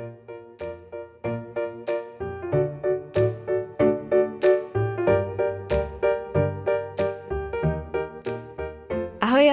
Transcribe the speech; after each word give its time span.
thank 0.00 0.14
you 0.28 0.29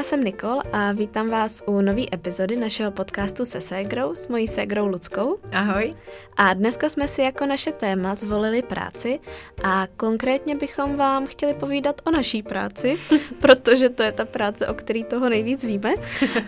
jsem 0.08 0.24
Nikol 0.24 0.62
a 0.74 0.92
vítám 0.92 1.30
vás 1.30 1.64
u 1.66 1.82
nové 1.82 2.02
epizody 2.14 2.56
našeho 2.56 2.92
podcastu 2.92 3.46
se 3.46 3.62
ségrou 3.62 4.16
s 4.16 4.28
mojí 4.28 4.48
ségrou 4.48 4.88
Luckou. 4.88 5.38
Ahoj. 5.52 5.96
A 6.38 6.54
dneska 6.54 6.90
jsme 6.90 7.08
si 7.08 7.22
jako 7.22 7.46
naše 7.46 7.72
téma 7.72 8.16
zvolili 8.16 8.62
práci 8.62 9.20
a 9.64 9.88
konkrétně 9.98 10.55
bychom 10.55 10.96
vám 10.96 11.28
chtěli 11.28 11.54
povídat 11.54 12.02
o 12.05 12.12
naší 12.12 12.44
práci, 12.44 12.98
protože 13.41 13.90
to 13.90 14.04
je 14.04 14.12
ta 14.12 14.26
práce, 14.26 14.68
o 14.68 14.73
který 14.73 15.04
toho 15.04 15.30
nejvíc 15.30 15.66
víme. 15.66 15.94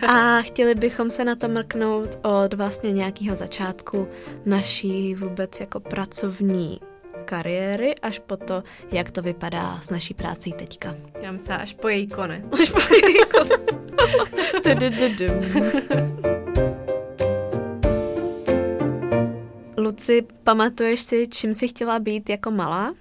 A 0.08 0.42
chtěli 0.42 0.74
bychom 0.74 1.10
se 1.10 1.24
na 1.24 1.36
to 1.36 1.48
mrknout 1.48 2.18
od 2.22 2.54
vlastně 2.54 2.92
nějakého 2.92 3.36
začátku 3.36 4.08
naší 4.46 5.14
vůbec 5.14 5.60
jako 5.60 5.80
pracovní 5.80 6.80
kariéry 7.30 7.94
až 7.94 8.18
po 8.18 8.36
to, 8.36 8.62
jak 8.92 9.10
to 9.10 9.22
vypadá 9.22 9.78
s 9.80 9.90
naší 9.90 10.14
prací 10.14 10.52
teďka. 10.52 10.94
Já 11.20 11.32
myslím, 11.32 11.56
až 11.60 11.74
po 11.74 11.88
její 11.88 12.06
konec. 12.06 12.44
Až 12.62 12.70
po 12.70 12.80
její 12.94 13.18
konec. 13.30 13.60
Luci, 19.78 20.26
pamatuješ 20.44 21.00
si, 21.00 21.28
čím 21.28 21.54
jsi 21.54 21.68
chtěla 21.68 21.98
být 21.98 22.30
jako 22.30 22.50
malá? 22.50 22.94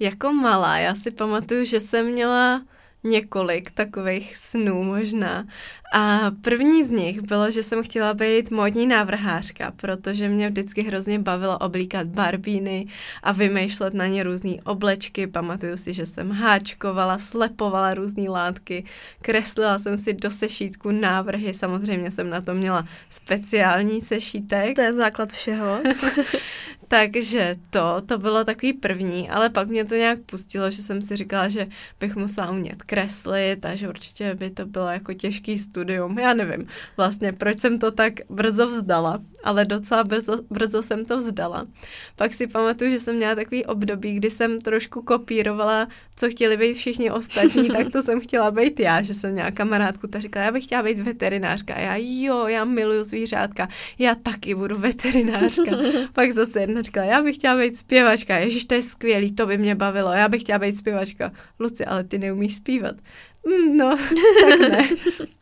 Jako 0.00 0.32
malá, 0.32 0.78
já 0.78 0.94
si 0.94 1.10
pamatuju, 1.10 1.64
že 1.64 1.80
jsem 1.80 2.06
měla 2.06 2.62
několik 3.08 3.70
takových 3.70 4.36
snů 4.36 4.84
možná. 4.84 5.46
A 5.92 6.30
první 6.40 6.84
z 6.84 6.90
nich 6.90 7.20
bylo, 7.20 7.50
že 7.50 7.62
jsem 7.62 7.82
chtěla 7.82 8.14
být 8.14 8.50
módní 8.50 8.86
návrhářka, 8.86 9.72
protože 9.76 10.28
mě 10.28 10.48
vždycky 10.48 10.82
hrozně 10.82 11.18
bavilo 11.18 11.58
oblíkat 11.58 12.06
barbíny 12.06 12.86
a 13.22 13.32
vymýšlet 13.32 13.94
na 13.94 14.06
ně 14.06 14.22
různé 14.22 14.52
oblečky. 14.64 15.26
Pamatuju 15.26 15.76
si, 15.76 15.92
že 15.92 16.06
jsem 16.06 16.30
háčkovala, 16.30 17.18
slepovala 17.18 17.94
různé 17.94 18.30
látky, 18.30 18.84
kreslila 19.22 19.78
jsem 19.78 19.98
si 19.98 20.12
do 20.12 20.30
sešítku 20.30 20.90
návrhy, 20.90 21.54
samozřejmě 21.54 22.10
jsem 22.10 22.30
na 22.30 22.40
to 22.40 22.54
měla 22.54 22.88
speciální 23.10 24.00
sešítek. 24.02 24.76
To 24.76 24.80
je 24.82 24.92
základ 24.92 25.32
všeho. 25.32 25.78
Takže 26.88 27.56
to, 27.70 28.02
to 28.06 28.18
bylo 28.18 28.44
takový 28.44 28.72
první, 28.72 29.30
ale 29.30 29.50
pak 29.50 29.68
mě 29.68 29.84
to 29.84 29.94
nějak 29.94 30.18
pustilo, 30.20 30.70
že 30.70 30.82
jsem 30.82 31.02
si 31.02 31.16
říkala, 31.16 31.48
že 31.48 31.66
bych 32.00 32.16
musela 32.16 32.50
umět 32.50 32.82
kreslit 32.82 33.66
a 33.66 33.74
že 33.74 33.88
určitě 33.88 34.34
by 34.34 34.50
to 34.50 34.66
bylo 34.66 34.86
jako 34.86 35.14
těžký 35.14 35.58
studium. 35.58 36.18
Já 36.18 36.34
nevím 36.34 36.66
vlastně, 36.96 37.32
proč 37.32 37.60
jsem 37.60 37.78
to 37.78 37.90
tak 37.90 38.12
brzo 38.30 38.66
vzdala, 38.66 39.18
ale 39.44 39.64
docela 39.64 40.04
brzo, 40.04 40.38
brzo 40.50 40.82
jsem 40.82 41.04
to 41.04 41.18
vzdala. 41.18 41.66
Pak 42.16 42.34
si 42.34 42.46
pamatuju, 42.46 42.90
že 42.90 42.98
jsem 42.98 43.16
měla 43.16 43.34
takový 43.34 43.66
období, 43.66 44.14
kdy 44.14 44.30
jsem 44.30 44.60
trošku 44.60 45.02
kopírovala, 45.02 45.88
co 46.16 46.30
chtěli 46.30 46.56
být 46.56 46.74
všichni 46.74 47.10
ostatní, 47.10 47.68
tak 47.76 47.92
to 47.92 48.02
jsem 48.02 48.20
chtěla 48.20 48.50
být 48.50 48.80
já, 48.80 49.02
že 49.02 49.14
jsem 49.14 49.32
měla 49.32 49.50
kamarádku, 49.50 50.06
ta 50.06 50.20
říkala, 50.20 50.44
já 50.46 50.52
bych 50.52 50.64
chtěla 50.64 50.82
být 50.82 50.98
veterinářka. 50.98 51.74
A 51.74 51.80
já, 51.80 51.96
jo, 51.98 52.46
já 52.46 52.64
miluju 52.64 53.04
zvířátka, 53.04 53.68
já 53.98 54.14
taky 54.14 54.54
budu 54.54 54.78
veterinářka. 54.78 55.76
Pak 56.12 56.32
zase 56.32 56.60
jedna 56.76 56.82
říkala, 56.82 57.06
já 57.06 57.22
bych 57.22 57.36
chtěla 57.36 57.56
být 57.56 57.76
zpěvačka, 57.76 58.38
ježiš, 58.38 58.64
to 58.64 58.74
je 58.74 58.82
skvělý, 58.82 59.32
to 59.32 59.46
by 59.46 59.58
mě 59.58 59.74
bavilo, 59.74 60.12
já 60.12 60.28
bych 60.28 60.42
chtěla 60.42 60.58
být 60.58 60.76
zpěvačka. 60.76 61.32
Luci, 61.60 61.84
ale 61.84 62.04
ty 62.04 62.18
neumíš 62.18 62.54
zpívat. 62.54 62.96
Mm, 63.46 63.76
no, 63.76 63.96
tak 64.50 64.60
ne. 64.60 64.88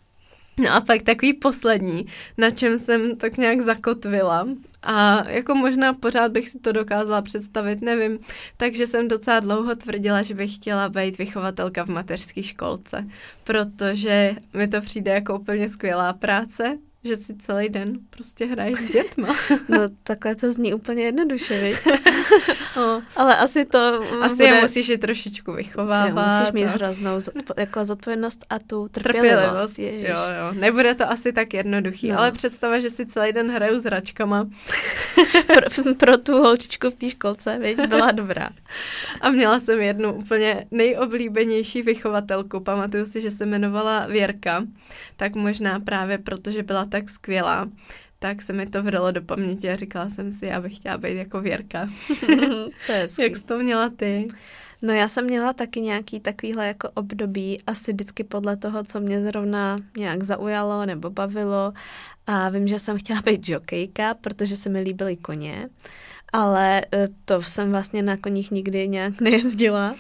No 0.59 0.73
a 0.73 0.81
pak 0.81 1.03
takový 1.03 1.33
poslední, 1.33 2.07
na 2.39 2.51
čem 2.51 2.79
jsem 2.79 3.17
tak 3.17 3.37
nějak 3.37 3.61
zakotvila 3.61 4.49
a 4.83 5.29
jako 5.31 5.55
možná 5.55 5.93
pořád 5.93 6.33
bych 6.33 6.49
si 6.49 6.59
to 6.59 6.73
dokázala 6.73 7.23
představit, 7.23 7.83
nevím, 7.83 8.19
takže 8.57 8.87
jsem 8.87 9.09
docela 9.09 9.41
dlouho 9.41 9.77
tvrdila, 9.77 10.23
že 10.23 10.35
bych 10.35 10.55
chtěla 10.55 10.89
být 10.89 11.19
vychovatelka 11.19 11.85
v 11.85 11.89
mateřské 11.89 12.43
školce, 12.43 13.07
protože 13.45 14.37
mi 14.53 14.69
to 14.69 14.81
přijde 14.81 15.13
jako 15.13 15.39
úplně 15.39 15.71
skvělá 15.71 16.13
práce, 16.13 16.79
že 17.05 17.17
si 17.17 17.35
celý 17.37 17.69
den 17.69 17.99
prostě 18.11 18.47
hraješ 18.47 18.79
s 18.79 18.93
dětma. 18.93 19.37
No 19.69 19.79
takhle 20.03 20.35
to 20.35 20.53
zní 20.53 20.75
úplně 20.75 21.05
jednoduše, 21.05 21.61
viď? 21.61 21.77
no. 22.77 23.03
Ale 23.17 23.37
asi 23.37 23.65
to 23.65 23.79
Asi 24.23 24.35
bude... 24.37 24.47
je 24.47 24.61
musíš 24.61 24.89
je 24.89 24.99
trošičku 24.99 25.53
vychovávat. 25.53 26.41
musíš 26.41 26.53
mít 26.53 26.65
a... 26.65 26.71
hroznou 26.71 27.19
zodpo- 27.19 27.55
jako 27.57 27.85
zodpovědnost 27.85 28.45
a 28.51 28.59
tu 28.59 28.89
trpělivost. 28.89 29.71
trpělivost. 29.73 30.09
Jo, 30.09 30.17
jo. 30.17 30.61
Nebude 30.61 30.95
to 30.95 31.11
asi 31.11 31.33
tak 31.33 31.55
jednoduchý, 31.55 32.09
no. 32.09 32.19
ale 32.19 32.33
představa, 32.33 32.79
že 32.79 32.91
si 32.91 33.07
celý 33.07 33.33
den 33.33 33.51
hraju 33.51 33.81
s 33.81 33.85
hračkama. 33.85 34.49
pro, 35.47 35.95
pro 35.95 36.19
tu 36.19 36.33
holčičku 36.33 36.91
v 36.91 36.95
té 36.95 37.11
školce, 37.11 37.59
viď? 37.59 37.81
Byla 37.89 38.11
dobrá. 38.11 38.49
A 39.21 39.31
měla 39.31 39.61
jsem 39.61 39.81
jednu 39.81 40.15
úplně 40.15 40.65
nejoblíbenější 40.71 41.83
vychovatelku. 41.83 42.61
Pamatuju 42.61 43.07
si, 43.07 43.21
že 43.21 43.31
se 43.31 43.45
jmenovala 43.45 44.07
Věrka. 44.07 44.65
Tak 45.17 45.35
možná 45.35 45.81
právě 45.81 46.19
protože 46.19 46.63
byla 46.63 46.85
tak 46.95 47.11
skvělá, 47.11 47.69
tak 48.19 48.43
se 48.43 48.53
mi 48.53 48.67
to 48.67 48.83
vralo 48.83 49.11
do 49.11 49.23
paměti 49.23 49.71
a 49.71 49.77
říkala 49.77 50.11
jsem 50.11 50.33
si, 50.33 50.47
já 50.47 50.61
bych 50.61 50.77
chtěla 50.77 50.99
být 50.99 51.17
jako 51.17 51.41
Věrka. 51.41 51.89
to 52.87 52.93
je 52.93 53.07
Jak 53.21 53.37
jsi 53.37 53.45
to 53.45 53.59
měla 53.59 53.91
ty? 53.97 54.29
No 54.83 54.93
já 54.93 55.09
jsem 55.09 55.25
měla 55.25 55.53
taky 55.53 55.81
nějaký 55.81 56.21
takovýhle 56.21 56.67
jako 56.67 56.91
období, 56.95 57.59
asi 57.67 57.93
vždycky 57.93 58.25
podle 58.25 58.57
toho, 58.57 58.85
co 58.85 59.01
mě 59.01 59.23
zrovna 59.23 59.79
nějak 59.97 60.23
zaujalo 60.23 60.87
nebo 60.87 61.11
bavilo. 61.11 61.73
A 62.27 62.49
vím, 62.49 62.69
že 62.69 62.79
jsem 62.79 62.99
chtěla 62.99 63.23
být 63.23 63.49
jokejka, 63.49 64.15
protože 64.15 64.57
se 64.57 64.69
mi 64.69 64.81
líbily 64.81 65.17
koně, 65.17 65.69
ale 66.33 66.81
e, 66.81 67.09
to 67.25 67.43
jsem 67.43 67.71
vlastně 67.71 68.03
na 68.03 68.17
koních 68.17 68.51
nikdy 68.51 68.89
nějak 68.89 69.21
nejezdila. 69.21 69.95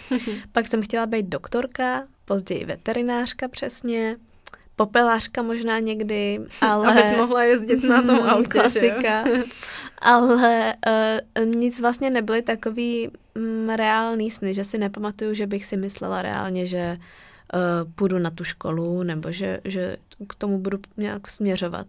Pak 0.52 0.66
jsem 0.66 0.82
chtěla 0.82 1.06
být 1.06 1.26
doktorka, 1.26 2.06
později 2.24 2.64
veterinářka 2.64 3.48
přesně, 3.48 4.16
popelářka 4.76 5.42
možná 5.42 5.78
někdy, 5.78 6.40
ale... 6.60 6.90
Abys 6.90 7.10
mohla 7.16 7.42
jezdit 7.42 7.84
na 7.84 8.02
tom 8.02 8.18
autě, 8.28 8.48
Klasika. 8.48 9.24
ale 9.98 10.74
uh, 11.38 11.44
nic 11.44 11.80
vlastně 11.80 12.10
nebyly 12.10 12.42
takový 12.42 13.08
um, 13.36 13.70
reálný 13.70 14.30
sny, 14.30 14.54
že 14.54 14.64
si 14.64 14.78
nepamatuju, 14.78 15.34
že 15.34 15.46
bych 15.46 15.66
si 15.66 15.76
myslela 15.76 16.22
reálně, 16.22 16.66
že 16.66 16.96
uh, 17.54 17.92
půjdu 17.94 18.18
na 18.18 18.30
tu 18.30 18.44
školu, 18.44 19.02
nebo 19.02 19.32
že, 19.32 19.60
že 19.64 19.96
k 20.28 20.34
tomu 20.34 20.58
budu 20.58 20.78
nějak 20.96 21.30
směřovat. 21.30 21.86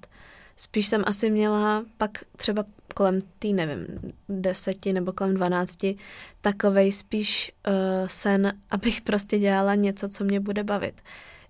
Spíš 0.58 0.88
jsem 0.88 1.04
asi 1.06 1.30
měla 1.30 1.84
pak 1.98 2.12
třeba 2.38 2.64
kolem 2.96 3.20
tý, 3.40 3.54
nevím, 3.54 3.88
deseti 4.30 4.94
nebo 4.94 5.12
kolem 5.12 5.34
dvanácti, 5.34 5.98
takovej 6.42 6.92
spíš 6.92 7.52
uh, 7.68 7.74
sen, 8.08 8.54
abych 8.72 9.02
prostě 9.02 9.40
dělala 9.40 9.76
něco, 9.76 10.10
co 10.10 10.24
mě 10.24 10.40
bude 10.40 10.64
bavit 10.64 11.02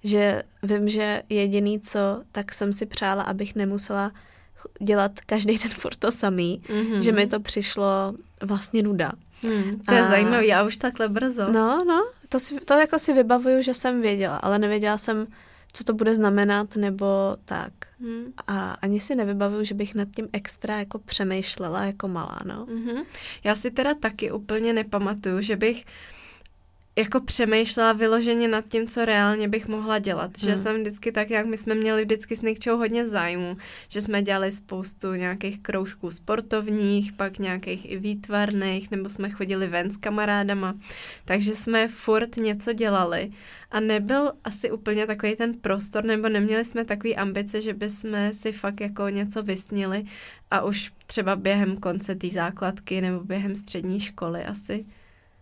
že 0.06 0.44
vím, 0.64 0.90
že 0.90 1.22
jediný 1.30 1.80
co, 1.80 2.24
tak 2.32 2.54
jsem 2.54 2.74
si 2.74 2.86
přála, 2.86 3.24
abych 3.24 3.56
nemusela 3.56 4.12
dělat 4.82 5.12
každý 5.26 5.58
den 5.64 5.72
furt 5.72 5.96
to 5.96 6.12
samý, 6.12 6.62
mm-hmm. 6.68 7.00
že 7.00 7.12
mi 7.12 7.28
to 7.28 7.40
přišlo 7.40 8.14
vlastně 8.42 8.84
nuda. 8.84 9.12
Mm, 9.44 9.82
to 9.86 9.94
je 9.94 10.02
a... 10.02 10.08
zajímavé, 10.08 10.46
já 10.46 10.64
už 10.64 10.78
takhle 10.78 11.10
brzo. 11.10 11.52
No, 11.52 11.84
no, 11.86 12.08
to, 12.30 12.40
si, 12.40 12.60
to 12.60 12.74
jako 12.74 13.00
si 13.00 13.14
vybavuju, 13.14 13.62
že 13.62 13.74
jsem 13.74 14.02
věděla, 14.02 14.36
ale 14.36 14.60
nevěděla 14.60 14.98
jsem, 14.98 15.28
co 15.74 15.84
to 15.84 15.94
bude 15.94 16.16
znamenat, 16.16 16.76
nebo 16.76 17.38
tak. 17.46 17.74
Mm. 18.00 18.34
A 18.48 18.72
ani 18.72 19.00
si 19.00 19.16
nevybavuju, 19.16 19.64
že 19.64 19.76
bych 19.76 19.96
nad 19.96 20.08
tím 20.16 20.28
extra 20.34 20.80
jako 20.80 21.00
přemýšlela 21.00 21.84
jako 21.86 22.08
malá, 22.08 22.40
no. 22.46 22.66
Mm-hmm. 22.66 23.06
Já 23.44 23.56
si 23.56 23.72
teda 23.72 23.94
taky 23.94 24.32
úplně 24.32 24.74
nepamatuju, 24.74 25.42
že 25.42 25.56
bych 25.56 25.86
jako 26.98 27.20
přemýšlela 27.20 27.94
vyloženě 27.94 28.48
nad 28.48 28.66
tím, 28.66 28.88
co 28.88 29.06
reálně 29.06 29.48
bych 29.48 29.68
mohla 29.68 30.00
dělat. 30.00 30.32
Hmm. 30.42 30.50
Že 30.52 30.58
jsem 30.58 30.82
vždycky 30.82 31.12
tak, 31.12 31.30
jak 31.30 31.46
my 31.46 31.58
jsme 31.58 31.76
měli 31.76 32.06
vždycky 32.06 32.36
s 32.36 32.42
Nikčou 32.42 32.78
hodně 32.78 33.08
zájmu, 33.08 33.58
že 33.90 34.02
jsme 34.02 34.22
dělali 34.22 34.52
spoustu 34.52 35.14
nějakých 35.14 35.60
kroužků 35.60 36.12
sportovních, 36.12 37.14
pak 37.14 37.40
nějakých 37.40 37.92
i 37.92 37.98
výtvarných, 37.98 38.92
nebo 38.92 39.10
jsme 39.10 39.30
chodili 39.30 39.68
ven 39.68 39.92
s 39.92 39.98
kamarádama. 39.98 40.76
Takže 41.26 41.56
jsme 41.56 41.88
furt 41.88 42.38
něco 42.38 42.74
dělali 42.74 43.32
a 43.72 43.80
nebyl 43.80 44.32
asi 44.44 44.72
úplně 44.72 45.08
takový 45.08 45.36
ten 45.36 45.54
prostor, 45.54 46.04
nebo 46.04 46.30
neměli 46.30 46.66
jsme 46.66 46.86
takový 46.86 47.16
ambice, 47.16 47.62
že 47.62 47.74
bychom 47.74 48.12
si 48.32 48.52
fakt 48.52 48.82
jako 48.82 49.10
něco 49.10 49.44
vysnili 49.44 50.04
a 50.52 50.62
už 50.62 50.92
třeba 51.08 51.36
během 51.36 51.78
konce 51.78 52.16
té 52.16 52.30
základky 52.30 53.02
nebo 53.02 53.24
během 53.24 53.56
střední 53.56 54.00
školy 54.00 54.46
asi 54.46 54.86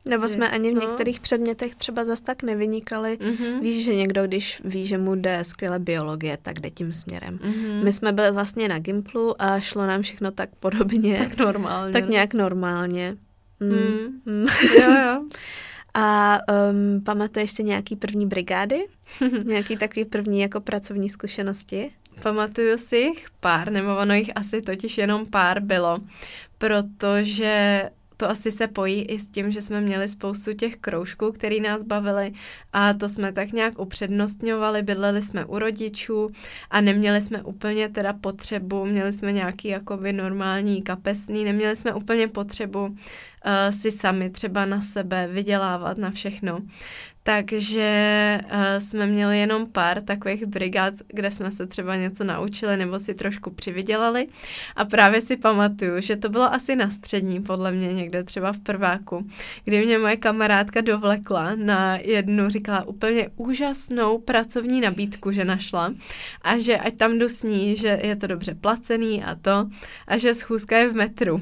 nebo 0.05 0.27
jsme 0.27 0.49
ani 0.49 0.71
v 0.71 0.73
no. 0.73 0.81
některých 0.81 1.19
předmětech 1.19 1.75
třeba 1.75 2.05
zas 2.05 2.21
tak 2.21 2.43
nevynikali. 2.43 3.17
Mm-hmm. 3.17 3.61
Víš, 3.61 3.85
že 3.85 3.95
někdo, 3.95 4.27
když 4.27 4.61
ví, 4.65 4.85
že 4.85 4.97
mu 4.97 5.15
jde 5.15 5.43
skvěle 5.43 5.79
biologie, 5.79 6.37
tak 6.41 6.59
jde 6.59 6.69
tím 6.69 6.93
směrem. 6.93 7.37
Mm-hmm. 7.37 7.83
My 7.83 7.91
jsme 7.91 8.11
byli 8.11 8.31
vlastně 8.31 8.67
na 8.67 8.79
Gimplu 8.79 9.41
a 9.41 9.59
šlo 9.59 9.87
nám 9.87 10.01
všechno 10.01 10.31
tak 10.31 10.49
podobně. 10.59 11.17
Tak 11.17 11.37
normálně. 11.37 11.93
Tak 11.93 12.09
nějak 12.09 12.33
normálně. 12.33 13.15
Mm. 13.59 14.21
Mm. 14.25 14.45
jo, 14.81 14.91
jo. 14.91 15.23
A 15.95 16.39
um, 16.71 17.03
pamatuješ 17.03 17.51
si 17.51 17.63
nějaký 17.63 17.95
první 17.95 18.27
brigády? 18.27 18.85
nějaký 19.43 19.77
takový 19.77 20.05
první 20.05 20.39
jako 20.39 20.61
pracovní 20.61 21.09
zkušenosti? 21.09 21.91
pamatuju 22.21 22.77
si 22.77 22.97
jich 22.97 23.27
pár, 23.39 23.71
nebo 23.71 23.97
ono 23.97 24.13
jich 24.13 24.29
asi 24.35 24.61
totiž 24.61 24.97
jenom 24.97 25.25
pár 25.25 25.59
bylo, 25.59 25.99
protože 26.57 27.83
to 28.17 28.29
asi 28.29 28.51
se 28.51 28.67
pojí 28.67 29.01
i 29.01 29.19
s 29.19 29.27
tím, 29.27 29.51
že 29.51 29.61
jsme 29.61 29.81
měli 29.81 30.07
spoustu 30.07 30.53
těch 30.53 30.77
kroužků, 30.77 31.31
který 31.31 31.61
nás 31.61 31.83
bavili 31.83 32.33
a 32.73 32.93
to 32.93 33.09
jsme 33.09 33.31
tak 33.31 33.51
nějak 33.51 33.79
upřednostňovali, 33.79 34.83
bydleli 34.83 35.21
jsme 35.21 35.45
u 35.45 35.59
rodičů 35.59 36.29
a 36.69 36.81
neměli 36.81 37.21
jsme 37.21 37.43
úplně 37.43 37.89
teda 37.89 38.13
potřebu, 38.13 38.85
měli 38.85 39.13
jsme 39.13 39.31
nějaký 39.31 39.67
jakoby 39.67 40.13
normální 40.13 40.81
kapesný, 40.81 41.43
neměli 41.43 41.75
jsme 41.75 41.93
úplně 41.93 42.27
potřebu 42.27 42.85
uh, 42.85 42.95
si 43.69 43.91
sami 43.91 44.29
třeba 44.29 44.65
na 44.65 44.81
sebe 44.81 45.27
vydělávat 45.27 45.97
na 45.97 46.11
všechno. 46.11 46.59
Takže 47.25 48.39
uh, 48.45 48.59
jsme 48.79 49.07
měli 49.07 49.39
jenom 49.39 49.67
pár 49.67 50.01
takových 50.01 50.45
brigád, 50.45 50.93
kde 51.07 51.31
jsme 51.31 51.51
se 51.51 51.67
třeba 51.67 51.95
něco 51.95 52.23
naučili 52.23 52.77
nebo 52.77 52.99
si 52.99 53.13
trošku 53.13 53.51
přivydělali. 53.51 54.27
A 54.75 54.85
právě 54.85 55.21
si 55.21 55.37
pamatuju, 55.37 56.01
že 56.01 56.15
to 56.15 56.29
bylo 56.29 56.53
asi 56.53 56.75
na 56.75 56.89
střední, 56.89 57.41
podle 57.41 57.71
mě 57.71 57.93
někde 57.93 58.23
třeba 58.23 58.53
v 58.53 58.59
prváku, 58.59 59.27
kdy 59.63 59.85
mě 59.85 59.97
moje 59.97 60.17
kamarádka 60.17 60.81
dovlekla 60.81 61.55
na 61.55 61.97
jednu, 61.97 62.49
říkala 62.49 62.83
úplně 62.83 63.29
úžasnou 63.35 64.17
pracovní 64.17 64.81
nabídku, 64.81 65.31
že 65.31 65.45
našla 65.45 65.93
a 66.41 66.57
že 66.57 66.77
ať 66.77 66.97
tam 66.97 67.19
jdu 67.19 67.29
s 67.29 67.43
ní, 67.43 67.75
že 67.75 67.99
je 68.03 68.15
to 68.15 68.27
dobře 68.27 68.55
placený 68.55 69.23
a 69.23 69.35
to 69.35 69.69
a 70.07 70.17
že 70.17 70.33
schůzka 70.33 70.77
je 70.77 70.89
v 70.89 70.95
metru. 70.95 71.41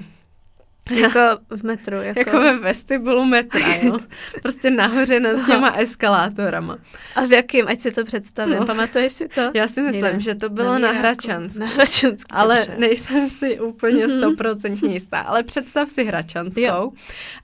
Jako 0.89 1.19
v 1.49 1.63
metru. 1.63 1.95
Jako, 1.95 2.19
jako 2.19 2.39
ve 2.39 2.57
vestibulu 2.57 3.25
metra, 3.25 3.75
jo. 3.81 3.97
Prostě 4.41 4.71
nahoře 4.71 5.19
nad 5.19 5.45
těma 5.45 5.69
eskalátorama. 5.69 6.77
A 7.15 7.25
v 7.25 7.31
jakým, 7.31 7.67
ať 7.67 7.79
si 7.79 7.91
to 7.91 8.03
představím, 8.03 8.59
no. 8.59 8.65
pamatuješ 8.65 9.13
si 9.13 9.27
to? 9.27 9.41
Já 9.53 9.67
si 9.67 9.81
myslím, 9.81 10.19
že 10.19 10.35
to 10.35 10.49
bylo 10.49 10.73
na, 10.73 10.79
na 10.79 10.91
Hračansk. 10.91 11.57
Na 11.57 11.65
Hračansk, 11.65 12.27
Ale 12.29 12.55
dobře. 12.55 12.75
nejsem 12.77 13.29
si 13.29 13.59
úplně 13.59 14.07
mhm. 14.07 14.17
stoprocentně 14.17 14.93
jistá. 14.93 15.19
Ale 15.19 15.43
představ 15.43 15.89
si 15.89 16.03
Hračanskou. 16.03 16.61
Jo. 16.61 16.91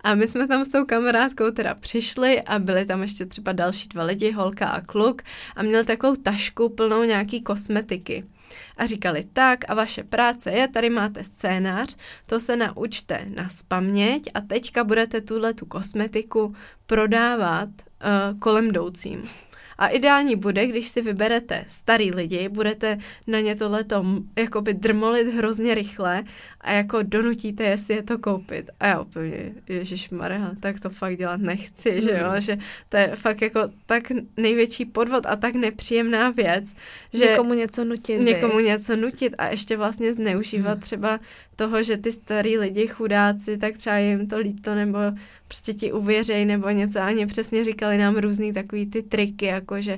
A 0.01 0.16
my 0.16 0.28
jsme 0.28 0.48
tam 0.48 0.66
s 0.66 0.68
tou 0.68 0.86
kamarádkou 0.86 1.51
teda 1.51 1.75
přišli 1.75 2.42
a 2.42 2.60
byli 2.60 2.86
tam 2.86 3.01
ještě 3.01 3.25
třeba 3.25 3.51
další 3.51 3.88
dva 3.88 4.04
lidi, 4.04 4.31
holka 4.31 4.68
a 4.68 4.81
kluk 4.81 5.22
a 5.56 5.63
měli 5.63 5.86
takovou 5.86 6.16
tašku 6.16 6.69
plnou 6.69 7.04
nějaký 7.04 7.42
kosmetiky 7.42 8.24
a 8.77 8.85
říkali, 8.85 9.25
tak 9.33 9.69
a 9.69 9.73
vaše 9.73 10.03
práce 10.03 10.51
je, 10.51 10.67
tady 10.67 10.89
máte 10.89 11.23
scénář, 11.23 11.95
to 12.25 12.39
se 12.39 12.55
naučte 12.55 13.25
na 13.35 13.49
spaměť 13.49 14.29
a 14.33 14.41
teďka 14.41 14.83
budete 14.83 15.21
tuhle 15.21 15.53
tu 15.53 15.65
kosmetiku 15.65 16.55
prodávat 16.85 17.69
uh, 17.69 18.39
kolem 18.39 18.67
jdoucím. 18.67 19.23
A 19.77 19.88
ideální 19.88 20.35
bude, 20.35 20.68
když 20.68 20.88
si 20.88 21.01
vyberete 21.01 21.65
starý 21.68 22.12
lidi, 22.12 22.50
budete 22.50 22.97
na 23.27 23.39
ně 23.39 23.56
tohleto 23.56 24.06
jakoby 24.35 24.74
drmolit 24.74 25.33
hrozně 25.33 25.75
rychle 25.75 26.24
a 26.62 26.71
jako 26.71 27.00
donutíte 27.03 27.63
je 27.63 27.77
si 27.77 27.94
je 27.94 28.03
to 28.03 28.18
koupit. 28.18 28.69
A 28.79 28.88
já 28.88 29.01
úplně, 29.01 29.51
Ježíš 29.69 30.09
Maria, 30.09 30.51
tak 30.59 30.79
to 30.79 30.89
fakt 30.89 31.18
dělat 31.18 31.41
nechci, 31.41 31.91
mm. 31.91 32.01
že 32.01 32.12
jo, 32.12 32.29
hmm. 32.29 32.41
že 32.41 32.57
to 32.89 32.97
je 32.97 33.15
fakt 33.15 33.41
jako 33.41 33.59
tak 33.85 34.03
největší 34.38 34.85
podvod 34.85 35.25
a 35.25 35.35
tak 35.35 35.56
nepříjemná 35.56 36.29
věc, 36.29 36.74
že 37.13 37.25
někomu 37.25 37.53
něco 37.53 37.83
nutit. 37.83 38.19
Někomu 38.19 38.57
věc. 38.57 38.68
něco 38.68 38.95
nutit 38.95 39.33
a 39.38 39.47
ještě 39.47 39.77
vlastně 39.77 40.13
zneužívat 40.13 40.75
mm. 40.75 40.81
třeba 40.81 41.19
toho, 41.56 41.83
že 41.83 41.97
ty 41.97 42.12
starý 42.12 42.57
lidi, 42.57 42.88
chudáci, 42.88 43.57
tak 43.57 43.77
třeba 43.77 43.97
jim 43.97 44.27
to 44.27 44.38
líto 44.38 44.75
nebo 44.75 45.00
prostě 45.47 45.73
ti 45.73 45.91
uvěřej 45.91 46.45
nebo 46.45 46.69
něco. 46.69 46.99
Ani 46.99 47.25
přesně 47.25 47.63
říkali 47.63 47.97
nám 47.97 48.17
různý 48.17 48.53
takový 48.53 48.85
ty 48.85 49.03
triky, 49.03 49.45
jako 49.45 49.81
že 49.81 49.97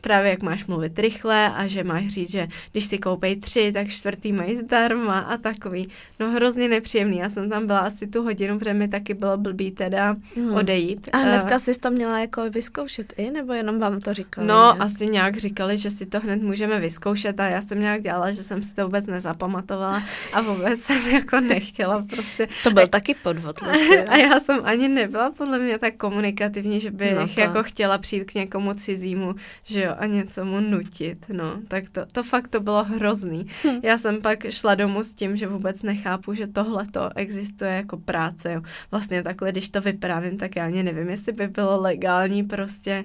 právě 0.00 0.30
jak 0.30 0.42
máš 0.42 0.66
mluvit 0.66 0.98
rychle 0.98 1.50
a 1.50 1.66
že 1.66 1.84
máš 1.84 2.08
říct, 2.08 2.30
že 2.30 2.48
když 2.72 2.84
si 2.84 2.98
koupej 2.98 3.36
tři, 3.36 3.72
tak 3.72 3.88
čtvrtý 3.88 4.32
mají 4.32 4.56
zdarma 4.56 5.18
a 5.18 5.36
takový. 5.36 5.88
No 6.20 6.30
hrozně 6.30 6.68
nepříjemný. 6.68 7.18
Já 7.18 7.28
jsem 7.28 7.50
tam 7.50 7.66
byla 7.66 7.78
asi 7.78 8.06
tu 8.06 8.22
hodinu, 8.22 8.58
protože 8.58 8.74
mi 8.74 8.88
taky 8.88 9.14
bylo 9.14 9.36
blbý 9.36 9.70
teda 9.70 10.16
hmm. 10.36 10.54
odejít. 10.54 11.08
A 11.12 11.16
hnedka 11.16 11.54
uh, 11.54 11.60
jsi 11.60 11.72
to 11.80 11.90
měla 11.90 12.18
jako 12.18 12.50
vyzkoušet 12.50 13.12
i, 13.16 13.30
nebo 13.30 13.52
jenom 13.52 13.78
vám 13.78 14.00
to 14.00 14.14
říkali? 14.14 14.46
No, 14.46 14.74
ne? 14.74 14.78
asi 14.78 15.06
nějak 15.06 15.36
říkali, 15.36 15.78
že 15.78 15.90
si 15.90 16.06
to 16.06 16.20
hned 16.20 16.42
můžeme 16.42 16.80
vyzkoušet 16.80 17.40
a 17.40 17.46
já 17.46 17.62
jsem 17.62 17.80
nějak 17.80 18.02
dělala, 18.02 18.30
že 18.30 18.42
jsem 18.42 18.62
si 18.62 18.74
to 18.74 18.84
vůbec 18.84 19.06
nezapamatovala 19.06 20.02
a 20.32 20.40
vůbec 20.40 20.80
jsem 20.84 21.08
jako 21.08 21.40
nechtěla 21.40 22.02
prostě. 22.10 22.48
To 22.62 22.70
byl 22.70 22.82
a, 22.82 22.86
taky 22.86 23.14
podvod. 23.14 23.60
A 24.08 24.16
já 24.16 24.40
jsem 24.40 24.60
ani 24.64 24.88
nebyla 24.88 25.30
podle 25.30 25.58
mě 25.58 25.78
tak 25.78 25.96
komunikativní, 25.96 26.80
že 26.80 26.90
bych 26.90 27.14
no 27.14 27.26
jako 27.36 27.62
chtěla 27.62 27.98
přijít 27.98 28.30
k 28.30 28.34
někomu 28.34 28.74
cizímu, 28.74 29.34
že 29.64 29.82
jo, 29.82 29.89
jo, 29.90 29.96
a 29.98 30.06
něco 30.06 30.44
mu 30.44 30.60
nutit, 30.60 31.26
no, 31.32 31.60
tak 31.68 31.90
to, 31.90 32.06
to 32.06 32.22
fakt 32.22 32.48
to 32.48 32.60
bylo 32.60 32.84
hrozný. 32.84 33.46
Hm. 33.64 33.80
Já 33.82 33.98
jsem 33.98 34.22
pak 34.22 34.50
šla 34.50 34.74
domů 34.74 35.02
s 35.02 35.14
tím, 35.14 35.36
že 35.36 35.46
vůbec 35.46 35.82
nechápu, 35.82 36.34
že 36.34 36.46
tohle 36.46 36.86
to 36.86 37.10
existuje 37.16 37.70
jako 37.70 37.96
práce, 37.96 38.52
jo. 38.52 38.62
Vlastně 38.90 39.22
takhle, 39.22 39.52
když 39.52 39.68
to 39.68 39.80
vyprávím, 39.80 40.38
tak 40.38 40.56
já 40.56 40.64
ani 40.64 40.82
nevím, 40.82 41.08
jestli 41.08 41.32
by 41.32 41.48
bylo 41.48 41.80
legální 41.80 42.44
prostě 42.44 43.04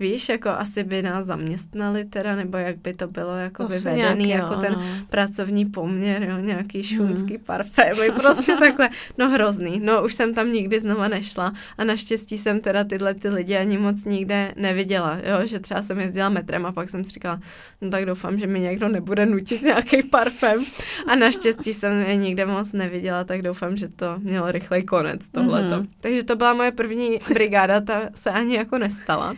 Víš, 0.00 0.28
jako 0.28 0.48
asi 0.48 0.84
by 0.84 1.02
nás 1.02 1.26
zaměstnali 1.26 2.04
teda, 2.04 2.36
nebo 2.36 2.58
jak 2.58 2.78
by 2.78 2.94
to 2.94 3.06
bylo 3.08 3.36
jako 3.36 3.62
asi 3.62 3.78
vyvedený, 3.78 4.24
nějaký, 4.24 4.28
jako 4.28 4.54
jo, 4.54 4.60
ten 4.60 4.72
no. 4.72 4.82
pracovní 5.08 5.64
poměr, 5.64 6.22
jo, 6.22 6.38
nějaký 6.38 6.82
šunský 6.82 7.34
hmm. 7.34 7.44
parfém, 7.44 7.94
prostě 8.14 8.56
takhle, 8.60 8.90
no 9.18 9.30
hrozný. 9.30 9.80
No 9.80 10.04
už 10.04 10.14
jsem 10.14 10.34
tam 10.34 10.52
nikdy 10.52 10.80
znova 10.80 11.08
nešla 11.08 11.52
a 11.78 11.84
naštěstí 11.84 12.38
jsem 12.38 12.60
teda 12.60 12.84
tyhle 12.84 13.14
ty 13.14 13.28
lidi 13.28 13.56
ani 13.56 13.78
moc 13.78 14.04
nikde 14.04 14.52
neviděla, 14.56 15.18
jo, 15.24 15.46
že 15.46 15.60
třeba 15.60 15.82
jsem 15.82 16.00
jezdila 16.00 16.28
metrem 16.28 16.66
a 16.66 16.72
pak 16.72 16.90
jsem 16.90 17.04
si 17.04 17.10
říkala, 17.10 17.40
no 17.80 17.90
tak 17.90 18.06
doufám, 18.06 18.38
že 18.38 18.46
mi 18.46 18.60
někdo 18.60 18.88
nebude 18.88 19.26
nutit 19.26 19.62
nějaký 19.62 20.02
parfém 20.02 20.64
a 21.06 21.14
naštěstí 21.14 21.74
jsem 21.74 21.92
je 21.92 22.16
nikde 22.16 22.46
moc 22.46 22.72
neviděla, 22.72 23.24
tak 23.24 23.42
doufám, 23.42 23.76
že 23.76 23.88
to 23.88 24.18
mělo 24.18 24.52
rychlej 24.52 24.82
konec 24.82 25.28
tohleto. 25.28 25.76
Mm-hmm. 25.76 25.88
Takže 26.00 26.22
to 26.22 26.36
byla 26.36 26.54
moje 26.54 26.72
první 26.72 27.18
brigáda, 27.34 27.80
ta 27.80 28.00
se 28.14 28.30
ani 28.30 28.56
jako 28.56 28.78
nestala. 28.78 29.34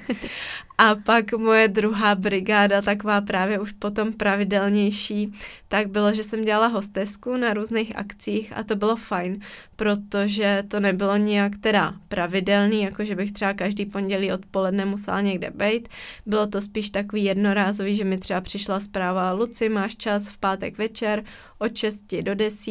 A 0.78 0.94
pak 0.94 1.32
moje 1.32 1.68
druhá 1.68 2.14
brigáda, 2.14 2.82
taková 2.82 3.20
právě 3.20 3.58
už 3.58 3.72
potom 3.72 4.12
pravidelnější, 4.12 5.32
tak 5.68 5.88
bylo, 5.88 6.12
že 6.12 6.22
jsem 6.22 6.44
dělala 6.44 6.66
hostesku 6.66 7.36
na 7.36 7.54
různých 7.54 7.96
akcích 7.96 8.52
a 8.56 8.62
to 8.62 8.76
bylo 8.76 8.96
fajn, 8.96 9.40
protože 9.76 10.64
to 10.68 10.80
nebylo 10.80 11.16
nijak 11.16 11.52
teda 11.60 11.94
pravidelný, 12.08 12.82
jako 12.82 13.04
že 13.04 13.14
bych 13.14 13.32
třeba 13.32 13.52
každý 13.52 13.86
pondělí 13.86 14.32
odpoledne 14.32 14.84
musela 14.84 15.20
někde 15.20 15.50
být. 15.50 15.88
Bylo 16.26 16.46
to 16.46 16.60
spíš 16.60 16.90
takový 16.90 17.24
jednorázový, 17.24 17.96
že 17.96 18.04
mi 18.04 18.18
třeba 18.18 18.40
přišla 18.40 18.80
zpráva, 18.80 19.32
Luci, 19.32 19.68
máš 19.68 19.96
čas 19.96 20.28
v 20.28 20.38
pátek 20.38 20.78
večer, 20.78 21.24
od 21.58 21.76
6 21.76 22.02
do 22.22 22.34
10 22.34 22.70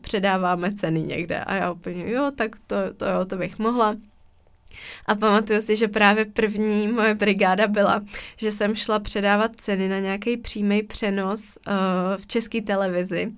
předáváme 0.00 0.74
ceny 0.74 1.02
někde. 1.02 1.40
A 1.40 1.54
já 1.54 1.72
úplně, 1.72 2.10
jo, 2.10 2.30
tak 2.36 2.56
to, 2.66 2.76
to, 2.96 3.04
jo, 3.06 3.24
to 3.24 3.36
bych 3.36 3.58
mohla. 3.58 3.96
A 5.06 5.14
pamatuju 5.14 5.60
si, 5.60 5.76
že 5.76 5.88
právě 5.88 6.24
první 6.24 6.88
moje 6.88 7.14
brigáda 7.14 7.66
byla, 7.66 8.02
že 8.36 8.52
jsem 8.52 8.74
šla 8.74 8.98
předávat 8.98 9.56
ceny 9.56 9.88
na 9.88 9.98
nějaký 9.98 10.36
přímý 10.36 10.82
přenos 10.82 11.58
uh, 11.66 11.74
v 12.16 12.26
české 12.26 12.62
televizi 12.62 13.32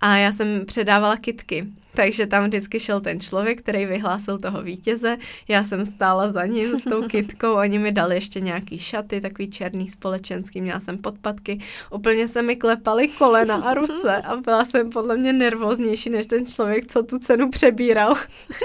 a 0.00 0.16
já 0.16 0.32
jsem 0.32 0.66
předávala 0.66 1.16
kitky, 1.16 1.66
takže 1.94 2.26
tam 2.26 2.44
vždycky 2.44 2.80
šel 2.80 3.00
ten 3.00 3.20
člověk, 3.20 3.58
který 3.58 3.86
vyhlásil 3.86 4.38
toho 4.38 4.62
vítěze, 4.62 5.16
já 5.48 5.64
jsem 5.64 5.86
stála 5.86 6.30
za 6.30 6.46
ním 6.46 6.76
s 6.76 6.84
tou 6.84 7.02
kitkou, 7.08 7.54
oni 7.54 7.78
mi 7.78 7.92
dali 7.92 8.14
ještě 8.14 8.40
nějaký 8.40 8.78
šaty, 8.78 9.20
takový 9.20 9.50
černý 9.50 9.88
společenský, 9.88 10.60
měla 10.60 10.80
jsem 10.80 10.98
podpatky, 10.98 11.60
úplně 11.90 12.28
se 12.28 12.42
mi 12.42 12.56
klepaly 12.56 13.08
kolena 13.08 13.54
a 13.54 13.74
ruce 13.74 14.16
a 14.16 14.36
byla 14.36 14.64
jsem 14.64 14.90
podle 14.90 15.16
mě 15.16 15.32
nervóznější 15.32 16.10
než 16.10 16.26
ten 16.26 16.46
člověk, 16.46 16.86
co 16.86 17.02
tu 17.02 17.18
cenu 17.18 17.50
přebíral, 17.50 18.14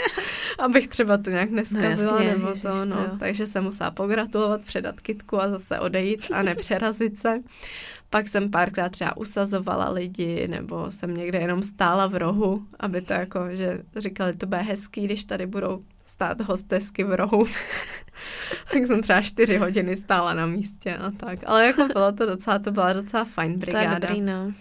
abych 0.59 0.87
třeba 0.87 1.17
to 1.17 1.29
nějak 1.29 1.49
neskazila 1.49 2.19
no 2.19 2.25
jasně, 2.25 2.37
nebo 2.37 2.53
to, 2.61 2.85
no. 2.85 2.95
To. 2.95 3.17
Takže 3.19 3.47
jsem 3.47 3.63
musela 3.63 3.91
pogratulovat, 3.91 4.65
předat 4.65 5.01
kitku 5.01 5.41
a 5.41 5.49
zase 5.49 5.79
odejít 5.79 6.25
a 6.33 6.43
nepřerazit 6.43 7.17
se. 7.17 7.41
Pak 8.09 8.27
jsem 8.27 8.51
párkrát 8.51 8.89
třeba 8.89 9.17
usazovala 9.17 9.89
lidi, 9.89 10.47
nebo 10.47 10.91
jsem 10.91 11.17
někde 11.17 11.39
jenom 11.39 11.63
stála 11.63 12.07
v 12.07 12.15
rohu, 12.15 12.67
aby 12.79 13.01
to 13.01 13.13
jako, 13.13 13.39
že 13.51 13.83
říkali, 13.97 14.33
to 14.33 14.45
bude 14.45 14.62
hezký, 14.62 15.05
když 15.05 15.24
tady 15.24 15.45
budou 15.45 15.83
stát 16.05 16.41
hostesky 16.41 17.03
v 17.03 17.15
rohu. 17.15 17.45
tak 18.71 18.85
jsem 18.85 19.01
třeba 19.01 19.21
čtyři 19.21 19.57
hodiny 19.57 19.97
stála 19.97 20.33
na 20.33 20.45
místě 20.45 20.95
a 20.95 21.12
tak. 21.12 21.39
Ale 21.45 21.65
jako 21.65 21.88
bylo 21.93 22.12
to 22.12 22.25
docela, 22.25 22.59
to 22.59 22.71
byla 22.71 22.93
docela 22.93 23.25
fajn 23.25 23.59
brigáda. 23.59 23.85
To 23.85 23.93
je 23.93 24.00
dobrý, 24.00 24.21
no. 24.21 24.53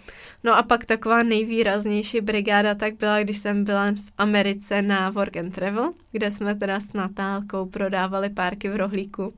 No 0.43 0.57
a 0.57 0.63
pak 0.63 0.85
taková 0.85 1.23
nejvýraznější 1.23 2.21
brigáda 2.21 2.75
tak 2.75 2.93
byla, 2.93 3.23
když 3.23 3.37
jsem 3.37 3.63
byla 3.63 3.91
v 3.91 4.11
Americe 4.17 4.81
na 4.81 5.09
Work 5.09 5.37
and 5.37 5.55
Travel, 5.55 5.93
kde 6.11 6.31
jsme 6.31 6.55
teda 6.55 6.79
s 6.79 6.93
Natálkou 6.93 7.65
prodávali 7.65 8.29
párky 8.29 8.69
v 8.69 8.75
rohlíku 8.75 9.33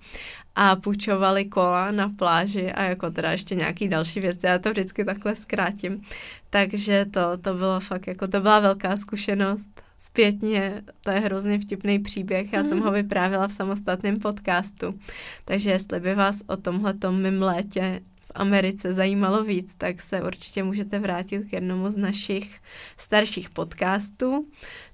a 0.55 0.75
půjčovali 0.75 1.45
kola 1.45 1.91
na 1.91 2.09
pláži 2.09 2.71
a 2.71 2.83
jako 2.83 3.11
teda 3.11 3.31
ještě 3.31 3.55
nějaký 3.55 3.87
další 3.87 4.19
věci, 4.19 4.45
já 4.45 4.59
to 4.59 4.69
vždycky 4.69 5.05
takhle 5.05 5.35
zkrátím. 5.35 6.01
Takže 6.49 7.05
to, 7.11 7.37
to 7.41 7.53
bylo 7.53 7.79
fakt, 7.79 8.07
jako 8.07 8.27
to 8.27 8.41
byla 8.41 8.59
velká 8.59 8.97
zkušenost. 8.97 9.86
Zpětně, 9.97 10.81
to 11.01 11.11
je 11.11 11.19
hrozně 11.19 11.59
vtipný 11.59 11.99
příběh, 11.99 12.53
já 12.53 12.61
mm. 12.61 12.69
jsem 12.69 12.79
ho 12.79 12.91
vyprávila 12.91 13.47
v 13.47 13.53
samostatném 13.53 14.19
podcastu. 14.19 14.99
Takže 15.45 15.71
jestli 15.71 15.99
by 15.99 16.15
vás 16.15 16.41
o 16.47 16.57
tomhle 16.57 16.93
mým 17.11 17.41
létě 17.41 18.01
Americe 18.37 18.93
zajímalo 18.93 19.43
víc, 19.43 19.75
tak 19.75 20.01
se 20.01 20.21
určitě 20.21 20.63
můžete 20.63 20.99
vrátit 20.99 21.47
k 21.49 21.53
jednomu 21.53 21.89
z 21.89 21.97
našich 21.97 22.59
starších 22.97 23.49
podcastů. 23.49 24.47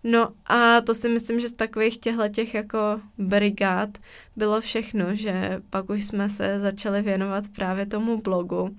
No 0.03 0.29
a 0.45 0.81
to 0.81 0.93
si 0.93 1.09
myslím, 1.09 1.39
že 1.39 1.49
z 1.49 1.53
takových 1.53 1.97
těchto 1.97 2.29
těch 2.29 2.53
jako 2.53 2.99
brigád 3.17 3.89
bylo 4.35 4.61
všechno, 4.61 5.15
že 5.15 5.61
pak 5.69 5.89
už 5.89 6.05
jsme 6.05 6.29
se 6.29 6.59
začali 6.59 7.01
věnovat 7.01 7.43
právě 7.55 7.85
tomu 7.85 8.21
blogu 8.21 8.75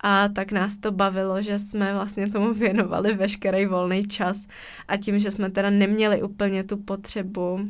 a 0.00 0.28
tak 0.28 0.52
nás 0.52 0.76
to 0.76 0.92
bavilo, 0.92 1.42
že 1.42 1.58
jsme 1.58 1.94
vlastně 1.94 2.28
tomu 2.28 2.54
věnovali 2.54 3.14
veškerý 3.14 3.66
volný 3.66 4.04
čas 4.04 4.46
a 4.88 4.96
tím, 4.96 5.18
že 5.18 5.30
jsme 5.30 5.50
teda 5.50 5.70
neměli 5.70 6.22
úplně 6.22 6.64
tu 6.64 6.76
potřebu 6.76 7.52
uh, 7.52 7.60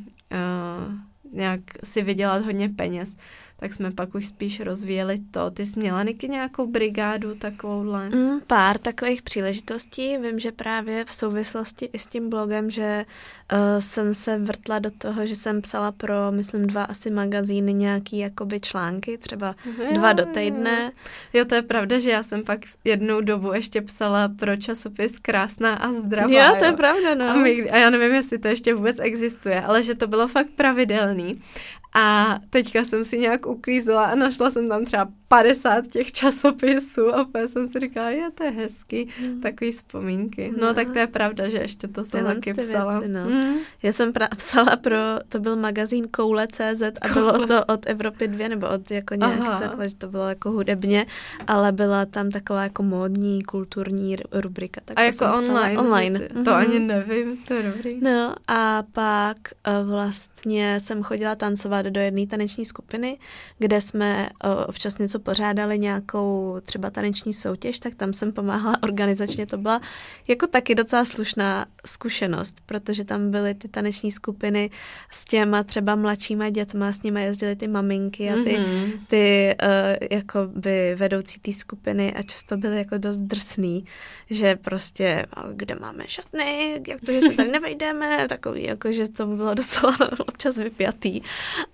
nějak 1.32 1.60
si 1.84 2.02
vydělat 2.02 2.44
hodně 2.44 2.68
peněz, 2.68 3.16
tak 3.60 3.74
jsme 3.74 3.90
pak 3.90 4.14
už 4.14 4.26
spíš 4.26 4.60
rozvíjeli 4.60 5.18
to. 5.30 5.50
Ty 5.50 5.66
jsi 5.66 5.80
měla 5.80 6.02
Niky 6.02 6.28
nějakou 6.28 6.66
brigádu 6.66 7.34
takovouhle? 7.34 8.08
Mm, 8.08 8.40
pár 8.46 8.78
takových 8.78 9.22
příležitostí. 9.22 10.18
Vím, 10.18 10.38
že 10.38 10.52
právě 10.52 11.04
v 11.04 11.14
souvislosti 11.14 11.90
i 11.92 11.98
s 11.98 12.06
tím 12.06 12.30
blogem, 12.30 12.70
že 12.70 13.04
uh, 13.52 13.58
jsem 13.78 14.14
se 14.14 14.38
vrtla 14.38 14.78
do 14.78 14.90
toho, 14.90 15.26
že 15.26 15.36
jsem 15.36 15.62
psala 15.62 15.92
pro, 15.92 16.14
myslím, 16.30 16.66
dva 16.66 16.84
asi 16.84 17.10
magazíny 17.10 17.74
nějaký 17.74 18.18
jakoby 18.18 18.60
články, 18.60 19.18
třeba 19.18 19.54
jo, 19.78 19.92
dva 19.94 20.12
do 20.12 20.26
týdne. 20.26 20.92
Jo, 21.32 21.44
to 21.44 21.54
je 21.54 21.62
pravda, 21.62 21.98
že 21.98 22.10
já 22.10 22.22
jsem 22.22 22.44
pak 22.44 22.60
jednou 22.84 23.20
dobu 23.20 23.52
ještě 23.52 23.82
psala 23.82 24.28
pro 24.28 24.56
časopis 24.56 25.18
Krásná 25.18 25.74
a 25.74 25.92
zdravá. 25.92 26.32
Jo, 26.32 26.54
to 26.58 26.64
jo. 26.64 26.70
je 26.70 26.76
pravda, 26.76 27.14
no. 27.14 27.30
A, 27.30 27.34
my, 27.34 27.70
a 27.70 27.76
já 27.76 27.90
nevím, 27.90 28.14
jestli 28.14 28.38
to 28.38 28.48
ještě 28.48 28.74
vůbec 28.74 28.96
existuje, 29.00 29.62
ale 29.62 29.82
že 29.82 29.94
to 29.94 30.06
bylo 30.06 30.28
fakt 30.28 30.50
pravidelný. 30.56 31.42
A 31.94 32.38
teďka 32.50 32.84
jsem 32.84 33.04
si 33.04 33.18
nějak 33.18 33.46
uklízela 33.46 34.04
a 34.04 34.14
našla 34.14 34.50
jsem 34.50 34.68
tam 34.68 34.84
třeba 34.84 35.08
50 35.28 35.86
těch 35.86 36.12
časopisů 36.12 37.14
a 37.14 37.22
opět 37.22 37.48
jsem 37.48 37.68
si 37.68 37.80
říkala, 37.80 38.10
je 38.10 38.30
to 38.30 38.44
je 38.44 38.50
hezky, 38.50 39.08
mm. 39.22 39.40
takový 39.40 39.72
vzpomínky. 39.72 40.52
No, 40.60 40.66
no 40.66 40.74
tak 40.74 40.90
to 40.90 40.98
je 40.98 41.06
pravda, 41.06 41.48
že 41.48 41.58
ještě 41.58 41.88
to 41.88 42.04
jsem 42.04 42.24
taky 42.24 42.54
psala. 42.54 42.98
Věci, 42.98 43.12
no. 43.12 43.24
mm. 43.24 43.54
Já 43.82 43.92
jsem 43.92 44.12
pra- 44.12 44.36
psala 44.36 44.76
pro, 44.76 44.96
to 45.28 45.38
byl 45.40 45.56
magazín 45.56 46.08
Koule.cz 46.08 46.82
a 47.00 47.08
Koule. 47.08 47.32
bylo 47.32 47.46
to 47.46 47.64
od 47.64 47.86
Evropy 47.86 48.28
2, 48.28 48.48
nebo 48.48 48.68
od 48.68 48.90
jako 48.90 49.14
nějak 49.14 49.40
Aha. 49.40 49.58
takhle, 49.58 49.88
že 49.88 49.94
to 49.94 50.08
bylo 50.08 50.28
jako 50.28 50.50
hudebně, 50.50 51.06
ale 51.46 51.72
byla 51.72 52.06
tam 52.06 52.30
taková 52.30 52.62
jako 52.62 52.82
módní, 52.82 53.42
kulturní 53.42 54.16
rubrika. 54.32 54.80
Tak 54.84 54.98
a 54.98 55.02
jako 55.02 55.24
online? 55.24 55.78
Online. 55.78 56.18
Si, 56.18 56.28
to 56.28 56.40
mm-hmm. 56.40 56.54
ani 56.54 56.78
nevím, 56.78 57.36
to 57.36 57.54
je 57.54 57.62
dobrý. 57.62 58.00
No 58.02 58.34
a 58.48 58.82
pak 58.92 59.36
uh, 59.82 59.90
vlastně 59.90 60.80
jsem 60.80 61.02
chodila 61.02 61.34
tancovat 61.34 61.79
do 61.82 62.00
jedné 62.00 62.26
taneční 62.26 62.64
skupiny, 62.64 63.18
kde 63.58 63.80
jsme 63.80 64.28
uh, 64.44 64.50
občas 64.66 64.98
něco 64.98 65.18
pořádali 65.18 65.78
nějakou 65.78 66.56
třeba 66.62 66.90
taneční 66.90 67.32
soutěž, 67.32 67.78
tak 67.78 67.94
tam 67.94 68.12
jsem 68.12 68.32
pomáhala 68.32 68.76
organizačně. 68.82 69.46
To 69.46 69.58
byla 69.58 69.80
jako 70.28 70.46
taky 70.46 70.74
docela 70.74 71.04
slušná 71.04 71.66
zkušenost, 71.86 72.56
protože 72.66 73.04
tam 73.04 73.30
byly 73.30 73.54
ty 73.54 73.68
taneční 73.68 74.12
skupiny 74.12 74.70
s 75.10 75.24
těma 75.24 75.62
třeba 75.62 75.96
mladšíma 75.96 76.50
dětma, 76.50 76.92
s 76.92 77.02
nimi 77.02 77.24
jezdily 77.24 77.56
ty 77.56 77.68
maminky 77.68 78.30
a 78.30 78.34
ty, 78.34 78.58
mm-hmm. 78.58 78.92
ty 79.06 79.56
uh, 79.62 80.08
jako 80.10 80.38
by 80.46 80.94
vedoucí 80.94 81.40
té 81.40 81.52
skupiny 81.52 82.14
a 82.14 82.22
často 82.22 82.56
byly 82.56 82.76
jako 82.76 82.98
dost 82.98 83.18
drsný, 83.18 83.84
že 84.30 84.56
prostě 84.56 85.26
kde 85.52 85.74
máme 85.74 86.04
šatny, 86.06 86.80
jak 86.88 87.00
to, 87.00 87.12
že 87.12 87.20
se 87.20 87.32
tady 87.32 87.50
nevejdeme, 87.52 88.26
takový, 88.28 88.64
jako 88.64 88.92
že 88.92 89.08
to 89.08 89.26
bylo 89.26 89.54
docela 89.54 89.96
občas 90.26 90.56
vypjatý, 90.56 91.20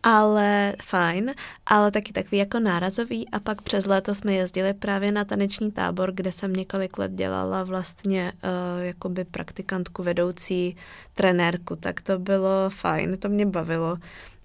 ale 0.07 0.75
fajn, 0.83 1.35
ale 1.67 1.91
taky 1.91 2.13
takový 2.13 2.37
jako 2.37 2.61
nárazový. 2.61 3.29
A 3.29 3.41
pak 3.41 3.63
přes 3.63 3.87
léto 3.87 4.15
jsme 4.15 4.33
jezdili 4.33 4.75
právě 4.75 5.13
na 5.13 5.25
taneční 5.25 5.73
tábor, 5.73 6.13
kde 6.13 6.33
jsem 6.33 6.53
několik 6.53 6.99
let 6.99 7.13
dělala 7.13 7.65
vlastně 7.65 8.33
uh, 8.33 8.85
jakoby 8.85 9.25
praktikantku, 9.25 10.03
vedoucí, 10.03 10.77
trenérku, 11.15 11.77
tak 11.77 12.01
to 12.01 12.19
bylo 12.19 12.71
fajn, 12.71 13.17
to 13.17 13.29
mě 13.29 13.47
bavilo. 13.47 13.97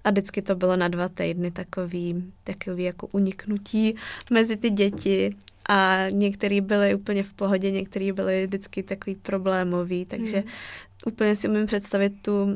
A 0.03 0.09
vždycky 0.09 0.41
to 0.41 0.55
bylo 0.55 0.75
na 0.75 0.87
dva 0.87 1.09
týdny 1.09 1.51
takový, 1.51 2.31
takový 2.43 2.83
jako 2.83 3.07
uniknutí 3.07 3.95
mezi 4.31 4.57
ty 4.57 4.69
děti. 4.69 5.35
A 5.69 6.09
některý 6.11 6.61
byli 6.61 6.95
úplně 6.95 7.23
v 7.23 7.33
pohodě, 7.33 7.71
některý 7.71 8.11
byli 8.11 8.47
vždycky 8.47 8.83
takový 8.83 9.15
problémový, 9.15 10.05
takže 10.05 10.37
hmm 10.37 10.49
úplně 11.05 11.35
si 11.35 11.49
umím 11.49 11.65
představit 11.65 12.13
tu 12.21 12.43
uh, 12.43 12.49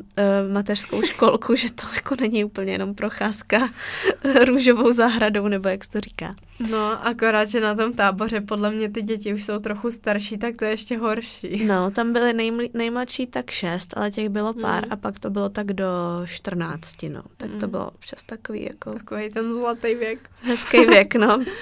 mateřskou 0.54 1.02
školku, 1.02 1.56
že 1.56 1.72
to 1.72 1.84
jako 1.96 2.16
není 2.20 2.44
úplně 2.44 2.72
jenom 2.72 2.96
procházka 2.96 3.70
růžovou 4.46 4.92
zahradou, 4.92 5.48
nebo 5.48 5.70
jak 5.70 5.84
se 5.84 5.92
to 5.92 6.00
říká. 6.00 6.36
No, 6.70 7.08
akorát, 7.08 7.50
že 7.50 7.60
na 7.60 7.75
tom 7.75 7.94
táboře 7.94 8.42
podle 8.42 8.72
mě 8.72 8.90
ty 8.90 9.02
děti 9.02 9.34
už 9.34 9.44
jsou 9.44 9.60
trochu 9.60 9.92
starší, 9.92 10.38
tak 10.38 10.56
to 10.56 10.66
je 10.66 10.72
ještě 10.72 10.98
horší. 10.98 11.66
No, 11.66 11.92
tam 11.92 12.14
byly 12.14 12.34
nejml- 12.34 12.70
nejmladší 12.74 13.28
tak 13.28 13.52
šest, 13.52 13.94
ale 13.98 14.12
těch 14.12 14.30
bylo 14.30 14.54
pár 14.54 14.84
hmm. 14.84 14.94
a 14.94 14.96
pak 14.96 15.20
to 15.20 15.30
bylo 15.30 15.50
tak 15.50 15.74
do 15.74 15.86
14, 16.25 17.04
no. 17.10 17.22
Tak 17.38 17.50
hmm. 17.50 17.60
to 17.60 17.68
bylo 17.68 17.88
občas 17.88 18.24
takový 18.24 18.64
jako... 18.64 18.94
Takový 18.94 19.30
ten 19.30 19.54
zlatý 19.54 19.96
věk. 19.96 20.30
Hezký 20.42 20.86
věk, 20.86 21.16
no. 21.16 21.40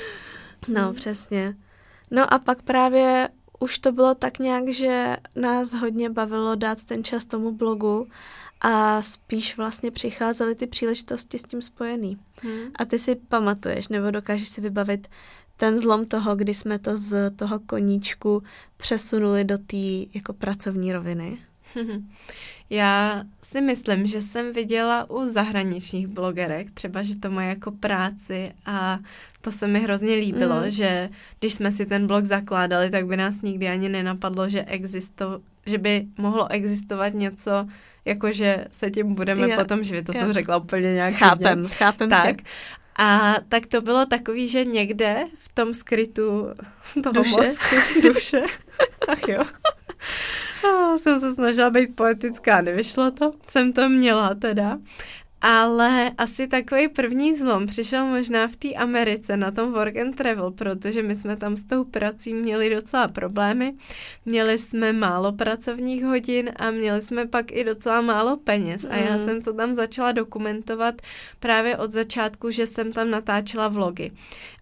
No, 0.68 0.82
hmm. 0.82 0.94
přesně. 0.94 1.56
No 2.12 2.34
a 2.34 2.40
pak 2.40 2.62
právě 2.62 3.30
už 3.64 3.80
to 3.80 3.92
bylo 3.92 4.16
tak 4.16 4.40
nějak, 4.40 4.70
že 4.70 5.18
nás 5.36 5.74
hodně 5.74 6.10
bavilo 6.10 6.56
dát 6.56 6.84
ten 6.84 7.04
čas 7.04 7.26
tomu 7.26 7.52
blogu 7.52 8.08
a 8.62 9.02
spíš 9.02 9.58
vlastně 9.58 9.92
přicházely 9.92 10.56
ty 10.56 10.68
příležitosti 10.68 11.38
s 11.38 11.44
tím 11.44 11.62
spojený. 11.62 12.18
Hmm. 12.42 12.72
A 12.76 12.86
ty 12.86 13.00
si 13.00 13.16
pamatuješ 13.16 13.88
nebo 13.88 14.12
dokážeš 14.12 14.50
si 14.50 14.62
vybavit 14.62 15.08
ten 15.58 15.80
zlom 15.80 16.06
toho, 16.06 16.36
kdy 16.36 16.54
jsme 16.54 16.80
to 16.80 16.98
z 16.98 17.32
toho 17.36 17.60
koníčku 17.60 18.44
přesunuli 18.78 19.44
do 19.44 19.58
té 19.58 20.12
jako 20.14 20.34
pracovní 20.34 20.94
roviny? 20.94 21.38
Já 22.74 23.24
si 23.44 23.62
myslím, 23.62 24.08
že 24.08 24.22
jsem 24.22 24.54
viděla 24.54 25.10
u 25.10 25.26
zahraničních 25.26 26.08
blogerek, 26.08 26.72
třeba, 26.72 27.04
že 27.04 27.16
to 27.16 27.32
mají 27.32 27.50
jako 27.50 27.72
práci 27.72 28.52
a 28.66 29.00
to 29.42 29.52
se 29.52 29.68
mi 29.68 29.80
hrozně 29.80 30.16
líbilo, 30.16 30.56
mm. 30.56 30.70
že 30.70 31.10
když 31.40 31.54
jsme 31.54 31.72
si 31.72 31.86
ten 31.86 32.08
blog 32.08 32.26
zakládali, 32.26 32.90
tak 32.90 33.08
by 33.08 33.18
nás 33.18 33.42
nikdy 33.42 33.68
ani 33.68 33.90
nenapadlo, 33.90 34.50
že, 34.50 34.64
existo, 34.64 35.40
že 35.66 35.78
by 35.78 36.06
mohlo 36.18 36.52
existovat 36.52 37.14
něco, 37.14 37.68
jako 38.06 38.32
že 38.32 38.66
se 38.72 38.92
tím 38.92 39.16
budeme 39.16 39.50
jo, 39.50 39.58
potom 39.58 39.84
živit. 39.84 40.06
To 40.06 40.12
jo. 40.16 40.20
jsem 40.20 40.34
řekla 40.34 40.58
úplně 40.58 40.94
nějak. 40.94 41.14
Chápem, 41.14 41.62
hodně. 41.62 41.76
chápem 41.76 42.10
tak. 42.10 42.38
Tě. 42.38 42.44
A 42.96 43.36
tak 43.50 43.66
to 43.66 43.82
bylo 43.82 44.06
takový, 44.06 44.48
že 44.48 44.66
někde 44.66 45.24
v 45.38 45.54
tom 45.54 45.74
skrytu 45.74 46.48
toho 47.04 47.14
duše. 47.14 47.30
mozku, 47.30 47.76
duše, 48.14 48.42
ach 49.08 49.28
jo, 49.28 49.44
jsem 50.98 51.20
se 51.20 51.34
snažila 51.34 51.70
být 51.70 51.96
poetická, 51.96 52.62
nevyšlo 52.62 53.12
to, 53.12 53.34
jsem 53.50 53.74
to 53.74 53.90
měla 53.90 54.36
teda. 54.36 54.80
Ale 55.46 56.12
asi 56.18 56.48
takový 56.48 56.88
první 56.88 57.34
zlom 57.34 57.68
přišel 57.68 58.06
možná 58.06 58.48
v 58.48 58.56
té 58.56 58.74
Americe 58.74 59.38
na 59.38 59.52
tom 59.52 59.74
work 59.74 59.98
and 59.98 60.16
travel, 60.16 60.52
protože 60.52 61.04
my 61.04 61.16
jsme 61.16 61.36
tam 61.36 61.56
s 61.56 61.64
tou 61.64 61.84
prací 61.84 62.34
měli 62.34 62.76
docela 62.76 63.08
problémy. 63.08 63.74
Měli 64.26 64.58
jsme 64.58 64.94
málo 64.94 65.32
pracovních 65.32 66.04
hodin 66.04 66.52
a 66.56 66.72
měli 66.72 67.02
jsme 67.02 67.28
pak 67.28 67.52
i 67.52 67.64
docela 67.64 68.02
málo 68.02 68.38
peněz. 68.38 68.86
A 68.90 68.96
já 68.96 69.18
mm. 69.18 69.26
jsem 69.26 69.42
to 69.42 69.54
tam 69.54 69.74
začala 69.74 70.12
dokumentovat 70.12 71.02
právě 71.40 71.78
od 71.78 71.92
začátku, 71.92 72.52
že 72.52 72.68
jsem 72.68 72.92
tam 72.92 73.10
natáčela 73.10 73.68
vlogy. 73.68 74.12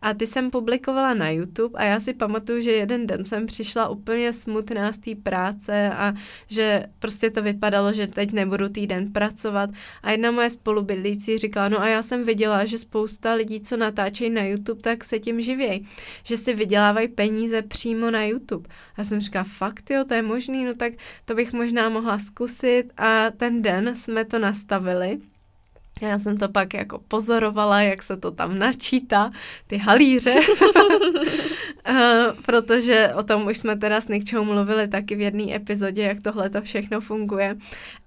A 0.01 0.13
ty 0.13 0.27
jsem 0.27 0.51
publikovala 0.51 1.13
na 1.13 1.29
YouTube 1.29 1.79
a 1.79 1.83
já 1.83 1.99
si 1.99 2.13
pamatuju, 2.13 2.61
že 2.61 2.71
jeden 2.71 3.07
den 3.07 3.25
jsem 3.25 3.45
přišla 3.45 3.89
úplně 3.89 4.33
smutná 4.33 4.93
z 4.93 4.97
té 4.97 5.15
práce 5.15 5.89
a 5.89 6.13
že 6.47 6.85
prostě 6.99 7.29
to 7.29 7.41
vypadalo, 7.41 7.93
že 7.93 8.07
teď 8.07 8.31
nebudu 8.31 8.69
týden 8.69 9.11
pracovat. 9.11 9.69
A 10.03 10.11
jedna 10.11 10.31
moje 10.31 10.49
spolubydlící 10.71 11.37
říkala, 11.37 11.69
no 11.69 11.81
a 11.81 11.87
já 11.87 12.03
jsem 12.03 12.23
viděla, 12.23 12.65
že 12.65 12.77
spousta 12.77 13.33
lidí, 13.33 13.61
co 13.61 13.77
natáčejí 13.77 14.29
na 14.29 14.43
YouTube, 14.43 14.81
tak 14.81 15.03
se 15.03 15.19
tím 15.19 15.41
živějí, 15.41 15.87
že 16.23 16.37
si 16.37 16.53
vydělávají 16.53 17.07
peníze 17.07 17.61
přímo 17.61 18.11
na 18.11 18.23
YouTube. 18.23 18.69
A 18.97 19.03
jsem 19.03 19.21
říkala, 19.21 19.43
fakt 19.43 19.89
jo, 19.89 20.05
to 20.07 20.13
je 20.13 20.21
možný, 20.21 20.65
no 20.65 20.73
tak 20.73 20.93
to 21.25 21.35
bych 21.35 21.53
možná 21.53 21.89
mohla 21.89 22.19
zkusit 22.19 22.83
a 22.97 23.31
ten 23.31 23.61
den 23.61 23.95
jsme 23.95 24.25
to 24.25 24.39
nastavili 24.39 25.19
já 26.01 26.19
jsem 26.19 26.37
to 26.37 26.49
pak 26.49 26.73
jako 26.73 26.99
pozorovala, 27.07 27.81
jak 27.81 28.03
se 28.03 28.17
to 28.17 28.31
tam 28.31 28.59
načítá, 28.59 29.31
ty 29.67 29.77
halíře, 29.77 30.35
eh, 31.85 32.25
protože 32.45 33.11
o 33.15 33.23
tom 33.23 33.47
už 33.47 33.57
jsme 33.57 33.77
teda 33.77 34.01
s 34.01 34.07
Nikčou 34.07 34.43
mluvili 34.43 34.87
taky 34.87 35.15
v 35.15 35.21
jedné 35.21 35.55
epizodě, 35.55 36.01
jak 36.01 36.21
tohle 36.23 36.49
to 36.49 36.61
všechno 36.61 37.01
funguje. 37.01 37.55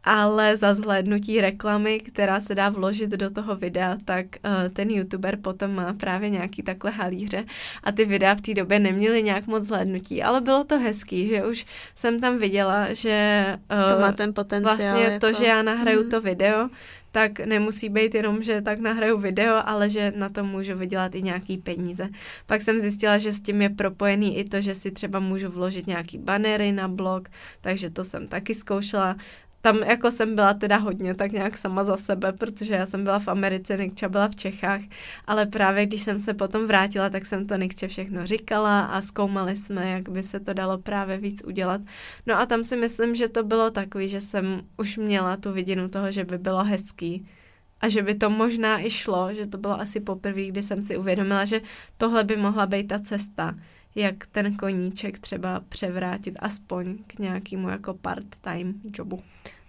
ale 0.05 0.57
za 0.57 0.75
zhlédnutí 0.75 1.41
reklamy, 1.41 2.01
která 2.01 2.41
se 2.41 2.55
dá 2.55 2.69
vložit 2.69 3.11
do 3.11 3.31
toho 3.31 3.57
videa, 3.57 3.97
tak 4.05 4.27
uh, 4.27 4.69
ten 4.73 4.91
youtuber 4.91 5.37
potom 5.37 5.75
má 5.75 5.93
právě 5.93 6.31
nějaký 6.31 6.63
takhle 6.63 6.91
halíře 6.91 7.45
a 7.85 7.93
ty 7.93 8.05
videa 8.05 8.35
v 8.35 8.41
té 8.41 8.55
době 8.55 8.79
neměly 8.79 9.23
nějak 9.23 9.47
moc 9.47 9.65
zhlédnutí, 9.65 10.23
ale 10.23 10.41
bylo 10.41 10.65
to 10.65 10.79
hezký, 10.79 11.29
že 11.29 11.45
už 11.45 11.67
jsem 11.95 12.21
tam 12.21 12.39
viděla, 12.39 12.93
že 12.93 13.47
uh, 13.73 13.93
to 13.93 14.01
má 14.01 14.13
ten 14.13 14.35
potenciál. 14.35 14.77
Vlastně 14.77 15.05
jako... 15.05 15.27
to, 15.27 15.33
že 15.33 15.45
já 15.45 15.63
nahraju 15.63 16.03
mm. 16.03 16.11
to 16.11 16.21
video, 16.21 16.69
tak 17.15 17.41
nemusí 17.41 17.89
být 17.89 18.15
jenom, 18.15 18.43
že 18.43 18.63
tak 18.63 18.81
nahraju 18.81 19.19
video, 19.19 19.63
ale 19.65 19.91
že 19.91 20.13
na 20.17 20.29
to 20.29 20.45
můžu 20.45 20.75
vydělat 20.77 21.15
i 21.15 21.23
nějaký 21.23 21.59
peníze. 21.59 22.09
Pak 22.47 22.63
jsem 22.63 22.81
zjistila, 22.81 23.19
že 23.19 23.33
s 23.33 23.41
tím 23.41 23.63
je 23.63 23.71
propojený 23.71 24.39
i 24.39 24.45
to, 24.45 24.61
že 24.61 24.75
si 24.75 24.91
třeba 24.91 25.21
můžu 25.21 25.49
vložit 25.49 25.87
nějaký 25.87 26.19
banery 26.19 26.73
na 26.73 26.89
blog, 26.89 27.29
takže 27.61 27.91
to 27.91 28.05
jsem 28.05 28.27
taky 28.27 28.55
zkoušela 28.55 29.17
tam 29.65 29.79
jako 29.79 30.11
jsem 30.11 30.35
byla 30.35 30.55
teda 30.55 30.77
hodně 30.77 31.15
tak 31.15 31.33
nějak 31.33 31.57
sama 31.59 31.85
za 31.85 31.97
sebe, 31.97 32.33
protože 32.33 32.75
já 32.75 32.87
jsem 32.87 33.05
byla 33.05 33.19
v 33.19 33.29
Americe, 33.29 33.77
Nikča 33.77 34.09
byla 34.09 34.29
v 34.29 34.37
Čechách, 34.37 34.81
ale 35.27 35.47
právě 35.47 35.87
když 35.87 36.03
jsem 36.03 36.19
se 36.19 36.35
potom 36.35 36.67
vrátila, 36.67 37.11
tak 37.11 37.27
jsem 37.27 37.47
to 37.47 37.57
Nikče 37.57 37.89
všechno 37.89 38.27
říkala 38.27 38.81
a 38.81 39.01
zkoumali 39.01 39.57
jsme, 39.57 39.91
jak 39.91 40.09
by 40.09 40.23
se 40.23 40.41
to 40.41 40.55
dalo 40.55 40.79
právě 40.79 41.19
víc 41.19 41.43
udělat. 41.45 41.81
No 42.27 42.39
a 42.39 42.47
tam 42.47 42.65
si 42.65 42.77
myslím, 42.77 43.15
že 43.15 43.29
to 43.29 43.43
bylo 43.43 43.71
takový, 43.71 44.09
že 44.09 44.21
jsem 44.21 44.63
už 44.77 44.97
měla 44.97 45.37
tu 45.37 45.53
vidinu 45.53 45.89
toho, 45.89 46.13
že 46.13 46.25
by 46.25 46.39
bylo 46.39 46.65
hezký 46.65 47.27
a 47.81 47.89
že 47.89 48.03
by 48.03 48.15
to 48.15 48.31
možná 48.31 48.87
i 48.87 48.91
šlo, 48.91 49.35
že 49.35 49.47
to 49.47 49.59
bylo 49.59 49.81
asi 49.81 50.01
poprvé, 50.01 50.45
kdy 50.45 50.63
jsem 50.63 50.83
si 50.83 50.97
uvědomila, 50.97 51.45
že 51.45 51.61
tohle 51.97 52.25
by 52.25 52.37
mohla 52.37 52.67
být 52.67 52.89
ta 52.89 52.99
cesta, 52.99 53.55
jak 53.95 54.27
ten 54.27 54.57
koníček 54.57 55.19
třeba 55.19 55.61
převrátit 55.69 56.35
aspoň 56.39 56.99
k 57.07 57.19
nějakému 57.19 57.69
jako 57.69 57.95
part-time 57.95 58.75
jobu. 58.99 59.23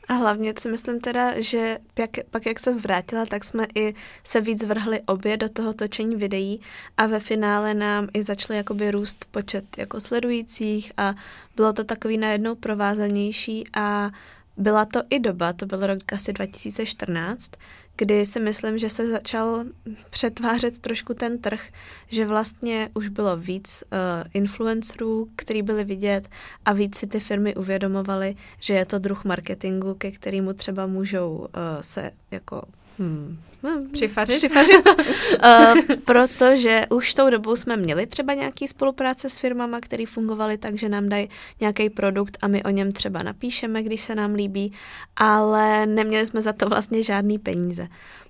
A 0.07 0.13
hlavně 0.13 0.53
si 0.59 0.69
myslím 0.69 0.99
teda, 0.99 1.41
že 1.41 1.77
jak, 1.99 2.09
pak 2.29 2.45
jak 2.45 2.59
se 2.59 2.73
zvrátila, 2.73 3.25
tak 3.25 3.43
jsme 3.43 3.67
i 3.75 3.93
se 4.23 4.41
víc 4.41 4.63
vrhli 4.63 5.01
obě 5.05 5.37
do 5.37 5.49
toho 5.49 5.73
točení 5.73 6.15
videí 6.15 6.61
a 6.97 7.05
ve 7.05 7.19
finále 7.19 7.73
nám 7.73 8.07
i 8.13 8.23
začaly 8.23 8.57
jakoby 8.57 8.91
růst 8.91 9.25
počet 9.31 9.77
jako 9.77 10.01
sledujících 10.01 10.91
a 10.97 11.15
bylo 11.55 11.73
to 11.73 11.83
takový 11.83 12.17
najednou 12.17 12.55
provázanější 12.55 13.63
a 13.73 14.11
byla 14.57 14.85
to 14.85 15.01
i 15.09 15.19
doba, 15.19 15.53
to 15.53 15.65
byl 15.65 15.87
rok 15.87 16.13
asi 16.13 16.33
2014, 16.33 17.51
kdy 17.97 18.25
si 18.25 18.39
myslím, 18.39 18.77
že 18.77 18.89
se 18.89 19.07
začal 19.07 19.65
přetvářet 20.09 20.79
trošku 20.79 21.13
ten 21.13 21.37
trh, 21.37 21.67
že 22.07 22.25
vlastně 22.25 22.89
už 22.93 23.07
bylo 23.07 23.37
víc 23.37 23.83
uh, 23.83 24.29
influencerů, 24.33 25.27
který 25.35 25.61
byli 25.61 25.83
vidět 25.83 26.29
a 26.65 26.73
víc 26.73 26.97
si 26.97 27.07
ty 27.07 27.19
firmy 27.19 27.55
uvědomovaly, 27.55 28.35
že 28.59 28.73
je 28.73 28.85
to 28.85 28.99
druh 28.99 29.25
marketingu, 29.25 29.93
ke 29.93 30.11
kterému 30.11 30.53
třeba 30.53 30.87
můžou 30.87 31.35
uh, 31.37 31.47
se 31.81 32.11
jako 32.31 32.63
hmm, 32.99 33.37
Hmm, 33.65 33.89
přifařit. 33.91 34.37
Přifařit. 34.37 34.87
uh, 34.87 35.95
protože 36.05 36.85
už 36.89 37.13
tou 37.13 37.29
dobou 37.29 37.55
jsme 37.55 37.77
měli 37.77 38.07
třeba 38.07 38.33
nějaký 38.33 38.67
spolupráce 38.67 39.29
s 39.29 39.37
firmama, 39.37 39.79
které 39.79 40.05
fungovaly 40.05 40.57
tak, 40.57 40.77
že 40.77 40.89
nám 40.89 41.09
dají 41.09 41.29
nějaký 41.59 41.89
produkt 41.89 42.37
a 42.41 42.47
my 42.47 42.63
o 42.63 42.69
něm 42.69 42.91
třeba 42.91 43.23
napíšeme, 43.23 43.83
když 43.83 44.01
se 44.01 44.15
nám 44.15 44.33
líbí, 44.33 44.73
ale 45.15 45.85
neměli 45.85 46.25
jsme 46.25 46.41
za 46.41 46.53
to 46.53 46.69
vlastně 46.69 47.03
žádný 47.03 47.39
peníze. 47.39 47.87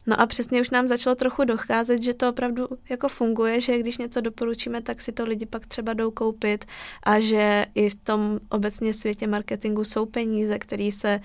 No 0.08 0.22
a 0.22 0.26
přesně 0.26 0.62
už 0.62 0.70
nám 0.70 0.88
začalo 0.88 1.16
trochu 1.16 1.44
docházet, 1.44 2.04
že 2.04 2.14
to 2.14 2.30
opravdu 2.30 2.68
jako 2.90 3.10
funguje, 3.10 3.62
že 3.62 3.80
když 3.80 3.98
něco 3.98 4.22
doporučíme, 4.22 4.82
tak 4.82 5.02
si 5.02 5.12
to 5.12 5.26
lidi 5.26 5.46
pak 5.46 5.66
třeba 5.66 5.94
jdou 5.94 6.12
koupit 6.12 6.66
a 7.04 7.20
že 7.20 7.66
i 7.76 7.90
v 7.90 7.96
tom 7.96 8.40
obecně 8.50 8.94
světě 8.94 9.28
marketingu 9.28 9.84
jsou 9.84 10.06
peníze, 10.06 10.60
které 10.60 10.90
se 10.92 11.20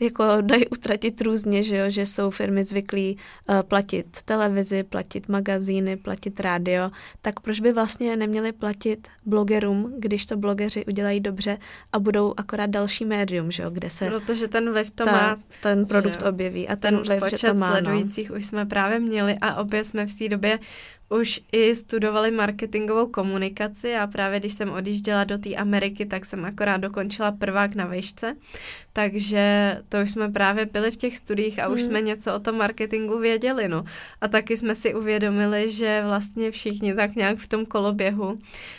jako 0.00 0.24
dají 0.40 0.68
utratit 0.68 1.20
různě, 1.20 1.62
že 1.62 1.76
jo, 1.76 1.90
že 1.90 2.06
jsou 2.06 2.30
firmy 2.30 2.64
zvyklí 2.64 3.18
uh, 3.48 3.62
platit 3.62 4.06
televizi, 4.24 4.82
platit 4.82 5.28
magazíny, 5.28 5.96
platit 5.96 6.40
rádio, 6.40 6.90
tak 7.22 7.40
proč 7.40 7.60
by 7.60 7.72
vlastně 7.72 8.16
neměli 8.16 8.52
platit 8.52 9.08
blogerům, 9.26 9.94
když 9.98 10.26
to 10.26 10.36
blogeři 10.36 10.84
udělají 10.86 11.20
dobře 11.20 11.58
a 11.92 11.98
budou 11.98 12.34
akorát 12.36 12.70
další 12.70 13.04
médium, 13.04 13.50
že 13.50 13.62
jo, 13.62 13.70
kde 13.70 13.90
se 13.90 14.10
Protože 14.10 14.48
ten 14.48 14.72
vliv 14.72 14.90
to 14.90 15.04
ta, 15.04 15.12
má. 15.12 15.38
Ten 15.60 15.86
produkt 15.86 16.22
objeví 16.22 16.68
a 16.68 16.76
ten, 16.76 16.94
ten 16.94 17.04
vliv, 17.04 17.30
že 17.30 17.46
to 17.46 17.54
má. 17.54 17.66
No. 17.66 17.72
sledujících 17.72 18.30
no. 18.30 18.36
už 18.36 18.46
jsme 18.46 18.66
právě 18.66 19.00
měli 19.00 19.36
a 19.40 19.60
obě 19.60 19.84
jsme 19.84 20.06
v 20.06 20.18
té 20.18 20.28
době 20.28 20.58
už 21.20 21.40
i 21.52 21.74
studovali 21.74 22.30
marketingovou 22.30 23.06
komunikaci 23.06 23.96
a 23.96 24.06
právě 24.06 24.40
když 24.40 24.54
jsem 24.54 24.70
odjížděla 24.70 25.24
do 25.24 25.38
té 25.38 25.54
Ameriky, 25.54 26.06
tak 26.06 26.24
jsem 26.24 26.44
akorát 26.44 26.76
dokončila 26.76 27.32
prvák 27.32 27.74
na 27.74 27.86
výšce, 27.86 28.36
takže 28.92 29.76
to 29.88 30.02
už 30.02 30.12
jsme 30.12 30.32
právě 30.32 30.66
byli 30.66 30.90
v 30.90 30.96
těch 30.96 31.16
studiích 31.16 31.58
a 31.58 31.64
hmm. 31.66 31.74
už 31.74 31.82
jsme 31.82 32.00
něco 32.00 32.34
o 32.34 32.38
tom 32.38 32.56
marketingu 32.56 33.18
věděli, 33.18 33.68
no. 33.68 33.84
A 34.20 34.28
taky 34.28 34.56
jsme 34.56 34.74
si 34.74 34.94
uvědomili, 34.94 35.70
že 35.70 36.02
vlastně 36.06 36.50
všichni 36.50 36.94
tak 36.94 37.14
nějak 37.16 37.38
v 37.38 37.46
tom 37.46 37.66
koloběhu 37.66 38.38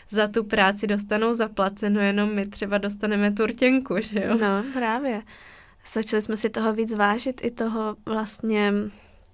za 0.09 0.27
tu 0.27 0.43
práci 0.43 0.87
dostanou 0.87 1.33
zaplaceno, 1.33 2.01
jenom 2.01 2.35
my 2.35 2.45
třeba 2.45 2.77
dostaneme 2.77 3.31
turtěnku, 3.31 3.95
že 4.01 4.23
jo? 4.23 4.37
No, 4.37 4.63
právě. 4.73 5.21
Začali 5.93 6.21
jsme 6.21 6.37
si 6.37 6.49
toho 6.49 6.73
víc 6.73 6.93
vážit 6.93 7.41
i 7.43 7.51
toho 7.51 7.95
vlastně 8.05 8.73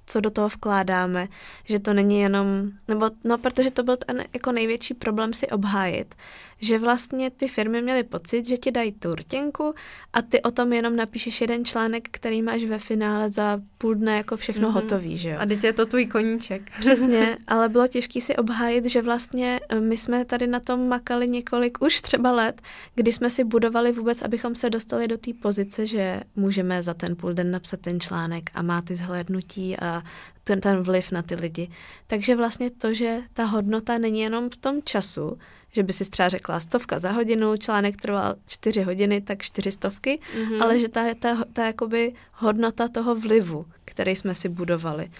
co 0.10 0.20
do 0.20 0.30
toho 0.30 0.48
vkládáme, 0.48 1.28
že 1.66 1.80
to 1.80 1.94
není 1.94 2.20
jenom, 2.20 2.72
nebo 2.88 3.10
no, 3.24 3.38
protože 3.38 3.72
to 3.72 3.84
byl 3.84 3.98
ten 3.98 4.24
jako 4.34 4.52
největší 4.52 4.94
problém 4.94 5.34
si 5.34 5.48
obhájit, 5.48 6.16
že 6.62 6.80
vlastně 6.80 7.30
ty 7.30 7.48
firmy 7.48 7.82
měly 7.82 8.04
pocit, 8.04 8.48
že 8.48 8.58
ti 8.58 8.72
dají 8.72 8.92
tu 8.92 9.16
rtěnku 9.16 9.74
a 10.14 10.22
ty 10.22 10.42
o 10.42 10.52
tom 10.52 10.74
jenom 10.74 10.96
napíšeš 10.96 11.42
jeden 11.42 11.66
článek, 11.66 12.08
který 12.12 12.42
máš 12.42 12.64
ve 12.64 12.80
finále 12.80 13.32
za 13.32 13.60
půl 13.78 13.96
dne 13.96 14.18
jako 14.18 14.38
všechno 14.38 14.70
mm-hmm. 14.70 14.74
hotový, 14.74 15.18
že 15.18 15.30
jo. 15.30 15.38
A 15.40 15.46
teď 15.46 15.64
je 15.64 15.74
to 15.74 15.86
tvůj 15.86 16.06
koníček. 16.06 16.62
Přesně, 16.80 17.38
ale 17.48 17.70
bylo 17.70 17.88
těžké 17.88 18.22
si 18.22 18.36
obhájit, 18.36 18.86
že 18.86 19.02
vlastně 19.02 19.60
eh, 19.70 19.80
my 19.80 19.98
jsme 19.98 20.26
tady 20.26 20.48
na 20.48 20.60
tom 20.60 20.88
makali 20.88 21.30
několik 21.30 21.82
už 21.82 22.02
třeba 22.02 22.32
let, 22.32 22.62
kdy 22.96 23.12
jsme 23.12 23.30
si 23.30 23.44
budovali 23.44 23.92
vůbec, 23.92 24.22
abychom 24.22 24.56
se 24.56 24.70
dostali 24.70 25.08
do 25.08 25.18
té 25.18 25.32
pozice, 25.42 25.86
že 25.86 26.22
můžeme 26.36 26.84
za 26.84 26.94
ten 26.94 27.16
půl 27.16 27.34
den 27.34 27.52
napsat 27.52 27.80
ten 27.80 28.00
článek 28.00 28.50
a 28.54 28.62
má 28.62 28.82
ty 28.82 28.96
zhlédnutí 28.96 29.80
a 29.80 30.04
ten, 30.44 30.62
ten 30.62 30.84
vliv 30.84 31.12
na 31.12 31.22
ty 31.22 31.36
lidi. 31.36 31.70
Takže 32.08 32.36
vlastně 32.36 32.70
to, 32.70 32.94
že 32.94 33.22
ta 33.34 33.44
hodnota 33.44 33.98
není 33.98 34.20
jenom 34.20 34.50
v 34.50 34.56
tom 34.56 34.82
času, 34.84 35.38
že 35.72 35.84
by 35.84 35.94
si 35.94 36.10
třeba 36.10 36.30
řekla 36.30 36.60
stovka 36.60 37.00
za 37.00 37.12
hodinu, 37.12 37.58
článek 37.58 38.02
trval 38.02 38.36
čtyři 38.48 38.82
hodiny, 38.82 39.22
tak 39.22 39.42
čtyři 39.42 39.72
stovky, 39.72 40.20
mm-hmm. 40.38 40.64
ale 40.64 40.80
že 40.80 40.90
ta, 40.90 41.14
ta, 41.20 41.38
ta 41.54 41.66
jakoby 41.66 42.14
hodnota 42.34 42.88
toho 42.88 43.16
vlivu, 43.16 43.66
který 43.86 44.16
jsme 44.16 44.36
si 44.36 44.50
budovali, 44.50 45.12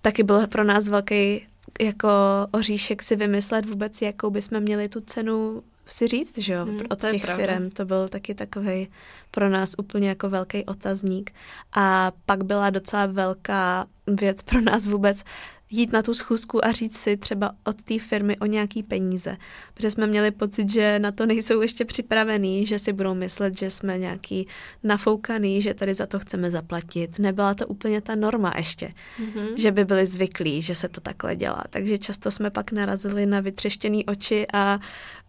taky 0.00 0.22
byl 0.22 0.46
pro 0.46 0.64
nás 0.64 0.88
velký 0.88 1.46
jako 1.80 2.08
oříšek 2.50 3.02
si 3.02 3.16
vymyslet 3.16 3.66
vůbec, 3.66 4.02
jakou 4.02 4.30
bychom 4.30 4.60
měli 4.60 4.88
tu 4.88 5.00
cenu 5.00 5.62
si 5.86 6.08
říct, 6.08 6.38
že 6.38 6.52
jo, 6.52 6.64
hmm, 6.64 6.78
od 6.90 7.00
těch 7.10 7.24
firm. 7.24 7.70
To 7.70 7.84
byl 7.84 8.08
taky 8.08 8.34
takový 8.34 8.88
pro 9.30 9.48
nás 9.48 9.74
úplně 9.78 10.08
jako 10.08 10.30
velký 10.30 10.64
otazník. 10.64 11.30
A 11.72 12.12
pak 12.26 12.44
byla 12.44 12.70
docela 12.70 13.06
velká 13.06 13.86
věc 14.06 14.42
pro 14.42 14.60
nás 14.60 14.86
vůbec 14.86 15.24
jít 15.70 15.92
na 15.92 16.02
tu 16.02 16.14
schůzku 16.14 16.64
a 16.64 16.72
říct 16.72 16.96
si 16.96 17.16
třeba 17.16 17.52
od 17.64 17.82
té 17.82 17.98
firmy 17.98 18.38
o 18.38 18.46
nějaký 18.46 18.82
peníze. 18.82 19.36
Protože 19.76 19.90
jsme 19.90 20.06
měli 20.06 20.30
pocit, 20.30 20.70
že 20.70 20.98
na 20.98 21.12
to 21.12 21.26
nejsou 21.26 21.60
ještě 21.60 21.84
připravený, 21.84 22.66
že 22.66 22.78
si 22.78 22.92
budou 22.92 23.14
myslet, 23.14 23.58
že 23.58 23.70
jsme 23.70 23.98
nějaký 23.98 24.48
nafoukaný, 24.82 25.62
že 25.62 25.74
tady 25.74 25.94
za 25.94 26.06
to 26.06 26.18
chceme 26.18 26.50
zaplatit. 26.50 27.18
Nebyla 27.18 27.54
to 27.54 27.66
úplně 27.66 28.00
ta 28.00 28.14
norma 28.14 28.52
ještě, 28.56 28.94
mm-hmm. 29.20 29.54
že 29.56 29.72
by 29.72 29.84
byli 29.84 30.06
zvyklí, 30.06 30.62
že 30.62 30.74
se 30.74 30.88
to 30.88 31.00
takhle 31.00 31.36
dělá. 31.36 31.64
Takže 31.70 31.98
často 31.98 32.30
jsme 32.30 32.50
pak 32.50 32.72
narazili 32.72 33.26
na 33.26 33.40
vytřeštěný 33.40 34.06
oči 34.06 34.46
a 34.52 34.74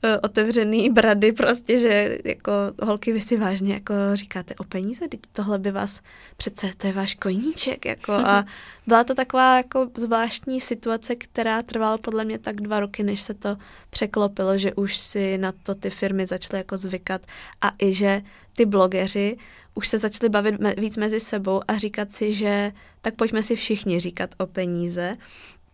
uh, 0.04 0.12
otevřený 0.22 0.90
brady 0.90 1.32
prostě, 1.32 1.78
že 1.78 2.18
jako 2.26 2.52
holky 2.84 3.14
vy 3.14 3.22
si 3.22 3.38
vážně 3.38 3.74
jako 3.74 3.94
říkáte 4.14 4.56
o 4.56 4.64
peníze, 4.64 5.08
teď 5.08 5.20
tohle 5.32 5.60
by 5.60 5.72
vás 5.72 6.02
přece, 6.38 6.72
to 6.78 6.88
je 6.88 6.94
váš 6.94 7.16
koníček, 7.16 7.86
jako 7.86 8.14
a 8.14 8.46
byla 8.88 9.04
to 9.04 9.16
taková 9.16 9.58
jako 9.58 9.90
zvláštní 9.98 10.62
situace, 10.62 11.16
která 11.16 11.62
trvala 11.62 11.98
podle 11.98 12.26
mě 12.26 12.40
tak 12.40 12.56
dva 12.56 12.80
roky, 12.80 13.04
než 13.04 13.22
se 13.22 13.34
to 13.34 13.58
překlopilo, 13.98 14.58
že 14.58 14.74
už 14.74 14.98
si 14.98 15.38
na 15.38 15.52
to 15.64 15.76
ty 15.76 15.90
firmy 15.90 16.28
začaly 16.28 16.60
jako 16.60 16.78
zvykat 16.78 17.22
a 17.62 17.72
i 17.82 17.94
že 17.94 18.22
ty 18.54 18.66
blogeři 18.66 19.38
už 19.76 19.88
se 19.88 19.98
začali 19.98 20.30
bavit 20.30 20.56
víc 20.78 20.98
mezi 20.98 21.20
sebou 21.20 21.62
a 21.68 21.78
říkat 21.78 22.12
si, 22.12 22.34
že 22.34 22.72
tak 23.02 23.16
pojďme 23.16 23.44
si 23.44 23.56
všichni 23.56 24.00
říkat 24.00 24.30
o 24.38 24.46
peníze 24.48 25.18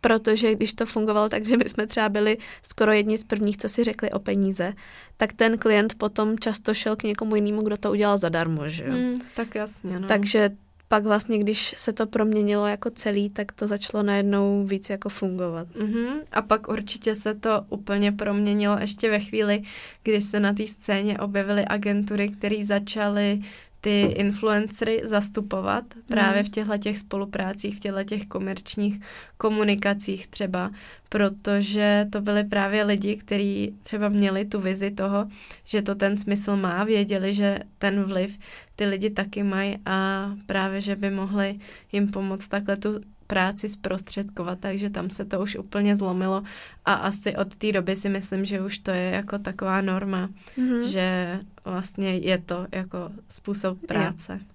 protože 0.01 0.55
když 0.55 0.73
to 0.73 0.85
fungovalo 0.85 1.29
tak, 1.29 1.45
že 1.45 1.57
my 1.57 1.69
jsme 1.69 1.87
třeba 1.87 2.09
byli 2.09 2.37
skoro 2.63 2.91
jedni 2.91 3.17
z 3.17 3.23
prvních, 3.23 3.57
co 3.57 3.69
si 3.69 3.83
řekli 3.83 4.11
o 4.11 4.19
peníze, 4.19 4.73
tak 5.17 5.33
ten 5.33 5.57
klient 5.57 5.95
potom 5.95 6.39
často 6.39 6.73
šel 6.73 6.95
k 6.95 7.03
někomu 7.03 7.35
jinému, 7.35 7.61
kdo 7.61 7.77
to 7.77 7.91
udělal 7.91 8.17
zadarmo, 8.17 8.69
že 8.69 8.83
jo? 8.83 8.91
Mm, 8.91 9.13
tak 9.35 9.55
jasně, 9.55 9.99
no. 9.99 10.07
Takže 10.07 10.49
pak 10.93 11.03
vlastně, 11.03 11.37
když 11.37 11.75
se 11.77 11.93
to 11.93 12.07
proměnilo 12.07 12.67
jako 12.67 12.89
celý, 12.89 13.29
tak 13.29 13.51
to 13.51 13.67
začalo 13.67 14.03
najednou 14.03 14.65
víc 14.65 14.89
jako 14.89 15.09
fungovat. 15.09 15.67
Mm-hmm. 15.67 16.21
A 16.31 16.41
pak 16.41 16.67
určitě 16.67 17.15
se 17.15 17.33
to 17.33 17.65
úplně 17.69 18.11
proměnilo 18.11 18.77
ještě 18.79 19.09
ve 19.09 19.19
chvíli, 19.19 19.61
kdy 20.03 20.21
se 20.21 20.39
na 20.39 20.53
té 20.53 20.67
scéně 20.67 21.17
objevily 21.17 21.65
agentury, 21.65 22.29
které 22.29 22.65
začaly 22.65 23.41
ty 23.83 24.01
influencery 24.01 25.01
zastupovat 25.03 25.83
právě 26.07 26.41
mm. 26.41 26.47
v 26.47 26.49
těchto 26.49 26.77
těch 26.77 26.97
spoluprácích, 26.97 27.75
v 27.75 27.79
těchto 27.79 28.03
těch 28.03 28.25
komerčních 28.25 28.99
komunikacích 29.37 30.27
třeba, 30.27 30.71
protože 31.09 32.07
to 32.11 32.21
byly 32.21 32.43
právě 32.43 32.83
lidi, 32.83 33.15
kteří 33.15 33.75
třeba 33.83 34.09
měli 34.09 34.45
tu 34.45 34.59
vizi 34.59 34.91
toho, 34.91 35.27
že 35.65 35.81
to 35.81 35.95
ten 35.95 36.17
smysl 36.17 36.55
má, 36.55 36.83
věděli, 36.83 37.33
že 37.33 37.59
ten 37.77 38.03
vliv 38.03 38.37
ty 38.75 38.85
lidi 38.85 39.09
taky 39.09 39.43
mají 39.43 39.77
a 39.85 40.31
právě, 40.45 40.81
že 40.81 40.95
by 40.95 41.09
mohli 41.11 41.59
jim 41.91 42.07
pomoct 42.07 42.47
takhle 42.47 42.77
tu 42.77 42.99
práci 43.33 43.69
zprostředkovat, 43.69 44.59
takže 44.59 44.89
tam 44.89 45.09
se 45.09 45.25
to 45.25 45.41
už 45.41 45.55
úplně 45.55 45.95
zlomilo 45.95 46.43
a 46.85 46.93
asi 46.93 47.35
od 47.35 47.55
té 47.55 47.71
doby 47.71 47.95
si 47.95 48.09
myslím, 48.09 48.45
že 48.45 48.61
už 48.61 48.77
to 48.77 48.91
je 48.91 49.09
jako 49.09 49.39
taková 49.39 49.81
norma, 49.81 50.29
mm-hmm. 50.57 50.81
že 50.81 51.39
vlastně 51.65 52.17
je 52.17 52.37
to 52.37 52.67
jako 52.71 53.09
způsob 53.29 53.85
práce. 53.87 54.33
Jo. 54.33 54.45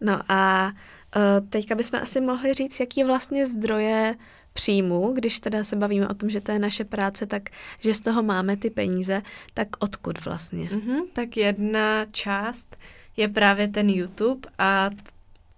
No 0.00 0.20
a 0.28 0.72
uh, 1.16 1.48
teďka 1.48 1.74
bychom 1.74 2.00
asi 2.02 2.20
mohli 2.20 2.54
říct, 2.54 2.80
jaký 2.80 3.00
je 3.00 3.06
vlastně 3.06 3.46
zdroje 3.46 4.14
příjmu, 4.52 5.12
když 5.12 5.40
teda 5.40 5.64
se 5.64 5.76
bavíme 5.76 6.08
o 6.08 6.14
tom, 6.14 6.30
že 6.30 6.40
to 6.40 6.52
je 6.52 6.58
naše 6.58 6.84
práce, 6.84 7.26
tak 7.26 7.42
že 7.80 7.94
z 7.94 8.00
toho 8.00 8.22
máme 8.22 8.56
ty 8.56 8.70
peníze, 8.70 9.22
tak 9.54 9.68
odkud 9.78 10.24
vlastně? 10.24 10.64
Mm-hmm, 10.64 11.00
tak 11.12 11.36
jedna 11.36 12.06
část 12.12 12.76
je 13.16 13.28
právě 13.28 13.68
ten 13.68 13.90
YouTube 13.90 14.48
a 14.58 14.90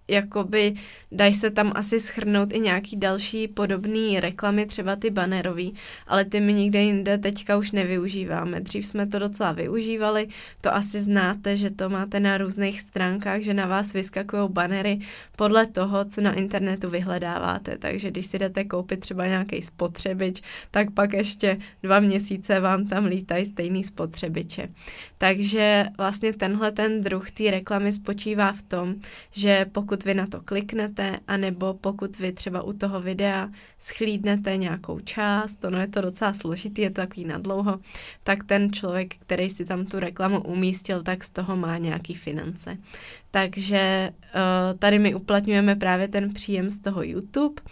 jakoby 0.09 0.75
dají 1.13 1.35
se 1.35 1.51
tam 1.51 1.73
asi 1.75 2.01
schrnout 2.01 2.53
i 2.53 2.61
nějaký 2.61 2.97
další 2.97 3.49
podobný 3.49 4.21
reklamy, 4.21 4.67
třeba 4.67 4.97
ty 4.97 5.11
banerový, 5.11 5.75
ale 6.07 6.25
ty 6.25 6.41
my 6.41 6.55
nikde 6.55 6.83
jinde 6.83 7.19
teďka 7.19 7.57
už 7.57 7.71
nevyužíváme. 7.71 8.61
Dřív 8.61 8.87
jsme 8.87 9.07
to 9.07 9.19
docela 9.19 9.53
využívali, 9.53 10.29
to 10.61 10.75
asi 10.75 11.01
znáte, 11.01 11.57
že 11.57 11.71
to 11.71 11.89
máte 11.89 12.21
na 12.21 12.39
různých 12.39 12.81
stránkách, 12.81 13.41
že 13.41 13.55
na 13.55 13.67
vás 13.67 13.93
vyskakují 13.93 14.49
banery 14.49 14.99
podle 15.37 15.67
toho, 15.67 16.05
co 16.05 16.21
na 16.21 16.33
internetu 16.33 16.91
vyhledáváte. 16.91 17.79
Takže 17.79 18.11
když 18.11 18.27
si 18.27 18.39
jdete 18.39 18.65
koupit 18.65 19.01
třeba 19.01 19.27
nějaký 19.27 19.63
spotřebič, 19.63 20.43
tak 20.71 20.91
pak 20.91 21.13
ještě 21.13 21.59
dva 21.83 22.01
měsíce 22.01 22.61
vám 22.61 22.87
tam 22.87 23.05
lítají 23.05 23.47
stejný 23.47 23.85
spotřebiče. 23.85 24.69
Takže 25.19 25.87
vlastně 25.99 26.33
tenhle 26.33 26.73
ten 26.73 27.01
druh 27.01 27.31
té 27.31 27.51
reklamy 27.51 27.93
spočívá 27.93 28.53
v 28.53 28.63
tom, 28.63 28.95
že 29.31 29.67
pokud 29.73 29.92
vy 30.05 30.15
na 30.15 30.27
to 30.27 30.41
kliknete, 30.41 31.19
anebo 31.29 31.75
pokud 31.75 32.19
vy 32.19 32.33
třeba 32.33 32.63
u 32.63 32.73
toho 32.73 33.01
videa 33.01 33.49
schlídnete 33.79 34.57
nějakou 34.57 35.01
část, 35.01 35.65
ono 35.65 35.81
je 35.81 35.87
to 35.87 36.01
docela 36.01 36.35
složitý, 36.35 36.83
je 36.83 36.91
to 36.91 37.01
takový 37.01 37.25
nadlouho, 37.25 37.81
tak 38.23 38.45
ten 38.45 38.73
člověk, 38.73 39.15
který 39.17 39.51
si 39.51 39.65
tam 39.65 39.87
tu 39.87 39.99
reklamu 39.99 40.43
umístil, 40.43 41.03
tak 41.03 41.25
z 41.25 41.31
toho 41.31 41.57
má 41.57 41.79
nějaký 41.79 42.15
finance. 42.15 42.77
Takže 43.31 44.11
uh, 44.13 44.79
tady 44.79 44.99
my 44.99 45.15
uplatňujeme 45.15 45.77
právě 45.77 46.09
ten 46.09 46.33
příjem 46.33 46.71
z 46.71 46.81
toho 46.81 47.03
YouTube 47.03 47.63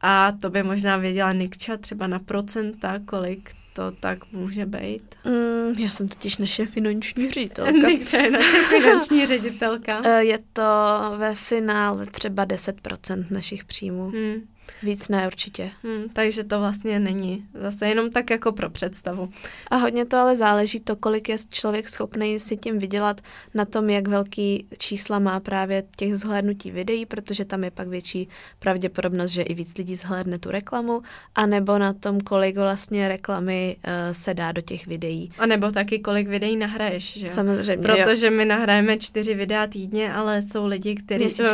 a 0.00 0.32
to 0.32 0.50
by 0.50 0.62
možná 0.62 0.96
věděla 0.96 1.32
Nikča 1.32 1.76
třeba 1.76 2.06
na 2.06 2.18
procenta, 2.18 2.98
kolik 3.04 3.50
to 3.74 3.90
tak 4.00 4.32
může 4.32 4.66
být? 4.66 5.14
Mm, 5.24 5.78
já 5.78 5.90
jsem 5.90 6.08
totiž 6.08 6.38
naše 6.38 6.66
finanční 6.66 7.30
ředitelka. 7.30 7.72
Nikča 7.88 8.16
je 8.16 8.30
naše 8.30 8.62
finanční 8.68 9.26
ředitelka. 9.34 10.00
Eh, 10.04 10.24
je 10.24 10.38
to 10.52 10.62
ve 11.16 11.34
finále 11.34 12.06
třeba 12.06 12.46
10% 12.46 13.24
našich 13.30 13.64
příjmů. 13.64 14.10
Hmm. 14.10 14.42
Víc 14.82 15.08
ne, 15.08 15.26
určitě. 15.26 15.70
Hmm, 15.82 16.08
takže 16.12 16.44
to 16.44 16.58
vlastně 16.60 17.00
není. 17.00 17.46
Zase 17.54 17.88
jenom 17.88 18.10
tak 18.10 18.30
jako 18.30 18.52
pro 18.52 18.70
představu. 18.70 19.28
A 19.70 19.76
hodně 19.76 20.04
to 20.04 20.16
ale 20.16 20.36
záleží 20.36 20.80
to, 20.80 20.96
kolik 20.96 21.28
je 21.28 21.36
člověk 21.50 21.88
schopný 21.88 22.38
si 22.38 22.56
tím 22.56 22.78
vydělat 22.78 23.20
na 23.54 23.64
tom, 23.64 23.90
jak 23.90 24.08
velký 24.08 24.66
čísla 24.78 25.18
má 25.18 25.40
právě 25.40 25.82
těch 25.96 26.16
zhlédnutí 26.16 26.70
videí, 26.70 27.06
protože 27.06 27.44
tam 27.44 27.64
je 27.64 27.70
pak 27.70 27.88
větší 27.88 28.28
pravděpodobnost, 28.58 29.30
že 29.30 29.42
i 29.42 29.54
víc 29.54 29.76
lidí 29.78 29.96
zhlédne 29.96 30.38
tu 30.38 30.50
reklamu, 30.50 31.02
anebo 31.34 31.78
na 31.78 31.92
tom, 31.92 32.20
kolik 32.20 32.56
vlastně 32.56 33.08
reklamy 33.08 33.76
uh, 33.76 33.92
se 34.12 34.34
dá 34.34 34.52
do 34.52 34.60
těch 34.60 34.86
videí. 34.86 35.32
A 35.38 35.46
nebo 35.46 35.70
taky, 35.70 35.98
kolik 35.98 36.28
videí 36.28 36.56
nahraješ, 36.56 37.18
že 37.18 37.26
jo? 37.26 37.32
Samozřejmě, 37.32 37.88
Protože 37.88 38.26
jo. 38.26 38.32
my 38.32 38.44
nahrajeme 38.44 38.98
čtyři 38.98 39.34
videa 39.34 39.66
týdně, 39.66 40.12
ale 40.12 40.42
jsou 40.42 40.66
lidi, 40.66 40.94
kteří... 40.94 41.34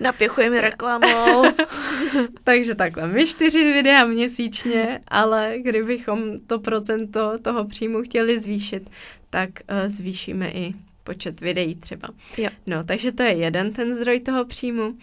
Napěchujeme 0.00 0.60
reklamou. 0.60 1.44
Takže 2.44 2.74
takhle, 2.74 3.08
my 3.08 3.26
čtyři 3.26 3.72
videa 3.72 4.04
měsíčně, 4.04 5.00
ale 5.08 5.54
kdybychom 5.58 6.40
to 6.46 6.58
procento 6.58 7.38
toho 7.42 7.64
příjmu 7.64 8.02
chtěli 8.02 8.40
zvýšit, 8.40 8.90
tak 9.30 9.50
uh, 9.50 9.88
zvýšíme 9.88 10.50
i 10.50 10.74
počet 11.04 11.40
videí 11.40 11.74
třeba. 11.74 12.08
Jo. 12.38 12.50
No, 12.66 12.84
takže 12.84 13.12
to 13.12 13.22
je 13.22 13.32
jeden 13.32 13.72
ten 13.72 13.94
zdroj 13.94 14.20
toho 14.20 14.44
příjmu. 14.44 14.88
Uh, 14.88 14.96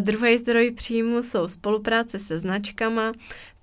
druhý 0.00 0.38
zdroj 0.38 0.70
příjmu 0.70 1.22
jsou 1.22 1.48
spolupráce 1.48 2.18
se 2.18 2.38
značkama. 2.38 3.12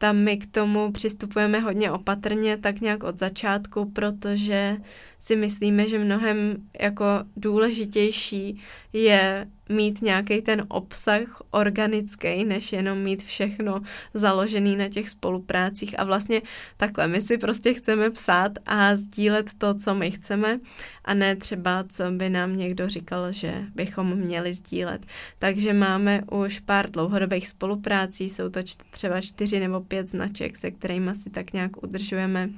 Tam 0.05 0.17
my 0.17 0.37
k 0.37 0.51
tomu 0.51 0.91
přistupujeme 0.91 1.59
hodně 1.59 1.91
opatrně, 1.91 2.57
tak 2.57 2.81
nějak 2.81 3.03
od 3.03 3.19
začátku, 3.19 3.91
protože 3.91 4.77
si 5.19 5.35
myslíme, 5.35 5.87
že 5.87 5.99
mnohem 5.99 6.57
jako 6.79 7.05
důležitější 7.37 8.61
je 8.93 9.47
mít 9.69 10.01
nějaký 10.01 10.41
ten 10.41 10.65
obsah 10.67 11.41
organický, 11.51 12.43
než 12.43 12.73
jenom 12.73 12.97
mít 12.97 13.23
všechno 13.23 13.81
založený 14.13 14.75
na 14.75 14.89
těch 14.89 15.09
spoluprácích. 15.09 15.99
A 15.99 16.03
vlastně 16.03 16.41
takhle, 16.77 17.07
my 17.07 17.21
si 17.21 17.37
prostě 17.37 17.73
chceme 17.73 18.09
psát 18.09 18.51
a 18.65 18.95
sdílet 18.95 19.49
to, 19.57 19.73
co 19.73 19.95
my 19.95 20.11
chceme, 20.11 20.59
a 21.05 21.13
ne 21.13 21.35
třeba, 21.35 21.83
co 21.89 22.11
by 22.11 22.29
nám 22.29 22.55
někdo 22.55 22.89
říkal, 22.89 23.31
že 23.31 23.63
bychom 23.75 24.15
měli 24.15 24.53
sdílet. 24.53 25.05
Takže 25.39 25.73
máme 25.73 26.21
už 26.31 26.59
pár 26.59 26.91
dlouhodobých 26.91 27.47
spoluprácí, 27.47 28.29
jsou 28.29 28.49
to 28.49 28.59
třeba 28.91 29.21
čtyři 29.21 29.59
nebo 29.59 29.81
pět 29.81 29.94
značek, 30.03 30.57
se 30.57 30.71
kterými 30.71 31.15
si 31.15 31.29
tak 31.29 31.53
nějak 31.53 31.83
udržujeme 31.83 32.49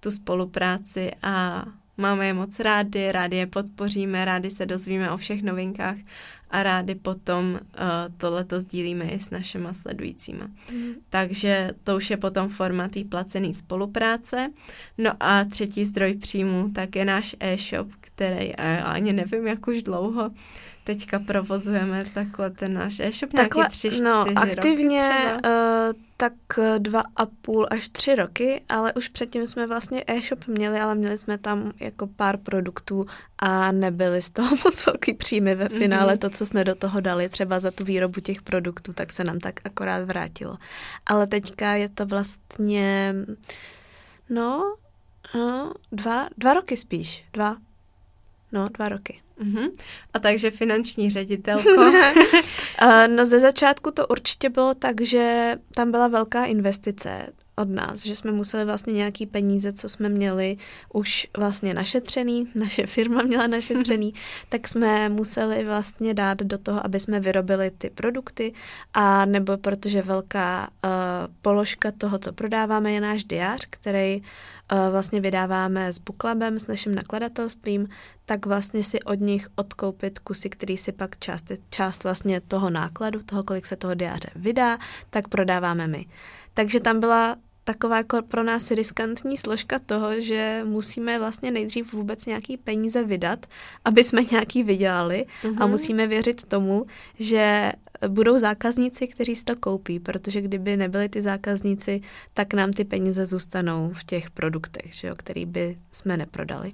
tu 0.00 0.10
spolupráci 0.10 1.10
a 1.22 1.64
Máme 1.98 2.26
je 2.26 2.34
moc 2.34 2.60
rádi, 2.60 3.12
rádi 3.12 3.36
je 3.36 3.46
podpoříme, 3.46 4.24
rádi 4.24 4.50
se 4.50 4.66
dozvíme 4.66 5.10
o 5.10 5.16
všech 5.16 5.42
novinkách 5.42 5.96
a 6.50 6.62
rádi 6.62 6.94
potom 6.94 7.52
uh, 7.52 7.60
tohleto 8.16 8.60
sdílíme 8.60 9.04
i 9.04 9.18
s 9.18 9.30
našima 9.30 9.72
sledujícíma. 9.72 10.46
Mm. 10.72 10.92
Takže 11.10 11.70
to 11.84 11.96
už 11.96 12.10
je 12.10 12.16
potom 12.16 12.48
forma 12.48 12.88
té 12.88 13.04
placené 13.04 13.54
spolupráce. 13.54 14.52
No 14.98 15.12
a 15.20 15.44
třetí 15.44 15.84
zdroj 15.84 16.14
příjmu, 16.14 16.70
tak 16.74 16.96
je 16.96 17.04
náš 17.04 17.36
e-shop, 17.40 17.88
který 18.00 18.48
uh, 18.48 18.54
ani 18.84 19.12
nevím, 19.12 19.46
jak 19.46 19.68
už 19.68 19.82
dlouho 19.82 20.30
teďka 20.86 21.18
provozujeme 21.18 22.04
takhle 22.14 22.50
ten 22.50 22.74
náš 22.74 23.00
e-shop, 23.00 23.32
takhle, 23.32 23.60
nějaký 23.60 23.72
tři, 23.72 24.02
no, 24.02 24.24
aktivně 24.36 25.08
roky 25.08 25.48
uh, 25.48 26.02
tak 26.16 26.32
dva 26.78 27.02
a 27.16 27.26
půl 27.26 27.66
až 27.70 27.88
tři 27.88 28.14
roky, 28.14 28.62
ale 28.68 28.92
už 28.92 29.08
předtím 29.08 29.46
jsme 29.46 29.66
vlastně 29.66 30.04
e-shop 30.06 30.46
měli, 30.46 30.80
ale 30.80 30.94
měli 30.94 31.18
jsme 31.18 31.38
tam 31.38 31.72
jako 31.80 32.06
pár 32.06 32.36
produktů 32.36 33.06
a 33.38 33.72
nebyly 33.72 34.22
z 34.22 34.30
toho 34.30 34.56
moc 34.64 34.86
velký 34.86 35.14
příjmy 35.14 35.54
ve 35.54 35.68
finále. 35.68 36.14
Mm-hmm. 36.14 36.18
To, 36.18 36.30
co 36.30 36.46
jsme 36.46 36.64
do 36.64 36.74
toho 36.74 37.00
dali 37.00 37.28
třeba 37.28 37.60
za 37.60 37.70
tu 37.70 37.84
výrobu 37.84 38.20
těch 38.20 38.42
produktů, 38.42 38.92
tak 38.92 39.12
se 39.12 39.24
nám 39.24 39.38
tak 39.38 39.60
akorát 39.64 40.04
vrátilo. 40.04 40.56
Ale 41.06 41.26
teďka 41.26 41.74
je 41.74 41.88
to 41.88 42.06
vlastně, 42.06 43.14
no, 44.30 44.76
no 45.34 45.72
dva, 45.92 46.28
dva 46.38 46.54
roky 46.54 46.76
spíš, 46.76 47.24
dva, 47.32 47.56
no, 48.52 48.68
dva 48.68 48.88
roky. 48.88 49.25
Uh-huh. 49.40 49.70
A 50.14 50.18
takže 50.18 50.50
finanční 50.50 51.10
ředitelko. 51.10 51.68
no 53.06 53.26
ze 53.26 53.40
začátku 53.40 53.90
to 53.90 54.06
určitě 54.06 54.50
bylo 54.50 54.74
tak, 54.74 55.00
že 55.00 55.54
tam 55.74 55.90
byla 55.90 56.08
velká 56.08 56.44
investice 56.44 57.32
od 57.56 57.68
nás, 57.68 58.06
že 58.06 58.16
jsme 58.16 58.32
museli 58.32 58.64
vlastně 58.64 58.92
nějaký 58.92 59.26
peníze, 59.26 59.72
co 59.72 59.88
jsme 59.88 60.08
měli 60.08 60.56
už 60.92 61.26
vlastně 61.36 61.74
našetřený, 61.74 62.48
naše 62.54 62.86
firma 62.86 63.22
měla 63.22 63.46
našetřený, 63.46 64.14
tak 64.48 64.68
jsme 64.68 65.08
museli 65.08 65.64
vlastně 65.64 66.14
dát 66.14 66.38
do 66.38 66.58
toho, 66.58 66.86
aby 66.86 67.00
jsme 67.00 67.20
vyrobili 67.20 67.70
ty 67.78 67.90
produkty 67.90 68.52
a 68.94 69.24
nebo 69.24 69.56
protože 69.56 70.02
velká 70.02 70.68
uh, 70.84 70.90
položka 71.42 71.92
toho, 71.98 72.18
co 72.18 72.32
prodáváme, 72.32 72.92
je 72.92 73.00
náš 73.00 73.24
diář, 73.24 73.66
který 73.70 74.16
uh, 74.16 74.26
vlastně 74.90 75.20
vydáváme 75.20 75.92
s 75.92 75.98
Booklabem, 75.98 76.58
s 76.58 76.66
naším 76.66 76.94
nakladatelstvím, 76.94 77.88
tak 78.24 78.46
vlastně 78.46 78.84
si 78.84 79.02
od 79.02 79.20
nich 79.20 79.48
odkoupit 79.54 80.18
kusy, 80.18 80.50
který 80.50 80.76
si 80.76 80.92
pak 80.92 81.18
část, 81.18 81.44
část 81.70 82.04
vlastně 82.04 82.40
toho 82.40 82.70
nákladu, 82.70 83.22
toho, 83.22 83.42
kolik 83.42 83.66
se 83.66 83.76
toho 83.76 83.94
diáře 83.94 84.30
vydá, 84.36 84.78
tak 85.10 85.28
prodáváme 85.28 85.86
my. 85.86 86.06
Takže 86.54 86.80
tam 86.80 87.00
byla 87.00 87.36
taková 87.66 87.96
jako 87.96 88.22
pro 88.22 88.42
nás 88.42 88.70
riskantní 88.70 89.36
složka 89.36 89.78
toho, 89.78 90.20
že 90.20 90.62
musíme 90.64 91.18
vlastně 91.18 91.50
nejdřív 91.50 91.92
vůbec 91.92 92.26
nějaký 92.26 92.56
peníze 92.56 93.04
vydat, 93.04 93.46
aby 93.84 94.04
jsme 94.04 94.22
nějaký 94.30 94.62
vydělali 94.62 95.26
mm-hmm. 95.42 95.56
a 95.58 95.64
mhm. 95.64 95.70
musíme 95.70 96.06
věřit 96.06 96.44
tomu, 96.44 96.86
že 97.18 97.72
budou 98.08 98.38
zákazníci, 98.38 99.06
kteří 99.06 99.36
si 99.36 99.44
to 99.44 99.56
koupí, 99.56 100.00
protože 100.00 100.40
kdyby 100.40 100.76
nebyli 100.76 101.08
ty 101.08 101.22
zákazníci, 101.22 102.00
tak 102.34 102.54
nám 102.54 102.72
ty 102.72 102.84
peníze 102.84 103.26
zůstanou 103.26 103.92
v 103.94 104.04
těch 104.04 104.30
produktech, 104.30 104.94
že 104.94 105.08
jo, 105.08 105.14
který 105.16 105.46
by 105.46 105.78
jsme 105.92 106.16
neprodali. 106.16 106.72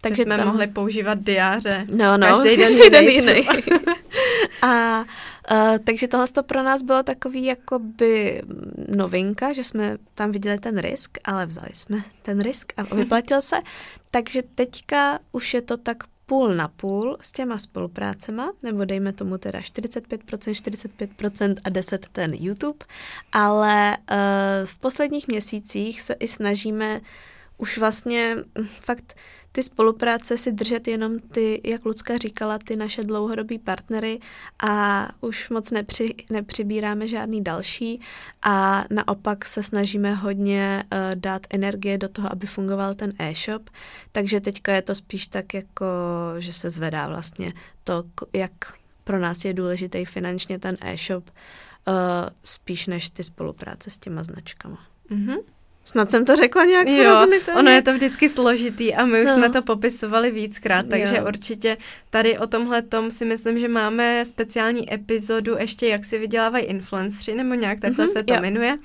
Takže 0.00 0.22
jsme 0.22 0.36
tam... 0.36 0.46
mohli 0.46 0.66
používat 0.66 1.18
diáře 1.18 1.86
no, 1.94 2.18
no, 2.18 2.26
každý 2.26 2.56
den 2.56 2.66
každý 2.66 2.90
den 2.90 3.04
jiný. 3.04 3.48
a 4.62 5.00
uh, 5.00 5.78
takže 5.84 6.08
tohle 6.08 6.26
to 6.26 6.42
pro 6.42 6.62
nás 6.62 6.82
bylo 6.82 7.02
takový 7.02 7.44
jakoby 7.44 8.42
novinka, 8.96 9.52
že 9.52 9.64
jsme 9.64 9.96
tam 10.14 10.32
viděli 10.32 10.58
ten 10.58 10.78
risk, 10.78 11.18
ale 11.24 11.46
vzali 11.46 11.70
jsme 11.72 12.02
ten 12.22 12.40
risk 12.40 12.72
a 12.76 12.82
vyplatil 12.94 13.42
se. 13.42 13.56
Takže 14.10 14.42
teďka 14.54 15.18
už 15.32 15.54
je 15.54 15.62
to 15.62 15.76
tak 15.76 15.96
půl 16.26 16.54
na 16.54 16.68
půl 16.68 17.16
s 17.20 17.32
těma 17.32 17.58
spoluprácema, 17.58 18.52
nebo 18.62 18.84
dejme 18.84 19.12
tomu 19.12 19.38
teda 19.38 19.60
45%, 19.60 20.18
45% 20.18 21.56
a 21.64 21.70
10% 21.70 21.98
ten 22.12 22.34
YouTube, 22.34 22.86
ale 23.32 23.96
uh, 23.96 24.16
v 24.64 24.78
posledních 24.78 25.28
měsících 25.28 26.00
se 26.02 26.12
i 26.12 26.28
snažíme 26.28 27.00
už 27.58 27.78
vlastně 27.78 28.36
hm, 28.36 28.66
fakt 28.66 29.16
ty 29.52 29.62
spolupráce 29.62 30.36
si 30.36 30.52
držet 30.52 30.88
jenom 30.88 31.18
ty, 31.18 31.60
jak 31.64 31.84
Lucka 31.84 32.16
říkala, 32.18 32.58
ty 32.58 32.76
naše 32.76 33.02
dlouhodobí 33.02 33.58
partnery 33.58 34.20
a 34.68 35.08
už 35.20 35.50
moc 35.50 35.70
nepři, 35.70 36.14
nepřibíráme 36.30 37.08
žádný 37.08 37.44
další 37.44 38.00
a 38.42 38.84
naopak 38.90 39.44
se 39.44 39.62
snažíme 39.62 40.14
hodně 40.14 40.84
uh, 40.92 40.98
dát 41.14 41.46
energie 41.50 41.98
do 41.98 42.08
toho, 42.08 42.32
aby 42.32 42.46
fungoval 42.46 42.94
ten 42.94 43.12
e-shop, 43.18 43.70
takže 44.12 44.40
teďka 44.40 44.72
je 44.72 44.82
to 44.82 44.94
spíš 44.94 45.28
tak 45.28 45.54
jako, 45.54 45.86
že 46.38 46.52
se 46.52 46.70
zvedá 46.70 47.08
vlastně 47.08 47.52
to, 47.84 48.04
jak 48.32 48.52
pro 49.04 49.18
nás 49.18 49.44
je 49.44 49.54
důležitý 49.54 50.04
finančně 50.04 50.58
ten 50.58 50.76
e-shop, 50.80 51.30
uh, 51.30 51.94
spíš 52.44 52.86
než 52.86 53.10
ty 53.10 53.24
spolupráce 53.24 53.90
s 53.90 53.98
těma 53.98 54.22
značkama. 54.22 54.78
Mm-hmm. 55.10 55.38
Snad 55.88 56.10
jsem 56.10 56.24
to 56.24 56.36
řekla 56.36 56.64
nějak 56.64 56.88
srozumitelně. 56.88 57.60
Ono 57.60 57.70
je 57.70 57.82
to 57.82 57.94
vždycky 57.94 58.28
složitý 58.28 58.94
a 58.94 59.06
my 59.06 59.20
už 59.20 59.26
no. 59.26 59.34
jsme 59.34 59.50
to 59.50 59.62
popisovali 59.62 60.30
víckrát, 60.30 60.86
takže 60.88 61.16
jo. 61.16 61.26
určitě 61.28 61.76
tady 62.10 62.38
o 62.38 62.46
tomhle 62.46 62.82
tom 62.82 63.10
si 63.10 63.24
myslím, 63.24 63.58
že 63.58 63.68
máme 63.68 64.24
speciální 64.24 64.94
epizodu 64.94 65.56
ještě 65.58 65.88
jak 65.88 66.04
si 66.04 66.18
vydělávají 66.18 66.64
influenceri, 66.64 67.36
nebo 67.36 67.54
nějak 67.54 67.80
takhle 67.80 68.06
mm-hmm, 68.06 68.12
se 68.12 68.22
to 68.22 68.34
jo. 68.34 68.40
jmenuje. 68.40 68.78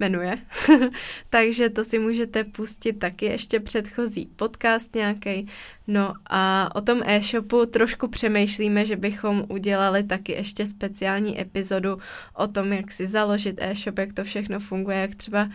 Jmenuje. 0.00 0.38
takže 1.30 1.68
to 1.68 1.84
si 1.84 1.98
můžete 1.98 2.44
pustit 2.44 2.92
taky 2.92 3.26
ještě 3.26 3.60
předchozí 3.60 4.26
podcast 4.36 4.94
nějaký. 4.94 5.48
No 5.86 6.12
a 6.30 6.70
o 6.74 6.80
tom 6.80 7.02
e-shopu 7.04 7.66
trošku 7.66 8.08
přemýšlíme, 8.08 8.84
že 8.84 8.96
bychom 8.96 9.44
udělali 9.48 10.02
taky 10.02 10.32
ještě 10.32 10.66
speciální 10.66 11.40
epizodu 11.40 11.98
o 12.34 12.46
tom, 12.46 12.72
jak 12.72 12.92
si 12.92 13.06
založit 13.06 13.56
e-shop, 13.58 13.98
jak 13.98 14.12
to 14.12 14.24
všechno 14.24 14.60
funguje, 14.60 14.98
jak 14.98 15.14
třeba 15.14 15.48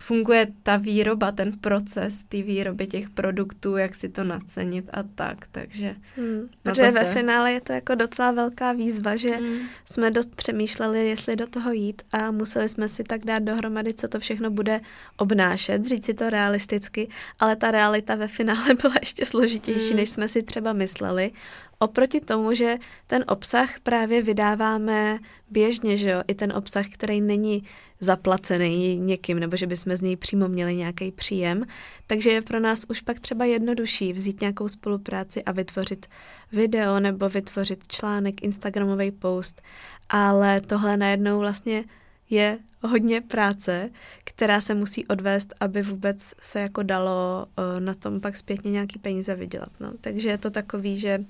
funguje 0.00 0.46
ta 0.62 0.76
výroba, 0.76 1.32
ten 1.32 1.52
proces 1.52 2.24
ty 2.28 2.42
výroby 2.42 2.86
těch 2.86 3.10
produktů, 3.10 3.76
jak 3.76 3.94
si 3.94 4.08
to 4.08 4.24
nacenit 4.24 4.90
a 4.92 5.02
tak, 5.02 5.46
takže... 5.52 5.96
Hmm, 6.16 6.48
protože 6.62 6.90
ve 6.90 7.04
finále 7.04 7.52
je 7.52 7.60
to 7.60 7.72
jako 7.72 7.94
docela 7.94 8.32
velká 8.32 8.72
výzva, 8.72 9.16
že 9.16 9.36
hmm. 9.36 9.58
jsme 9.84 10.10
dost 10.10 10.36
přemýšleli, 10.36 11.08
jestli 11.08 11.36
do 11.36 11.46
toho 11.46 11.72
jít 11.72 12.02
a 12.12 12.30
museli 12.30 12.68
jsme 12.68 12.88
si 12.88 13.04
tak 13.04 13.24
dát 13.24 13.38
dohromady, 13.38 13.94
co 13.94 14.08
to 14.08 14.20
všechno 14.20 14.50
bude 14.50 14.80
obnášet, 15.16 15.84
říct 15.84 16.04
si 16.04 16.14
to 16.14 16.30
realisticky, 16.30 17.08
ale 17.38 17.56
ta 17.56 17.70
realita 17.70 18.14
ve 18.14 18.28
finále 18.28 18.74
byla 18.82 18.94
ještě 19.00 19.26
složitější, 19.26 19.88
hmm. 19.88 19.96
než 19.96 20.10
jsme 20.10 20.28
si 20.28 20.42
třeba 20.42 20.72
mysleli. 20.72 21.32
Oproti 21.78 22.20
tomu, 22.20 22.52
že 22.52 22.76
ten 23.06 23.24
obsah 23.28 23.80
právě 23.80 24.22
vydáváme 24.22 25.18
běžně, 25.50 25.96
že 25.96 26.10
jo, 26.10 26.22
i 26.26 26.34
ten 26.34 26.52
obsah, 26.52 26.86
který 26.88 27.20
není 27.20 27.64
zaplacený 28.00 28.98
někým, 28.98 29.38
nebo 29.38 29.56
že 29.56 29.66
bychom 29.66 29.96
z 29.96 30.00
něj 30.00 30.16
přímo 30.16 30.48
měli 30.48 30.76
nějaký 30.76 31.12
příjem. 31.12 31.64
Takže 32.06 32.30
je 32.30 32.42
pro 32.42 32.60
nás 32.60 32.86
už 32.90 33.00
pak 33.00 33.20
třeba 33.20 33.44
jednodušší 33.44 34.12
vzít 34.12 34.40
nějakou 34.40 34.68
spolupráci 34.68 35.42
a 35.42 35.52
vytvořit 35.52 36.06
video 36.52 37.00
nebo 37.00 37.28
vytvořit 37.28 37.86
článek, 37.88 38.42
Instagramový 38.42 39.10
post, 39.10 39.62
ale 40.08 40.60
tohle 40.60 40.96
najednou 40.96 41.38
vlastně 41.38 41.84
je 42.30 42.58
hodně 42.82 43.20
práce, 43.20 43.90
která 44.24 44.60
se 44.60 44.74
musí 44.74 45.06
odvést, 45.06 45.54
aby 45.60 45.82
vůbec 45.82 46.34
se 46.40 46.60
jako 46.60 46.82
dalo 46.82 47.46
uh, 47.46 47.80
na 47.80 47.94
tom 47.94 48.20
pak 48.20 48.36
zpětně 48.36 48.70
nějaký 48.70 48.98
peníze 48.98 49.34
vydělat. 49.34 49.80
No. 49.80 49.92
Takže 50.00 50.28
je 50.28 50.38
to 50.38 50.50
takový, 50.50 50.96
že 50.96 51.24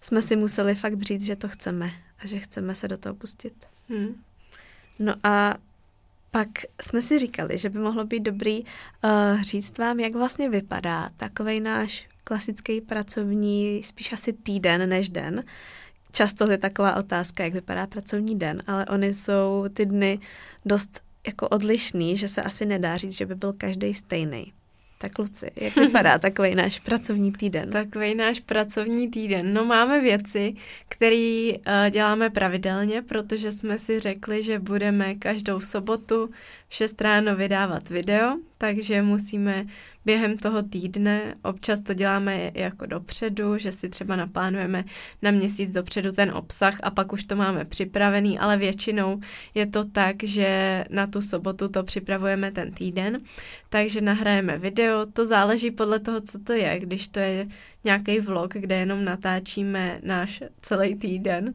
jsme 0.00 0.22
si 0.22 0.36
museli 0.36 0.74
fakt 0.74 1.02
říct, 1.02 1.24
že 1.24 1.36
to 1.36 1.48
chceme 1.48 1.90
a 2.18 2.26
že 2.26 2.38
chceme 2.38 2.74
se 2.74 2.88
do 2.88 2.98
toho 2.98 3.14
pustit. 3.14 3.66
Hmm. 3.88 4.22
No 4.98 5.14
a 5.22 5.54
pak 6.34 6.48
jsme 6.82 7.02
si 7.02 7.18
říkali, 7.18 7.58
že 7.58 7.70
by 7.70 7.78
mohlo 7.78 8.04
být 8.04 8.20
dobrý 8.20 8.64
uh, 8.64 9.42
říct 9.42 9.78
vám, 9.78 10.00
jak 10.00 10.14
vlastně 10.14 10.48
vypadá 10.50 11.10
takový 11.16 11.60
náš 11.60 12.08
klasický 12.24 12.80
pracovní, 12.80 13.82
spíš 13.82 14.12
asi 14.12 14.32
týden 14.32 14.88
než 14.88 15.08
den. 15.08 15.44
Často 16.12 16.50
je 16.50 16.58
taková 16.58 16.96
otázka, 16.96 17.44
jak 17.44 17.52
vypadá 17.52 17.86
pracovní 17.86 18.38
den, 18.38 18.62
ale 18.66 18.86
oni 18.86 19.14
jsou 19.14 19.64
ty 19.74 19.86
dny 19.86 20.18
dost 20.64 21.00
jako 21.26 21.48
odlišný, 21.48 22.16
že 22.16 22.28
se 22.28 22.42
asi 22.42 22.66
nedá 22.66 22.96
říct, 22.96 23.16
že 23.16 23.26
by 23.26 23.34
byl 23.34 23.52
každý 23.52 23.94
stejný. 23.94 24.52
Tak 25.04 25.18
Luci, 25.18 25.50
jak 25.56 25.76
vypadá 25.76 26.18
takový 26.28 26.54
náš 26.54 26.80
pracovní 26.80 27.32
týden? 27.32 27.70
Takový 27.70 28.14
náš 28.14 28.40
pracovní 28.40 29.10
týden. 29.10 29.54
No 29.54 29.64
máme 29.64 30.00
věci, 30.00 30.54
které 30.88 31.52
uh, 31.52 31.90
děláme 31.90 32.30
pravidelně, 32.30 33.02
protože 33.02 33.52
jsme 33.52 33.78
si 33.78 34.00
řekli, 34.00 34.42
že 34.42 34.58
budeme 34.58 35.14
každou 35.14 35.60
sobotu 35.60 36.30
v 36.68 36.74
6 36.74 37.00
ráno 37.00 37.36
vydávat 37.36 37.88
video, 37.88 38.38
takže 38.58 39.02
musíme 39.02 39.66
během 40.04 40.38
toho 40.38 40.62
týdne, 40.62 41.34
občas 41.42 41.80
to 41.80 41.94
děláme 41.94 42.50
jako 42.54 42.86
dopředu, 42.86 43.58
že 43.58 43.72
si 43.72 43.88
třeba 43.88 44.16
naplánujeme 44.16 44.84
na 45.22 45.30
měsíc 45.30 45.70
dopředu 45.70 46.12
ten 46.12 46.30
obsah 46.30 46.78
a 46.82 46.90
pak 46.90 47.12
už 47.12 47.24
to 47.24 47.36
máme 47.36 47.64
připravený, 47.64 48.38
ale 48.38 48.56
většinou 48.56 49.20
je 49.54 49.66
to 49.66 49.84
tak, 49.84 50.22
že 50.22 50.84
na 50.90 51.06
tu 51.06 51.22
sobotu 51.22 51.68
to 51.68 51.82
připravujeme 51.82 52.50
ten 52.50 52.72
týden, 52.72 53.18
takže 53.68 54.00
nahrajeme 54.00 54.58
video, 54.58 55.06
to 55.06 55.26
záleží 55.26 55.70
podle 55.70 55.98
toho, 55.98 56.20
co 56.20 56.38
to 56.38 56.52
je, 56.52 56.80
když 56.80 57.08
to 57.08 57.18
je 57.18 57.46
nějaký 57.84 58.20
vlog, 58.20 58.52
kde 58.54 58.76
jenom 58.76 59.04
natáčíme 59.04 60.00
náš 60.02 60.42
celý 60.60 60.94
týden, 60.94 61.54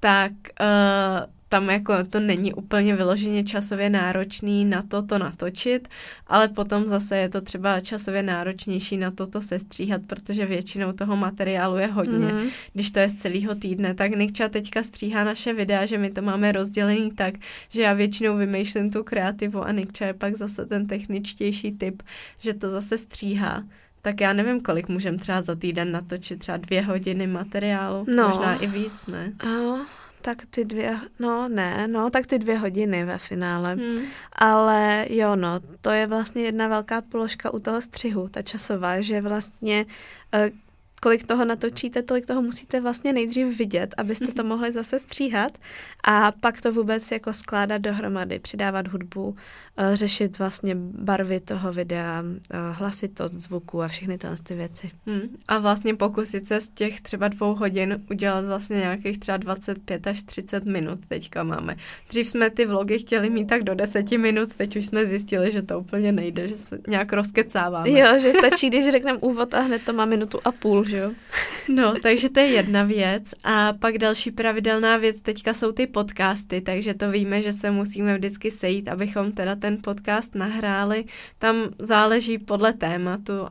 tak 0.00 0.32
uh, 0.60 1.37
tam 1.48 1.70
jako 1.70 2.04
to 2.04 2.20
není 2.20 2.54
úplně 2.54 2.96
vyloženě 2.96 3.44
časově 3.44 3.90
náročný 3.90 4.64
na 4.64 4.82
to 4.82 5.02
to 5.02 5.18
natočit, 5.18 5.88
ale 6.26 6.48
potom 6.48 6.86
zase 6.86 7.16
je 7.16 7.28
to 7.28 7.40
třeba 7.40 7.80
časově 7.80 8.22
náročnější 8.22 8.96
na 8.96 9.10
to 9.10 9.26
to 9.26 9.40
sestříhat, 9.40 10.00
protože 10.06 10.46
většinou 10.46 10.92
toho 10.92 11.16
materiálu 11.16 11.76
je 11.76 11.86
hodně. 11.86 12.32
Mm. 12.32 12.48
Když 12.72 12.90
to 12.90 12.98
je 12.98 13.08
z 13.08 13.14
celého 13.14 13.54
týdne, 13.54 13.94
tak 13.94 14.10
Nikča 14.10 14.48
teďka 14.48 14.82
stříhá 14.82 15.24
naše 15.24 15.54
videa, 15.54 15.86
že 15.86 15.98
my 15.98 16.10
to 16.10 16.22
máme 16.22 16.52
rozdělený 16.52 17.10
tak, 17.10 17.34
že 17.68 17.82
já 17.82 17.92
většinou 17.92 18.36
vymýšlím 18.36 18.90
tu 18.90 19.04
kreativu 19.04 19.62
a 19.62 19.72
Nikča 19.72 20.06
je 20.06 20.14
pak 20.14 20.36
zase 20.36 20.66
ten 20.66 20.86
techničtější 20.86 21.72
typ, 21.72 22.02
že 22.38 22.54
to 22.54 22.70
zase 22.70 22.98
stříhá. 22.98 23.64
Tak 24.02 24.20
já 24.20 24.32
nevím, 24.32 24.60
kolik 24.60 24.88
můžeme 24.88 25.18
třeba 25.18 25.42
za 25.42 25.54
týden 25.54 25.92
natočit, 25.92 26.38
třeba 26.38 26.56
dvě 26.56 26.82
hodiny 26.82 27.26
materiálu, 27.26 28.06
no. 28.14 28.28
možná 28.28 28.54
i 28.54 28.66
víc, 28.66 29.06
ne? 29.06 29.32
Uh 29.44 29.78
tak 30.22 30.42
ty 30.50 30.64
dvě, 30.64 30.98
no 31.18 31.48
ne, 31.48 31.88
no 31.88 32.10
tak 32.10 32.26
ty 32.26 32.38
dvě 32.38 32.58
hodiny 32.58 33.04
ve 33.04 33.18
finále. 33.18 33.74
Hmm. 33.74 34.04
Ale 34.32 35.06
jo, 35.10 35.36
no, 35.36 35.60
to 35.80 35.90
je 35.90 36.06
vlastně 36.06 36.42
jedna 36.42 36.68
velká 36.68 37.00
položka 37.00 37.54
u 37.54 37.58
toho 37.58 37.80
střihu, 37.80 38.28
ta 38.28 38.42
časová, 38.42 39.00
že 39.00 39.20
vlastně 39.20 39.86
eh, 40.34 40.50
kolik 40.98 41.26
toho 41.26 41.44
natočíte, 41.44 42.02
tolik 42.02 42.26
toho 42.26 42.42
musíte 42.42 42.80
vlastně 42.80 43.12
nejdřív 43.12 43.58
vidět, 43.58 43.94
abyste 43.96 44.26
to 44.26 44.44
mohli 44.44 44.72
zase 44.72 44.98
stříhat 44.98 45.58
a 46.04 46.32
pak 46.32 46.60
to 46.60 46.72
vůbec 46.72 47.10
jako 47.10 47.32
skládat 47.32 47.78
dohromady, 47.78 48.38
přidávat 48.38 48.88
hudbu, 48.88 49.36
eh, 49.76 49.96
řešit 49.96 50.38
vlastně 50.38 50.74
barvy 50.78 51.40
toho 51.40 51.72
videa, 51.72 52.24
eh, 52.50 52.56
hlasitost 52.72 53.34
zvuku 53.34 53.82
a 53.82 53.88
všechny 53.88 54.18
tyhle 54.18 54.36
ty 54.42 54.54
věci. 54.54 54.90
Hmm. 55.06 55.36
A 55.48 55.58
vlastně 55.58 55.94
pokusit 55.94 56.46
se 56.46 56.60
z 56.60 56.68
těch 56.68 57.00
třeba 57.00 57.28
dvou 57.28 57.54
hodin 57.54 58.04
udělat 58.10 58.44
vlastně 58.44 58.76
nějakých 58.76 59.18
třeba 59.18 59.36
25 59.36 60.06
až 60.06 60.22
30 60.22 60.64
minut 60.64 61.06
teďka 61.08 61.42
máme. 61.42 61.76
Dřív 62.08 62.28
jsme 62.28 62.50
ty 62.50 62.66
vlogy 62.66 62.98
chtěli 62.98 63.30
mít 63.30 63.46
tak 63.46 63.62
do 63.62 63.74
10 63.74 64.18
minut, 64.18 64.56
teď 64.56 64.76
už 64.76 64.86
jsme 64.86 65.06
zjistili, 65.06 65.52
že 65.52 65.62
to 65.62 65.80
úplně 65.80 66.12
nejde, 66.12 66.48
že 66.48 66.54
nějak 66.88 67.12
rozkecáváme. 67.12 67.90
Jo, 67.90 68.18
že 68.18 68.32
stačí, 68.32 68.68
když 68.68 68.88
řekneme 68.88 69.18
úvod 69.18 69.54
a 69.54 69.60
hned 69.60 69.82
to 69.84 69.92
má 69.92 70.04
minutu 70.04 70.38
a 70.44 70.52
půl 70.52 70.84
že 70.88 70.96
jo? 70.96 71.10
No, 71.68 71.94
takže 72.02 72.28
to 72.28 72.40
je 72.40 72.46
jedna 72.46 72.82
věc. 72.82 73.34
A 73.44 73.72
pak 73.72 73.98
další 73.98 74.30
pravidelná 74.30 74.96
věc 74.96 75.20
teďka 75.20 75.54
jsou 75.54 75.72
ty 75.72 75.86
podcasty, 75.86 76.60
takže 76.60 76.94
to 76.94 77.10
víme, 77.10 77.42
že 77.42 77.52
se 77.52 77.70
musíme 77.70 78.14
vždycky 78.14 78.50
sejít, 78.50 78.88
abychom 78.88 79.32
teda 79.32 79.56
ten 79.56 79.78
podcast 79.82 80.34
nahráli. 80.34 81.04
Tam 81.38 81.56
záleží 81.78 82.38
podle 82.38 82.72
tématu, 82.72 83.40
uh, 83.40 83.48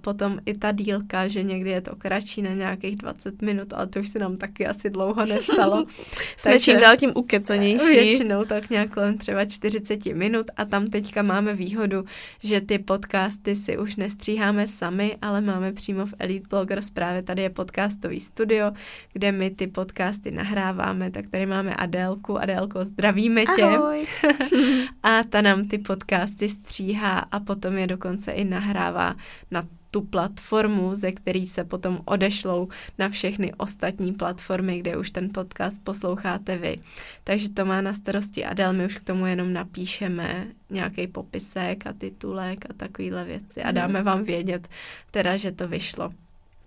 potom 0.00 0.38
i 0.46 0.54
ta 0.54 0.72
dílka, 0.72 1.28
že 1.28 1.42
někdy 1.42 1.70
je 1.70 1.80
to 1.80 1.96
kratší 1.96 2.42
na 2.42 2.50
nějakých 2.50 2.96
20 2.96 3.42
minut, 3.42 3.72
ale 3.72 3.86
to 3.86 4.00
už 4.00 4.08
se 4.08 4.18
nám 4.18 4.36
taky 4.36 4.66
asi 4.66 4.90
dlouho 4.90 5.26
nestalo. 5.26 5.86
Jsme 6.36 6.58
čím 6.58 6.80
dál 6.80 6.96
tím 6.96 7.12
ukecanější. 7.14 7.86
Většinou 7.86 8.44
tak 8.44 8.70
nějak 8.70 8.94
kolem 8.94 9.18
třeba 9.18 9.44
40 9.44 10.06
minut 10.06 10.46
a 10.56 10.64
tam 10.64 10.86
teďka 10.86 11.22
máme 11.22 11.54
výhodu, 11.54 12.04
že 12.42 12.60
ty 12.60 12.78
podcasty 12.78 13.56
si 13.56 13.78
už 13.78 13.96
nestříháme 13.96 14.66
sami, 14.66 15.16
ale 15.22 15.40
máme 15.40 15.72
přímo 15.72 16.06
v 16.06 16.14
Elite 16.18 16.48
Bloggers 16.80 16.90
právě 16.90 17.22
tady 17.22 17.42
je 17.42 17.50
podcastový 17.50 18.20
studio, 18.20 18.72
kde 19.12 19.32
my 19.32 19.50
ty 19.50 19.66
podcasty 19.66 20.30
nahráváme, 20.30 21.10
tak 21.10 21.26
tady 21.30 21.46
máme 21.46 21.76
Adélku. 21.76 22.38
Adélko, 22.38 22.84
zdravíme 22.84 23.44
tě. 23.56 23.62
Ahoj. 23.62 24.06
a 25.02 25.22
ta 25.22 25.42
nám 25.42 25.68
ty 25.68 25.78
podcasty 25.78 26.48
stříhá 26.48 27.18
a 27.18 27.40
potom 27.40 27.78
je 27.78 27.86
dokonce 27.86 28.32
i 28.32 28.44
nahrává 28.44 29.14
na 29.50 29.66
tu 29.90 30.00
platformu, 30.00 30.94
ze 30.94 31.12
který 31.12 31.46
se 31.46 31.64
potom 31.64 32.00
odešlou 32.04 32.68
na 32.98 33.08
všechny 33.08 33.52
ostatní 33.54 34.12
platformy, 34.12 34.78
kde 34.78 34.96
už 34.96 35.10
ten 35.10 35.30
podcast 35.34 35.80
posloucháte 35.84 36.56
vy. 36.56 36.78
Takže 37.24 37.50
to 37.50 37.64
má 37.64 37.80
na 37.80 37.92
starosti 37.92 38.44
Adel, 38.44 38.72
my 38.72 38.86
už 38.86 38.96
k 38.96 39.04
tomu 39.04 39.26
jenom 39.26 39.52
napíšeme 39.52 40.46
nějaký 40.70 41.06
popisek 41.06 41.86
a 41.86 41.92
titulek 41.92 42.64
a 42.70 42.72
takovéhle 42.72 43.24
věci 43.24 43.62
a 43.62 43.66
mhm. 43.66 43.74
dáme 43.74 44.02
vám 44.02 44.24
vědět 44.24 44.68
teda, 45.10 45.36
že 45.36 45.52
to 45.52 45.68
vyšlo. 45.68 46.12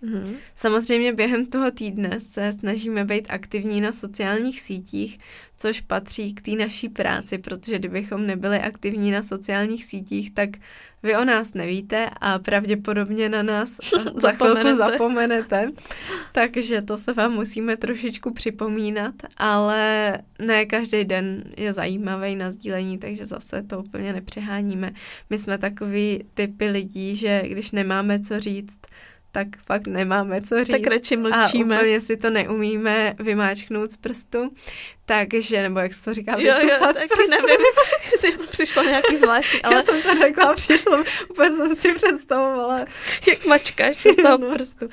Mm-hmm. 0.02 0.36
Samozřejmě 0.54 1.12
během 1.12 1.46
toho 1.46 1.70
týdne 1.70 2.20
se 2.20 2.52
snažíme 2.52 3.04
být 3.04 3.26
aktivní 3.30 3.80
na 3.80 3.92
sociálních 3.92 4.60
sítích, 4.60 5.18
což 5.56 5.80
patří 5.80 6.34
k 6.34 6.42
té 6.42 6.50
naší 6.50 6.88
práci, 6.88 7.38
protože 7.38 7.78
kdybychom 7.78 8.26
nebyli 8.26 8.58
aktivní 8.58 9.10
na 9.10 9.22
sociálních 9.22 9.84
sítích, 9.84 10.34
tak 10.34 10.50
vy 11.02 11.16
o 11.16 11.24
nás 11.24 11.54
nevíte 11.54 12.10
a 12.20 12.38
pravděpodobně 12.38 13.28
na 13.28 13.42
nás 13.42 13.76
za 14.14 14.32
chvilku 14.32 14.76
zapomenete. 14.76 15.64
Takže 16.32 16.82
to 16.82 16.96
se 16.96 17.12
vám 17.12 17.32
musíme 17.32 17.76
trošičku 17.76 18.32
připomínat, 18.32 19.14
ale 19.36 20.12
ne 20.38 20.66
každý 20.66 21.04
den 21.04 21.44
je 21.56 21.72
zajímavý 21.72 22.36
na 22.36 22.50
sdílení, 22.50 22.98
takže 22.98 23.26
zase 23.26 23.62
to 23.62 23.78
úplně 23.78 24.12
nepřeháníme. 24.12 24.92
My 25.30 25.38
jsme 25.38 25.58
takový 25.58 26.24
typy 26.34 26.68
lidí, 26.68 27.16
že 27.16 27.42
když 27.46 27.72
nemáme 27.72 28.20
co 28.20 28.40
říct, 28.40 28.78
tak 29.34 29.48
fakt 29.66 29.86
nemáme 29.86 30.40
co 30.40 30.64
říct. 30.64 30.68
Tak 30.68 30.86
radši 30.86 31.16
mlčíme. 31.16 31.76
A 31.76 31.80
úplně 31.80 32.00
si 32.00 32.16
to 32.16 32.30
neumíme 32.30 33.14
vymáčknout 33.18 33.92
z 33.92 33.96
prstu. 33.96 34.50
Takže, 35.06 35.62
nebo 35.62 35.78
jak 35.78 35.92
se 35.94 36.04
to 36.04 36.14
říká, 36.14 36.34
jo, 36.38 36.54
jo, 36.62 36.78
taky 36.80 37.28
nevím, 37.30 37.66
jestli 38.12 38.36
to 38.36 38.46
přišlo 38.46 38.82
nějaký 38.82 39.16
zvláštní, 39.16 39.62
ale... 39.62 39.74
Já 39.74 39.82
jsem 39.82 40.02
to 40.02 40.16
řekla, 40.16 40.54
přišlo, 40.54 41.04
úplně 41.30 41.52
jsem 41.54 41.76
si 41.76 41.94
představovala. 41.94 42.78
Jak 43.28 43.46
mačkáš 43.46 43.96
z 43.96 44.16
toho 44.22 44.38
no. 44.38 44.54
prstu. 44.54 44.88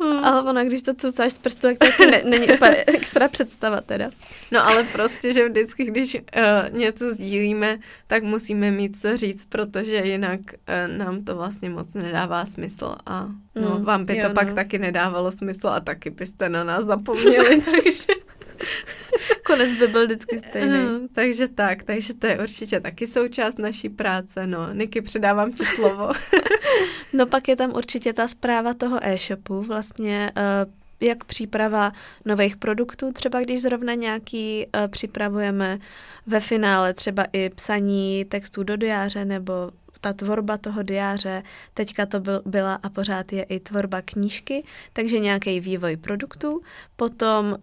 Hmm. 0.00 0.24
Ale 0.24 0.42
ona, 0.42 0.64
když 0.64 0.82
to 0.82 0.94
cucáš 0.94 1.32
z 1.32 1.38
prstu, 1.38 1.60
tak 1.60 1.96
to 1.96 2.06
ne, 2.06 2.22
není 2.24 2.52
úplně 2.52 2.84
extra 2.86 3.28
představa 3.28 3.80
teda. 3.80 4.10
No 4.50 4.66
ale 4.66 4.84
prostě, 4.84 5.32
že 5.32 5.48
vždycky, 5.48 5.84
když 5.84 6.14
uh, 6.14 6.78
něco 6.78 7.12
sdílíme, 7.12 7.78
tak 8.06 8.22
musíme 8.22 8.70
mít 8.70 9.00
co 9.00 9.16
říct, 9.16 9.44
protože 9.44 9.96
jinak 9.96 10.40
uh, 10.40 10.98
nám 10.98 11.24
to 11.24 11.36
vlastně 11.36 11.70
moc 11.70 11.94
nedává 11.94 12.46
smysl 12.46 12.94
a 13.06 13.28
no, 13.54 13.78
mm, 13.78 13.84
vám 13.84 14.04
by 14.04 14.16
jo, 14.16 14.22
to 14.22 14.28
no. 14.28 14.34
pak 14.34 14.54
taky 14.54 14.78
nedávalo 14.78 15.32
smysl 15.32 15.68
a 15.68 15.80
taky 15.80 16.10
byste 16.10 16.48
na 16.48 16.64
nás 16.64 16.84
zapomněli, 16.84 17.62
takže... 17.64 18.29
Konec 19.46 19.74
by 19.74 19.86
byl 19.86 20.04
vždycky 20.04 20.38
stejný. 20.38 20.84
Uh, 20.84 21.06
takže 21.12 21.48
tak, 21.48 21.82
takže 21.82 22.14
to 22.14 22.26
je 22.26 22.38
určitě 22.38 22.80
taky 22.80 23.06
součást 23.06 23.58
naší 23.58 23.88
práce. 23.88 24.46
No, 24.46 24.72
Niky, 24.72 25.00
předávám 25.00 25.52
ti 25.52 25.64
slovo. 25.64 26.10
no 27.12 27.26
pak 27.26 27.48
je 27.48 27.56
tam 27.56 27.72
určitě 27.74 28.12
ta 28.12 28.26
zpráva 28.26 28.74
toho 28.74 28.98
e-shopu, 29.02 29.62
vlastně 29.62 30.32
uh, 30.36 30.72
jak 31.08 31.24
příprava 31.24 31.92
nových 32.24 32.56
produktů, 32.56 33.12
třeba 33.12 33.40
když 33.40 33.62
zrovna 33.62 33.94
nějaký 33.94 34.66
uh, 34.66 34.88
připravujeme 34.88 35.78
ve 36.26 36.40
finále, 36.40 36.94
třeba 36.94 37.26
i 37.32 37.50
psaní 37.50 38.24
textů 38.24 38.62
do 38.62 38.76
diáře 38.76 39.24
nebo 39.24 39.52
ta 40.00 40.12
tvorba 40.12 40.56
toho 40.56 40.82
diáře, 40.82 41.42
teďka 41.74 42.06
to 42.06 42.20
byl, 42.20 42.42
byla 42.44 42.74
a 42.74 42.88
pořád 42.88 43.32
je 43.32 43.42
i 43.42 43.60
tvorba 43.60 44.02
knížky, 44.02 44.64
takže 44.92 45.18
nějaký 45.18 45.60
vývoj 45.60 45.96
produktů, 45.96 46.62
potom 46.96 47.46
uh, 47.46 47.56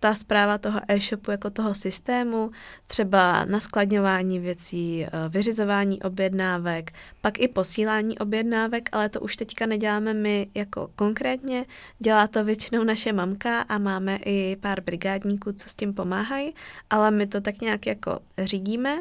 ta 0.00 0.14
zpráva 0.14 0.58
toho 0.58 0.80
e-shopu 0.88 1.30
jako 1.30 1.50
toho 1.50 1.74
systému, 1.74 2.50
třeba 2.86 3.44
naskladňování 3.44 4.38
věcí, 4.38 5.06
uh, 5.06 5.32
vyřizování 5.32 6.02
objednávek, 6.02 6.92
pak 7.20 7.40
i 7.40 7.48
posílání 7.48 8.18
objednávek, 8.18 8.88
ale 8.92 9.08
to 9.08 9.20
už 9.20 9.36
teďka 9.36 9.66
neděláme 9.66 10.14
my 10.14 10.46
jako 10.54 10.90
konkrétně, 10.96 11.64
dělá 11.98 12.26
to 12.26 12.44
většinou 12.44 12.84
naše 12.84 13.12
mamka 13.12 13.60
a 13.60 13.78
máme 13.78 14.16
i 14.24 14.56
pár 14.60 14.80
brigádníků, 14.80 15.52
co 15.52 15.68
s 15.68 15.74
tím 15.74 15.94
pomáhají, 15.94 16.54
ale 16.90 17.10
my 17.10 17.26
to 17.26 17.40
tak 17.40 17.60
nějak 17.60 17.86
jako 17.86 18.18
řídíme. 18.38 19.00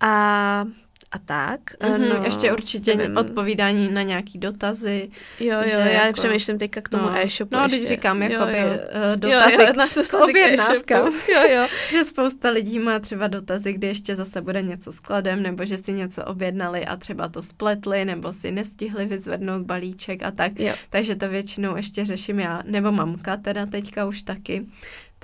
A 0.00 0.64
a 1.14 1.18
tak. 1.18 1.60
Mm-hmm, 1.80 2.08
no, 2.08 2.24
ještě 2.24 2.52
určitě 2.52 2.94
nevím. 2.94 3.16
odpovídání 3.16 3.90
na 3.90 4.02
nějaký 4.02 4.38
dotazy. 4.38 5.08
Jo, 5.40 5.56
jo, 5.62 5.78
já 5.78 6.06
jako, 6.06 6.12
přemýšlím 6.12 6.58
teďka 6.58 6.80
k 6.80 6.88
tomu 6.88 7.04
no, 7.04 7.18
e-shopu 7.18 7.56
No, 7.56 7.62
ještě. 7.62 7.78
když 7.78 7.88
říkám, 7.88 8.22
jo, 8.22 8.30
jakoby 8.30 8.58
jo. 8.58 8.66
Uh, 8.66 9.16
dotazy 9.16 9.54
jo, 9.54 9.66
jo, 9.66 9.72
na 9.76 9.86
k 9.88 10.14
objednávkám. 10.14 11.12
Jo, 11.34 11.42
jo. 11.50 11.66
že 11.90 12.04
spousta 12.04 12.50
lidí 12.50 12.78
má 12.78 12.98
třeba 12.98 13.26
dotazy, 13.26 13.72
kdy 13.72 13.86
ještě 13.86 14.16
zase 14.16 14.40
bude 14.40 14.62
něco 14.62 14.92
skladem, 14.92 15.42
nebo 15.42 15.64
že 15.64 15.78
si 15.78 15.92
něco 15.92 16.24
objednali 16.24 16.86
a 16.86 16.96
třeba 16.96 17.28
to 17.28 17.42
spletli, 17.42 18.04
nebo 18.04 18.32
si 18.32 18.50
nestihli 18.50 19.06
vyzvednout 19.06 19.62
balíček 19.62 20.22
a 20.22 20.30
tak. 20.30 20.60
Jo. 20.60 20.74
Takže 20.90 21.16
to 21.16 21.28
většinou 21.28 21.76
ještě 21.76 22.04
řeším 22.04 22.40
já, 22.40 22.62
nebo 22.64 22.92
mamka 22.92 23.36
teda 23.36 23.66
teďka 23.66 24.06
už 24.06 24.22
taky. 24.22 24.66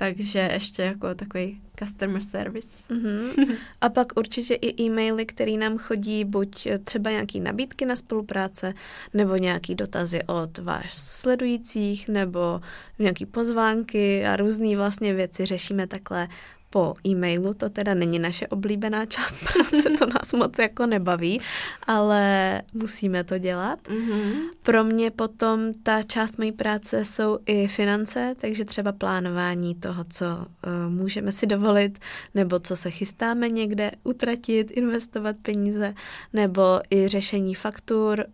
Takže 0.01 0.49
ještě 0.53 0.81
jako 0.83 1.15
takový 1.15 1.61
customer 1.79 2.21
service. 2.21 2.93
Mm-hmm. 2.93 3.55
A 3.81 3.89
pak 3.89 4.07
určitě 4.15 4.53
i 4.53 4.83
e-maily, 4.83 5.25
které 5.25 5.51
nám 5.51 5.77
chodí, 5.77 6.25
buď 6.25 6.67
třeba 6.83 7.11
nějaký 7.11 7.39
nabídky 7.39 7.85
na 7.85 7.95
spolupráce, 7.95 8.73
nebo 9.13 9.35
nějaký 9.35 9.75
dotazy 9.75 10.23
od 10.23 10.57
vás 10.57 10.93
sledujících, 10.93 12.07
nebo 12.07 12.61
nějaký 12.99 13.25
pozvánky 13.25 14.25
a 14.25 14.35
různé 14.35 14.77
vlastně 14.77 15.13
věci 15.13 15.45
řešíme 15.45 15.87
takhle 15.87 16.27
po 16.71 16.93
e-mailu, 17.07 17.53
to 17.53 17.69
teda 17.69 17.93
není 17.93 18.19
naše 18.19 18.47
oblíbená 18.47 19.05
část 19.05 19.35
práce, 19.53 19.89
to 19.99 20.05
nás 20.05 20.33
moc 20.33 20.59
jako 20.59 20.85
nebaví, 20.85 21.41
ale 21.87 22.61
musíme 22.73 23.23
to 23.23 23.37
dělat. 23.37 23.79
Mm-hmm. 23.83 24.33
Pro 24.61 24.83
mě 24.83 25.11
potom 25.11 25.73
ta 25.83 26.03
část 26.03 26.37
mojí 26.37 26.51
práce 26.51 27.05
jsou 27.05 27.39
i 27.45 27.67
finance, 27.67 28.33
takže 28.41 28.65
třeba 28.65 28.91
plánování 28.91 29.75
toho, 29.75 30.05
co 30.09 30.25
uh, 30.25 30.45
můžeme 30.93 31.31
si 31.31 31.47
dovolit, 31.47 31.99
nebo 32.35 32.59
co 32.59 32.75
se 32.75 32.91
chystáme 32.91 33.49
někde 33.49 33.91
utratit, 34.03 34.71
investovat 34.71 35.35
peníze, 35.41 35.93
nebo 36.33 36.79
i 36.89 37.07
řešení 37.07 37.55
faktur, 37.55 38.25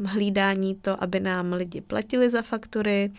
uh, 0.00 0.06
hlídání 0.06 0.74
to, 0.74 1.02
aby 1.02 1.20
nám 1.20 1.52
lidi 1.52 1.80
platili 1.80 2.30
za 2.30 2.42
faktury, 2.42 3.10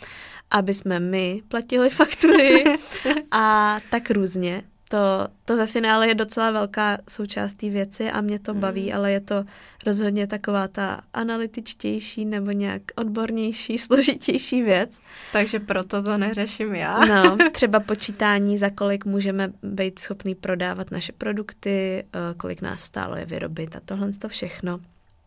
aby 0.52 0.74
jsme 0.74 1.00
my 1.00 1.42
platili 1.48 1.90
faktury 1.90 2.64
a 3.32 3.80
tak 3.90 4.12
různě. 4.12 4.53
To, 4.94 5.28
to 5.46 5.58
ve 5.58 5.66
finále 5.68 6.08
je 6.08 6.16
docela 6.16 6.52
velká 6.52 6.98
součást 7.10 7.54
té 7.54 7.70
věci 7.70 8.12
a 8.12 8.22
mě 8.22 8.40
to 8.40 8.54
mm. 8.54 8.60
baví, 8.60 8.94
ale 8.94 9.12
je 9.12 9.20
to 9.20 9.46
rozhodně 9.86 10.28
taková 10.28 10.68
ta 10.68 11.02
analytičtější 11.14 12.26
nebo 12.26 12.52
nějak 12.52 12.82
odbornější, 12.96 13.78
složitější 13.88 14.62
věc. 14.62 15.00
Takže 15.32 15.60
proto 15.60 16.04
to 16.04 16.18
neřeším 16.18 16.76
já. 16.76 17.06
No, 17.06 17.38
třeba 17.52 17.80
počítání, 17.80 18.58
za 18.58 18.70
kolik 18.70 19.06
můžeme 19.06 19.54
být 19.64 20.00
schopný 20.00 20.36
prodávat 20.36 20.92
naše 20.92 21.12
produkty, 21.12 22.04
eh, 22.04 22.34
kolik 22.38 22.62
nás 22.62 22.82
stálo 22.82 23.16
je 23.16 23.26
vyrobit 23.26 23.76
a 23.76 23.80
tohle 23.86 24.12
to 24.12 24.30
všechno. 24.30 24.80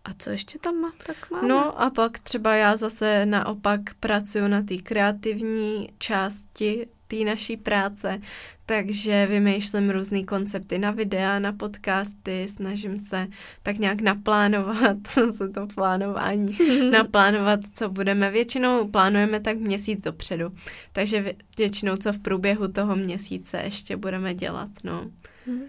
A 0.04 0.10
co 0.18 0.30
ještě 0.30 0.58
tam 0.58 0.80
má? 0.80 0.92
Tak 1.06 1.30
máme. 1.30 1.48
No 1.48 1.82
a 1.82 1.90
pak 1.90 2.18
třeba 2.18 2.54
já 2.54 2.76
zase 2.76 3.26
naopak 3.26 3.80
pracuji 4.00 4.48
na 4.48 4.62
té 4.62 4.76
kreativní 4.76 5.88
části 5.98 6.86
té 7.08 7.16
naší 7.16 7.56
práce, 7.56 8.20
takže 8.66 9.26
vymýšlím 9.26 9.90
různé 9.90 10.22
koncepty 10.22 10.78
na 10.78 10.90
videa, 10.90 11.38
na 11.38 11.52
podcasty, 11.52 12.46
snažím 12.48 12.98
se 12.98 13.26
tak 13.62 13.78
nějak 13.78 14.00
naplánovat, 14.00 14.96
se 15.36 15.48
to 15.48 15.66
plánování, 15.74 16.58
naplánovat, 16.90 17.60
co 17.74 17.88
budeme. 17.88 18.30
Většinou 18.30 18.88
plánujeme 18.88 19.40
tak 19.40 19.56
měsíc 19.58 20.02
dopředu, 20.02 20.52
takže 20.92 21.34
většinou 21.58 21.96
co 21.96 22.12
v 22.12 22.18
průběhu 22.18 22.68
toho 22.68 22.96
měsíce 22.96 23.60
ještě 23.64 23.96
budeme 23.96 24.34
dělat, 24.34 24.70
no. 24.84 25.10
Mm. 25.46 25.62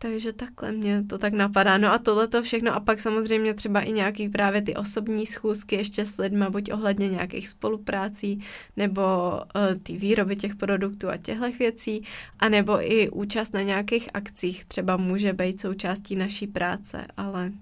Takže 0.00 0.32
takhle 0.32 0.72
mě 0.72 1.04
to 1.04 1.18
tak 1.18 1.32
napadá. 1.32 1.78
No 1.78 1.92
a 1.92 1.98
tohle 1.98 2.28
to 2.28 2.42
všechno 2.42 2.74
a 2.74 2.80
pak 2.80 3.00
samozřejmě 3.00 3.54
třeba 3.54 3.80
i 3.80 3.92
nějaký 3.92 4.28
právě 4.28 4.62
ty 4.62 4.74
osobní 4.74 5.26
schůzky 5.26 5.76
ještě 5.76 6.06
s 6.06 6.18
lidma, 6.18 6.50
buď 6.50 6.72
ohledně 6.72 7.08
nějakých 7.08 7.48
spoluprácí, 7.48 8.44
nebo 8.76 9.02
uh, 9.32 9.80
ty 9.82 9.96
výroby 9.96 10.36
těch 10.36 10.56
produktů 10.56 11.08
a 11.08 11.16
těchto 11.16 11.50
věcí, 11.50 12.04
a 12.38 12.48
nebo 12.48 12.92
i 12.92 13.10
účast 13.10 13.54
na 13.54 13.62
nějakých 13.62 14.08
akcích 14.14 14.64
třeba 14.64 14.96
může 14.96 15.32
být 15.32 15.60
součástí 15.60 16.16
naší 16.16 16.46
práce, 16.46 17.06
ale 17.16 17.52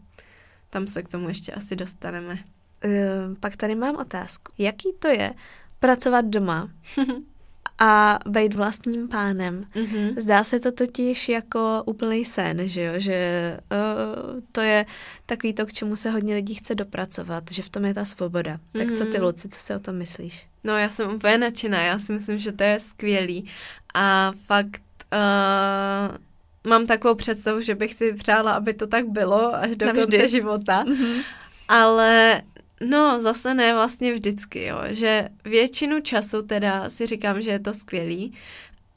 tam 0.70 0.86
se 0.86 1.02
k 1.02 1.08
tomu 1.08 1.28
ještě 1.28 1.52
asi 1.52 1.76
dostaneme. 1.76 2.38
Uh, 2.84 3.34
pak 3.40 3.56
tady 3.56 3.74
mám 3.74 3.96
otázku. 3.96 4.52
Jaký 4.58 4.92
to 4.98 5.08
je 5.08 5.34
pracovat 5.80 6.24
doma 6.24 6.70
a 7.78 8.18
být 8.28 8.54
vlastním 8.54 9.08
pánem. 9.08 9.64
Mm-hmm. 9.74 10.20
Zdá 10.20 10.44
se 10.44 10.60
to 10.60 10.72
totiž 10.72 11.28
jako 11.28 11.82
úplný 11.86 12.24
sen, 12.24 12.68
že 12.68 12.82
jo, 12.82 12.92
že 12.96 13.58
uh, 13.72 14.40
to 14.52 14.60
je 14.60 14.86
takový 15.26 15.52
to, 15.52 15.66
k 15.66 15.72
čemu 15.72 15.96
se 15.96 16.10
hodně 16.10 16.34
lidí 16.34 16.54
chce 16.54 16.74
dopracovat, 16.74 17.44
že 17.50 17.62
v 17.62 17.68
tom 17.68 17.84
je 17.84 17.94
ta 17.94 18.04
svoboda. 18.04 18.56
Mm-hmm. 18.56 18.86
Tak 18.86 18.98
co 18.98 19.04
ty, 19.04 19.18
mhm. 19.18 19.26
Luci, 19.26 19.48
co 19.48 19.60
si 19.60 19.74
o 19.74 19.78
tom 19.78 19.94
myslíš? 19.94 20.46
No 20.64 20.78
já 20.78 20.90
jsem 20.90 21.14
úplně 21.14 21.38
nadšená, 21.38 21.82
já 21.82 21.98
si 21.98 22.12
myslím, 22.12 22.38
že 22.38 22.52
to 22.52 22.62
je 22.64 22.80
skvělý 22.80 23.50
a 23.94 24.32
fakt 24.46 24.82
uh, 25.12 26.16
mám 26.70 26.86
takovou 26.86 27.14
představu, 27.14 27.60
že 27.60 27.74
bych 27.74 27.94
si 27.94 28.12
přála, 28.12 28.52
aby 28.52 28.74
to 28.74 28.86
tak 28.86 29.08
bylo 29.08 29.54
až 29.54 29.76
do 29.76 29.86
Navždy. 29.86 30.02
konce 30.02 30.28
života, 30.28 30.84
mm-hmm. 30.84 31.22
ale 31.68 32.42
No, 32.80 33.20
zase 33.20 33.54
ne 33.54 33.74
vlastně 33.74 34.12
vždycky, 34.12 34.64
jo. 34.64 34.78
Že 34.88 35.28
většinu 35.44 36.00
času 36.00 36.42
teda 36.42 36.90
si 36.90 37.06
říkám, 37.06 37.42
že 37.42 37.50
je 37.50 37.58
to 37.58 37.74
skvělý, 37.74 38.32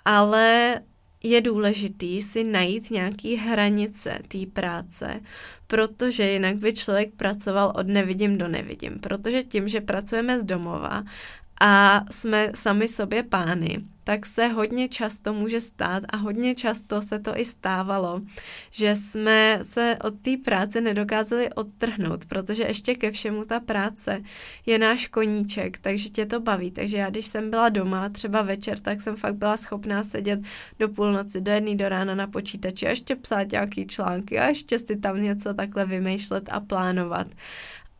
ale 0.06 0.80
je 1.24 1.42
důležitý 1.42 2.22
si 2.22 2.44
najít 2.44 2.92
nějaký 2.92 3.36
hranice 3.36 4.20
té 4.28 4.38
práce, 4.54 5.22
protože 5.68 6.32
jinak 6.32 6.56
by 6.56 6.74
člověk 6.74 7.14
pracoval 7.14 7.74
od 7.76 7.88
nevidím 7.88 8.38
do 8.38 8.48
nevidím. 8.48 9.00
Protože 9.00 9.44
tím, 9.44 9.68
že 9.68 9.82
pracujeme 9.82 10.40
z 10.40 10.44
domova 10.44 11.04
a 11.60 12.02
jsme 12.12 12.52
sami 12.56 12.88
sobě 12.88 13.24
pány, 13.24 13.80
tak 14.04 14.26
se 14.26 14.48
hodně 14.48 14.88
často 14.88 15.34
může 15.34 15.62
stát 15.62 16.04
a 16.10 16.18
hodně 16.18 16.56
často 16.56 17.02
se 17.02 17.20
to 17.20 17.40
i 17.40 17.46
stávalo, 17.46 18.22
že 18.72 18.96
jsme 18.96 19.60
se 19.62 19.98
od 20.04 20.14
té 20.22 20.32
práce 20.46 20.82
nedokázali 20.82 21.50
odtrhnout, 21.54 22.26
protože 22.26 22.64
ještě 22.64 22.96
ke 22.96 23.12
všemu 23.12 23.46
ta 23.46 23.60
práce 23.60 24.22
je 24.66 24.80
náš 24.80 25.08
koníček, 25.08 25.78
takže 25.78 26.10
tě 26.10 26.26
to 26.26 26.40
baví. 26.40 26.72
Takže 26.72 26.98
já, 26.98 27.10
když 27.10 27.28
jsem 27.28 27.50
byla 27.50 27.70
doma, 27.70 28.10
třeba 28.10 28.42
večer, 28.42 28.80
tak 28.80 29.02
jsem 29.02 29.16
fakt 29.16 29.36
byla 29.36 29.58
schopná 29.58 30.04
sedět 30.04 30.40
do 30.80 30.90
půlnoci, 30.90 31.42
do 31.42 31.52
jedné 31.52 31.76
do 31.76 31.90
rána 31.90 32.16
na 32.16 32.28
počítači 32.28 32.88
a 32.88 32.90
ještě 32.90 33.16
psát 33.16 33.52
nějaký 33.52 33.88
články 33.88 34.40
a 34.40 34.48
ještě 34.48 34.80
si 34.80 34.96
tam 34.96 35.22
něco 35.22 35.54
takhle 35.54 35.86
vymýšlet 35.86 36.50
a 36.52 36.60
plánovat. 36.60 37.28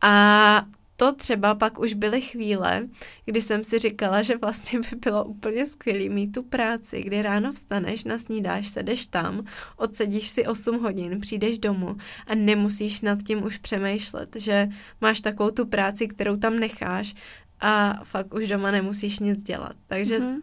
A 0.02 0.64
to 1.00 1.12
třeba 1.12 1.54
pak 1.54 1.78
už 1.78 1.94
byly 1.94 2.20
chvíle, 2.20 2.88
kdy 3.24 3.42
jsem 3.42 3.64
si 3.64 3.78
říkala, 3.78 4.22
že 4.22 4.36
vlastně 4.36 4.78
by 4.78 4.96
bylo 4.96 5.24
úplně 5.24 5.66
skvělé 5.66 6.08
mít 6.08 6.32
tu 6.32 6.42
práci, 6.42 7.02
kdy 7.02 7.22
ráno 7.22 7.52
vstaneš, 7.52 8.04
nasnídáš, 8.04 8.68
sedeš 8.68 9.06
tam, 9.06 9.44
odsedíš 9.76 10.28
si 10.28 10.46
8 10.46 10.82
hodin, 10.82 11.20
přijdeš 11.20 11.58
domů 11.58 11.96
a 12.26 12.34
nemusíš 12.34 13.00
nad 13.00 13.22
tím 13.22 13.44
už 13.44 13.58
přemýšlet, 13.58 14.36
že 14.36 14.68
máš 15.00 15.20
takovou 15.20 15.50
tu 15.50 15.66
práci, 15.66 16.08
kterou 16.08 16.36
tam 16.36 16.58
necháš 16.58 17.14
a 17.60 18.04
fakt 18.04 18.34
už 18.34 18.48
doma 18.48 18.70
nemusíš 18.70 19.18
nic 19.18 19.42
dělat. 19.42 19.76
Takže 19.86 20.18
mm-hmm. 20.18 20.40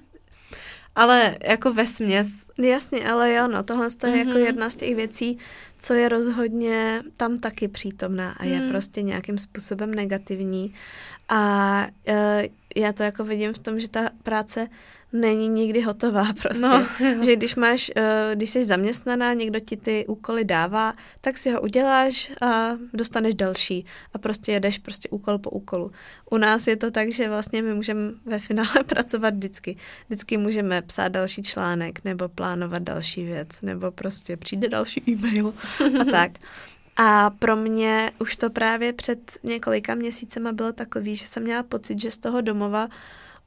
Ale 0.97 1.37
jako 1.43 1.73
ve 1.73 1.87
směs. 1.87 2.45
Jasně, 2.57 3.11
ale 3.11 3.33
jo, 3.33 3.47
no, 3.47 3.63
tohle 3.63 3.85
je 3.85 3.89
mm-hmm. 3.89 4.15
jako 4.15 4.29
mhm. 4.29 4.37
jedna 4.37 4.69
z 4.69 4.75
těch 4.75 4.95
věcí, 4.95 5.37
co 5.79 5.93
je 5.93 6.09
rozhodně 6.09 7.03
tam 7.17 7.37
taky 7.37 7.67
přítomná 7.67 8.31
a 8.31 8.45
je 8.45 8.59
mm. 8.59 8.69
prostě 8.69 9.01
nějakým 9.01 9.37
způsobem 9.37 9.93
negativní. 9.93 10.73
A 11.29 11.87
uh, 12.07 12.15
já 12.75 12.93
to 12.93 13.03
jako 13.03 13.23
vidím 13.23 13.53
v 13.53 13.57
tom, 13.57 13.79
že 13.79 13.89
ta 13.89 14.09
práce 14.23 14.67
není 15.13 15.47
nikdy 15.47 15.81
hotová 15.81 16.33
prostě. 16.41 16.67
No, 16.67 16.85
že 17.21 17.35
když 17.35 17.55
máš, 17.55 17.91
uh, 17.97 18.03
když 18.33 18.49
jsi 18.49 18.65
zaměstnaná, 18.65 19.33
někdo 19.33 19.59
ti 19.59 19.77
ty 19.77 20.05
úkoly 20.07 20.45
dává, 20.45 20.93
tak 21.21 21.37
si 21.37 21.51
ho 21.51 21.61
uděláš 21.61 22.31
a 22.41 22.71
dostaneš 22.93 23.35
další 23.35 23.85
a 24.13 24.17
prostě 24.17 24.51
jedeš 24.51 24.77
prostě 24.77 25.09
úkol 25.09 25.37
po 25.37 25.49
úkolu. 25.49 25.91
U 26.31 26.37
nás 26.37 26.67
je 26.67 26.75
to 26.75 26.91
tak, 26.91 27.11
že 27.11 27.29
vlastně 27.29 27.61
my 27.61 27.73
můžeme 27.73 28.11
ve 28.25 28.39
finále 28.39 28.83
pracovat 28.87 29.33
vždycky. 29.33 29.77
Vždycky 30.07 30.37
můžeme 30.37 30.81
psát 30.81 31.07
další 31.07 31.43
článek 31.43 32.03
nebo 32.03 32.29
plánovat 32.29 32.83
další 32.83 33.23
věc 33.23 33.61
nebo 33.61 33.91
prostě 33.91 34.37
přijde 34.37 34.69
další 34.69 35.03
e-mail 35.07 35.53
a 36.01 36.05
tak. 36.11 36.31
A 36.99 37.29
pro 37.29 37.55
mě 37.55 38.11
už 38.19 38.35
to 38.35 38.49
právě 38.49 38.93
před 38.93 39.19
několika 39.43 39.95
měsícema 39.95 40.51
bylo 40.51 40.73
takový, 40.73 41.15
že 41.15 41.27
jsem 41.27 41.43
měla 41.43 41.63
pocit, 41.63 42.01
že 42.01 42.11
z 42.11 42.17
toho 42.17 42.41
domova 42.41 42.87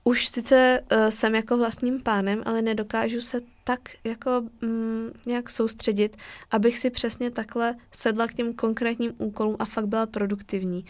už 0.05 0.27
sice 0.27 0.81
uh, 0.81 1.09
jsem 1.09 1.35
jako 1.35 1.57
vlastním 1.57 2.03
pánem, 2.03 2.43
ale 2.47 2.63
nedokážu 2.63 3.21
se 3.21 3.41
tak 3.65 3.81
jako 4.05 4.45
mm, 4.61 5.11
nějak 5.27 5.51
soustředit, 5.51 6.17
abych 6.51 6.79
si 6.79 6.91
přesně 6.91 7.31
takhle 7.31 7.75
sedla 7.93 8.27
k 8.27 8.35
těm 8.35 8.55
konkrétním 8.55 9.13
úkolům 9.19 9.57
a 9.59 9.65
fakt 9.65 9.87
byla 9.87 10.07
produktivní. 10.07 10.85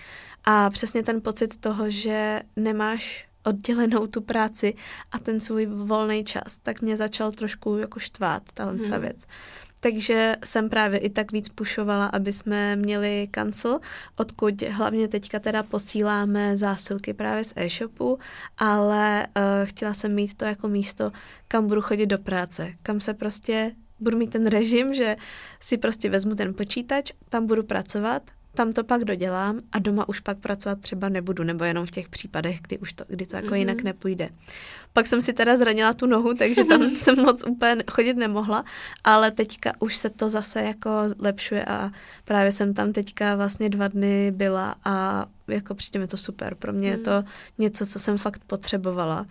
A 0.45 0.71
přesně 0.71 1.03
ten 1.03 1.21
pocit 1.21 1.57
toho, 1.57 1.91
že 1.91 2.41
nemáš 2.57 3.29
oddělenou 3.45 4.07
tu 4.07 4.21
práci 4.21 4.75
a 5.13 5.19
ten 5.19 5.41
svůj 5.41 5.67
volný 5.67 6.25
čas, 6.25 6.59
tak 6.63 6.83
mě 6.83 6.97
začal 6.97 7.33
trošku 7.33 7.77
jako 7.77 8.01
štvát 8.01 8.43
tahle 8.55 8.73
hmm. 8.73 9.01
věc. 9.01 9.27
Takže 9.81 10.37
jsem 10.45 10.69
právě 10.69 10.99
i 10.99 11.11
tak 11.11 11.33
víc 11.33 11.49
pušovala, 11.49 12.07
aby 12.07 12.33
jsme 12.33 12.77
měli 12.77 13.29
kancel, 13.31 13.81
odkud 14.17 14.63
hlavně 14.63 15.09
teďka 15.09 15.39
teda 15.39 15.63
posíláme 15.63 16.57
zásilky 16.57 17.15
právě 17.15 17.45
z 17.45 17.53
e-shopu, 17.57 18.19
ale 18.59 19.27
uh, 19.27 19.43
chtěla 19.65 19.95
jsem 19.95 20.15
mít 20.15 20.35
to 20.35 20.45
jako 20.45 20.69
místo, 20.69 21.13
kam 21.49 21.67
budu 21.67 21.81
chodit 21.81 22.07
do 22.07 22.19
práce, 22.19 22.73
kam 22.83 23.01
se 23.01 23.15
prostě 23.15 23.73
budu 24.01 24.19
mít 24.19 24.31
ten 24.31 24.47
režim, 24.47 24.95
že 24.95 25.17
si 25.61 25.79
prostě 25.79 26.11
vezmu 26.11 26.35
ten 26.35 26.55
počítač, 26.55 27.13
tam 27.29 27.47
budu 27.47 27.63
pracovat, 27.63 28.23
tam 28.55 28.73
to 28.73 28.85
pak 28.85 29.05
dodělám 29.05 29.61
a 29.73 29.79
doma 29.79 30.09
už 30.09 30.21
pak 30.21 30.39
pracovat 30.39 30.81
třeba 30.81 31.09
nebudu, 31.09 31.45
nebo 31.45 31.65
jenom 31.65 31.87
v 31.87 31.91
těch 31.91 32.09
případech, 32.09 32.61
kdy 32.61 32.79
už 32.79 32.93
to, 32.93 33.05
kdy 33.09 33.27
to 33.27 33.37
jako 33.37 33.49
mm-hmm. 33.49 33.55
jinak 33.55 33.83
nepůjde. 33.83 34.29
Pak 34.93 35.07
jsem 35.07 35.23
si 35.23 35.33
teda 35.33 35.57
zranila 35.57 35.93
tu 35.93 36.07
nohu, 36.07 36.35
takže 36.35 36.65
tam 36.65 36.83
jsem 36.97 37.17
moc 37.17 37.45
úplně 37.49 37.85
chodit 37.91 38.15
nemohla, 38.15 38.65
ale 39.05 39.31
teďka 39.31 39.73
už 39.79 39.97
se 39.97 40.11
to 40.11 40.29
zase 40.29 40.63
jako 40.63 40.91
lepšuje 41.19 41.65
a 41.65 41.91
právě 42.25 42.53
jsem 42.53 42.75
tam 42.75 42.93
teďka 42.93 43.37
vlastně 43.37 43.69
dva 43.69 43.89
dny 43.89 44.31
byla 44.31 44.75
a 44.85 45.27
jako 45.49 45.75
přijde 45.75 46.01
mi 46.01 46.07
to 46.07 46.17
super. 46.17 46.55
Pro 46.55 46.73
mě 46.73 46.91
mm. 46.91 46.93
je 46.93 46.99
to 46.99 47.25
něco, 47.59 47.87
co 47.87 47.99
jsem 47.99 48.19
fakt 48.19 48.43
potřebovala. 48.47 49.27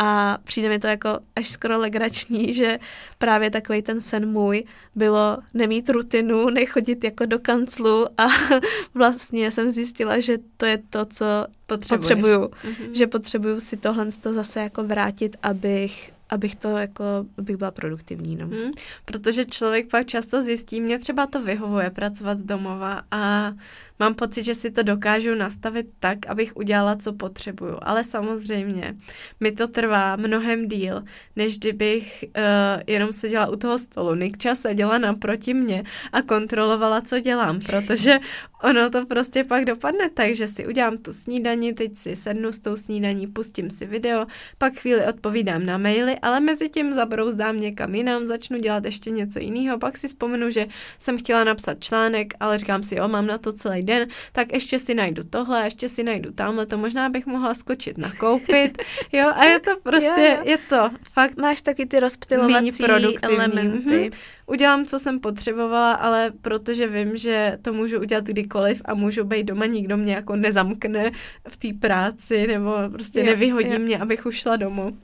A 0.00 0.38
přijde 0.44 0.68
mi 0.68 0.78
to 0.78 0.86
jako 0.86 1.18
až 1.36 1.48
skoro 1.48 1.78
legrační, 1.78 2.54
že 2.54 2.78
právě 3.18 3.50
takový 3.50 3.82
ten 3.82 4.00
sen 4.00 4.28
můj 4.28 4.64
bylo 4.94 5.38
nemít 5.54 5.88
rutinu, 5.88 6.50
nechodit 6.50 7.04
jako 7.04 7.26
do 7.26 7.38
kanclu 7.38 8.06
a 8.18 8.26
vlastně 8.94 9.50
jsem 9.50 9.70
zjistila, 9.70 10.20
že 10.20 10.38
to 10.56 10.66
je 10.66 10.78
to, 10.90 11.04
co 11.04 11.46
potřebuju. 11.66 12.40
Mm-hmm. 12.40 12.90
Že 12.92 13.06
potřebuju 13.06 13.60
si 13.60 13.76
tohle 13.76 14.06
zase 14.10 14.60
jako 14.60 14.84
vrátit, 14.84 15.36
abych 15.42 16.14
abych 16.28 16.56
to 16.56 16.68
jako, 16.68 17.04
abych 17.38 17.56
byla 17.56 17.70
produktivní, 17.70 18.36
no. 18.36 18.46
Hmm, 18.46 18.70
protože 19.04 19.44
člověk 19.44 19.90
pak 19.90 20.06
často 20.06 20.42
zjistí, 20.42 20.80
mě 20.80 20.98
třeba 20.98 21.26
to 21.26 21.42
vyhovuje 21.42 21.90
pracovat 21.90 22.38
z 22.38 22.42
domova 22.42 23.02
a 23.10 23.52
mám 23.98 24.14
pocit, 24.14 24.42
že 24.42 24.54
si 24.54 24.70
to 24.70 24.82
dokážu 24.82 25.34
nastavit 25.34 25.86
tak, 25.98 26.26
abych 26.26 26.56
udělala, 26.56 26.96
co 26.96 27.12
potřebuju. 27.12 27.78
Ale 27.82 28.04
samozřejmě 28.04 28.96
mi 29.40 29.52
to 29.52 29.68
trvá 29.68 30.16
mnohem 30.16 30.68
díl, 30.68 31.02
než 31.36 31.58
kdybych 31.58 32.24
uh, 32.36 32.82
jenom 32.86 33.12
seděla 33.12 33.46
u 33.46 33.56
toho 33.56 33.78
stolu. 33.78 34.14
Nikča 34.14 34.54
seděla 34.54 34.98
naproti 34.98 35.54
mě 35.54 35.84
a 36.12 36.22
kontrolovala, 36.22 37.00
co 37.00 37.20
dělám, 37.20 37.60
protože 37.60 38.18
ono 38.62 38.90
to 38.90 39.06
prostě 39.06 39.44
pak 39.44 39.64
dopadne 39.64 40.10
tak, 40.10 40.34
že 40.34 40.48
si 40.48 40.66
udělám 40.66 40.96
tu 40.98 41.12
snídani, 41.12 41.72
teď 41.72 41.96
si 41.96 42.16
sednu 42.16 42.52
s 42.52 42.60
tou 42.60 42.76
snídaní, 42.76 43.26
pustím 43.26 43.70
si 43.70 43.86
video, 43.86 44.26
pak 44.58 44.74
chvíli 44.74 45.06
odpovídám 45.06 45.66
na 45.66 45.78
maily, 45.78 46.18
ale 46.22 46.40
mezi 46.40 46.68
tím 46.68 46.92
zabrouzdám 46.92 47.60
někam 47.60 47.94
jinam, 47.94 48.26
začnu 48.26 48.58
dělat 48.58 48.84
ještě 48.84 49.10
něco 49.10 49.38
jiného, 49.38 49.78
pak 49.78 49.96
si 49.96 50.08
vzpomenu, 50.08 50.50
že 50.50 50.66
jsem 50.98 51.18
chtěla 51.18 51.44
napsat 51.44 51.84
článek, 51.84 52.34
ale 52.40 52.58
říkám 52.58 52.82
si, 52.82 52.96
jo, 52.96 53.08
mám 53.08 53.26
na 53.26 53.38
to 53.38 53.52
celý 53.52 53.82
den, 53.84 54.08
tak 54.32 54.52
ještě 54.52 54.78
si 54.78 54.94
najdu 54.94 55.22
tohle, 55.30 55.64
ještě 55.64 55.88
si 55.88 56.02
najdu 56.02 56.32
tamhle, 56.32 56.66
to 56.66 56.78
možná 56.78 57.08
bych 57.08 57.26
mohla 57.26 57.54
skočit 57.54 57.98
nakoupit, 57.98 58.78
jo, 59.12 59.32
a 59.34 59.44
je 59.44 59.60
to 59.60 59.70
prostě, 59.82 60.20
jo, 60.20 60.36
jo. 60.36 60.42
je 60.44 60.58
to 60.58 60.90
fakt 61.12 61.36
Máš 61.44 61.60
taky 61.60 61.86
ty 61.86 62.00
rozptylovací 62.00 62.84
elementy. 63.22 63.88
Mm-hmm. 63.88 64.18
Udělám, 64.46 64.84
co 64.84 64.98
jsem 64.98 65.20
potřebovala, 65.20 65.92
ale 65.92 66.32
protože 66.42 66.86
vím, 66.86 67.16
že 67.16 67.58
to 67.62 67.72
můžu 67.72 68.00
udělat 68.00 68.24
kdykoliv 68.24 68.82
a 68.84 68.94
můžu 68.94 69.24
být 69.24 69.44
doma, 69.44 69.66
nikdo 69.66 69.96
mě 69.96 70.14
jako 70.14 70.36
nezamkne 70.36 71.10
v 71.48 71.56
té 71.56 71.68
práci 71.80 72.46
nebo 72.46 72.74
prostě 72.92 73.20
jo, 73.20 73.26
nevyhodí 73.26 73.72
jo. 73.72 73.78
mě, 73.78 73.98
abych 73.98 74.26
ušla 74.26 74.56
domů 74.56 74.96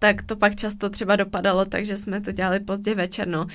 tak 0.00 0.22
to 0.22 0.36
pak 0.36 0.56
často 0.56 0.90
třeba 0.90 1.16
dopadalo, 1.16 1.64
takže 1.64 1.96
jsme 1.96 2.20
to 2.20 2.32
dělali 2.32 2.60
pozdě 2.60 2.94
večer, 2.94 3.28
no. 3.28 3.46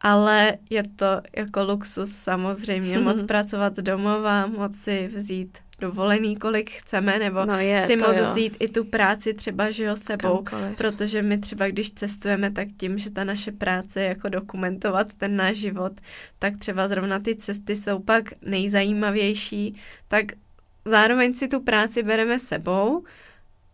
Ale 0.00 0.58
je 0.70 0.82
to 0.96 1.20
jako 1.36 1.64
luxus 1.64 2.12
samozřejmě, 2.12 2.98
moc 3.08 3.22
pracovat 3.22 3.76
z 3.76 3.82
domova, 3.82 4.46
moc 4.46 4.76
si 4.76 5.10
vzít 5.14 5.58
dovolený, 5.80 6.36
kolik 6.36 6.70
chceme, 6.70 7.18
nebo 7.18 7.44
no 7.44 7.58
je, 7.58 7.86
si 7.86 7.96
moc 7.96 8.16
jo. 8.16 8.24
vzít 8.24 8.56
i 8.60 8.68
tu 8.68 8.84
práci 8.84 9.34
třeba, 9.34 9.70
že 9.70 9.84
jo, 9.84 9.96
sebou, 9.96 10.42
Kamkoliv. 10.42 10.76
protože 10.76 11.22
my 11.22 11.38
třeba, 11.38 11.68
když 11.68 11.90
cestujeme, 11.90 12.50
tak 12.50 12.68
tím, 12.76 12.98
že 12.98 13.10
ta 13.10 13.24
naše 13.24 13.52
práce 13.52 14.00
je 14.00 14.08
jako 14.08 14.28
dokumentovat 14.28 15.14
ten 15.14 15.36
náš 15.36 15.56
život, 15.56 15.92
tak 16.38 16.56
třeba 16.58 16.88
zrovna 16.88 17.18
ty 17.18 17.36
cesty 17.36 17.76
jsou 17.76 17.98
pak 17.98 18.24
nejzajímavější, 18.42 19.76
tak 20.08 20.24
zároveň 20.84 21.34
si 21.34 21.48
tu 21.48 21.60
práci 21.60 22.02
bereme 22.02 22.38
sebou, 22.38 23.04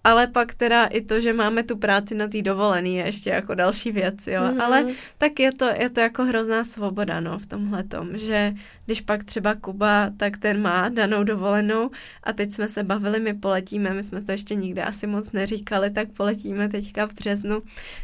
ale 0.04 0.26
pak 0.26 0.54
teda 0.54 0.86
i 0.86 1.00
to, 1.00 1.20
že 1.20 1.32
máme 1.32 1.62
tu 1.62 1.76
práci 1.76 2.14
na 2.14 2.28
té 2.28 2.42
dovolený 2.42 2.96
je 2.96 3.04
ještě 3.04 3.30
jako 3.30 3.54
další 3.54 3.92
věc, 3.92 4.26
jo. 4.26 4.42
Mm-hmm. 4.42 4.62
Ale 4.62 4.86
tak 5.18 5.40
je 5.40 5.52
to, 5.52 5.64
je 5.64 5.90
to 5.90 6.00
jako 6.00 6.24
hrozná 6.24 6.64
svoboda, 6.64 7.20
no, 7.20 7.38
v 7.38 7.46
tomhle 7.46 7.84
tom, 7.84 8.18
že 8.18 8.54
když 8.86 9.00
pak 9.00 9.24
třeba 9.24 9.54
Kuba, 9.54 10.10
tak 10.16 10.36
ten 10.36 10.62
má 10.62 10.88
danou 10.88 11.24
dovolenou 11.24 11.90
a 12.24 12.32
teď 12.32 12.52
jsme 12.52 12.68
se 12.68 12.82
bavili, 12.82 13.20
my 13.20 13.34
poletíme, 13.34 13.94
my 13.94 14.02
jsme 14.02 14.22
to 14.22 14.32
ještě 14.32 14.54
nikde 14.54 14.84
asi 14.84 15.06
moc 15.06 15.32
neříkali, 15.32 15.90
tak 15.90 16.08
poletíme 16.08 16.68
teďka 16.68 17.06
v 17.06 17.12
březnu 17.12 17.62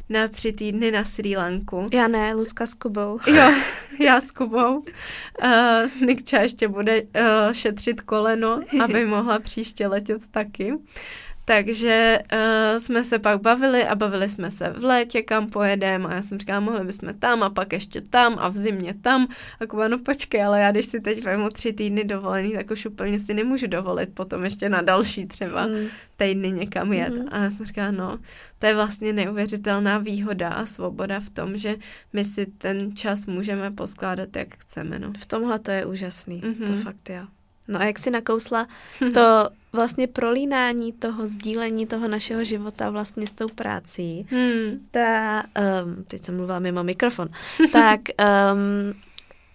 na 0.08 0.28
tři 0.28 0.52
týdny 0.52 0.90
na 0.90 1.04
Sri 1.04 1.36
Lanku. 1.36 1.88
Já 1.92 2.08
ne, 2.08 2.34
Luzka 2.34 2.66
s 2.66 2.74
Kubou. 2.74 3.18
Jo, 3.26 3.52
já 4.00 4.20
s 4.20 4.30
Kubou. 4.30 4.78
Uh, 4.78 6.06
Nikča 6.06 6.40
ještě 6.40 6.68
bude 6.68 7.02
uh, 7.02 7.08
šetřit 7.52 8.00
koleno, 8.00 8.60
aby 8.84 9.06
mohla 9.06 9.38
příště 9.38 9.86
letět 9.86 10.22
taky. 10.30 10.72
Takže 11.48 12.18
uh, 12.32 12.78
jsme 12.78 13.04
se 13.04 13.18
pak 13.18 13.40
bavili 13.40 13.84
a 13.84 13.94
bavili 13.94 14.28
jsme 14.28 14.50
se 14.50 14.68
v 14.68 14.84
létě, 14.84 15.22
kam 15.22 15.50
pojedeme 15.50 16.08
a 16.08 16.14
já 16.14 16.22
jsem 16.22 16.38
říkala, 16.38 16.60
mohli 16.60 16.84
bychom 16.84 17.14
tam 17.18 17.42
a 17.42 17.50
pak 17.50 17.72
ještě 17.72 18.00
tam 18.00 18.36
a 18.38 18.48
v 18.48 18.56
zimě 18.56 18.94
tam. 19.02 19.28
A 19.60 19.66
Kuba, 19.66 19.88
no 19.88 19.98
počkej, 19.98 20.44
ale 20.44 20.60
já 20.60 20.70
když 20.70 20.86
si 20.86 21.00
teď 21.00 21.24
vezmu 21.24 21.48
tři 21.48 21.72
týdny 21.72 22.04
dovolený, 22.04 22.52
tak 22.52 22.70
už 22.70 22.86
úplně 22.86 23.20
si 23.20 23.34
nemůžu 23.34 23.66
dovolit 23.66 24.14
potom 24.14 24.44
ještě 24.44 24.68
na 24.68 24.82
další 24.82 25.26
třeba 25.26 25.66
mm. 25.66 25.86
týdny 26.16 26.52
někam 26.52 26.92
jet. 26.92 27.14
Mm. 27.14 27.28
A 27.30 27.38
já 27.38 27.50
jsem 27.50 27.66
říkala, 27.66 27.90
no, 27.90 28.18
to 28.58 28.66
je 28.66 28.74
vlastně 28.74 29.12
neuvěřitelná 29.12 29.98
výhoda 29.98 30.48
a 30.48 30.66
svoboda 30.66 31.20
v 31.20 31.30
tom, 31.30 31.58
že 31.58 31.76
my 32.12 32.24
si 32.24 32.46
ten 32.46 32.96
čas 32.96 33.26
můžeme 33.26 33.70
poskládat, 33.70 34.36
jak 34.36 34.48
chceme. 34.54 34.98
No. 34.98 35.12
V 35.18 35.26
tomhle 35.26 35.58
to 35.58 35.70
je 35.70 35.86
úžasný, 35.86 36.42
mm-hmm. 36.42 36.66
to 36.66 36.72
fakt 36.72 37.10
jo. 37.10 37.22
No 37.68 37.80
a 37.80 37.84
jak 37.84 37.98
si 37.98 38.10
nakousla 38.10 38.66
to 39.14 39.48
vlastně 39.76 40.06
prolínání 40.06 40.92
toho 40.92 41.26
sdílení 41.26 41.86
toho 41.86 42.08
našeho 42.08 42.44
života 42.44 42.90
vlastně 42.90 43.26
s 43.26 43.32
tou 43.32 43.48
prací, 43.48 44.26
hmm. 44.30 44.86
ta, 44.90 45.42
um, 45.84 46.04
teď 46.04 46.22
jsem 46.22 46.36
mluvila 46.36 46.58
mimo 46.58 46.84
mikrofon, 46.84 47.28
tak 47.72 48.00
um, 48.52 49.00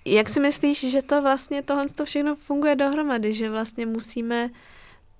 jak 0.06 0.30
si 0.30 0.40
myslíš, 0.40 0.92
že 0.92 1.02
to 1.02 1.22
vlastně 1.22 1.62
tohle 1.62 1.86
to 1.96 2.06
všechno 2.06 2.36
funguje 2.36 2.76
dohromady, 2.76 3.34
že 3.34 3.50
vlastně 3.50 3.86
musíme 3.86 4.50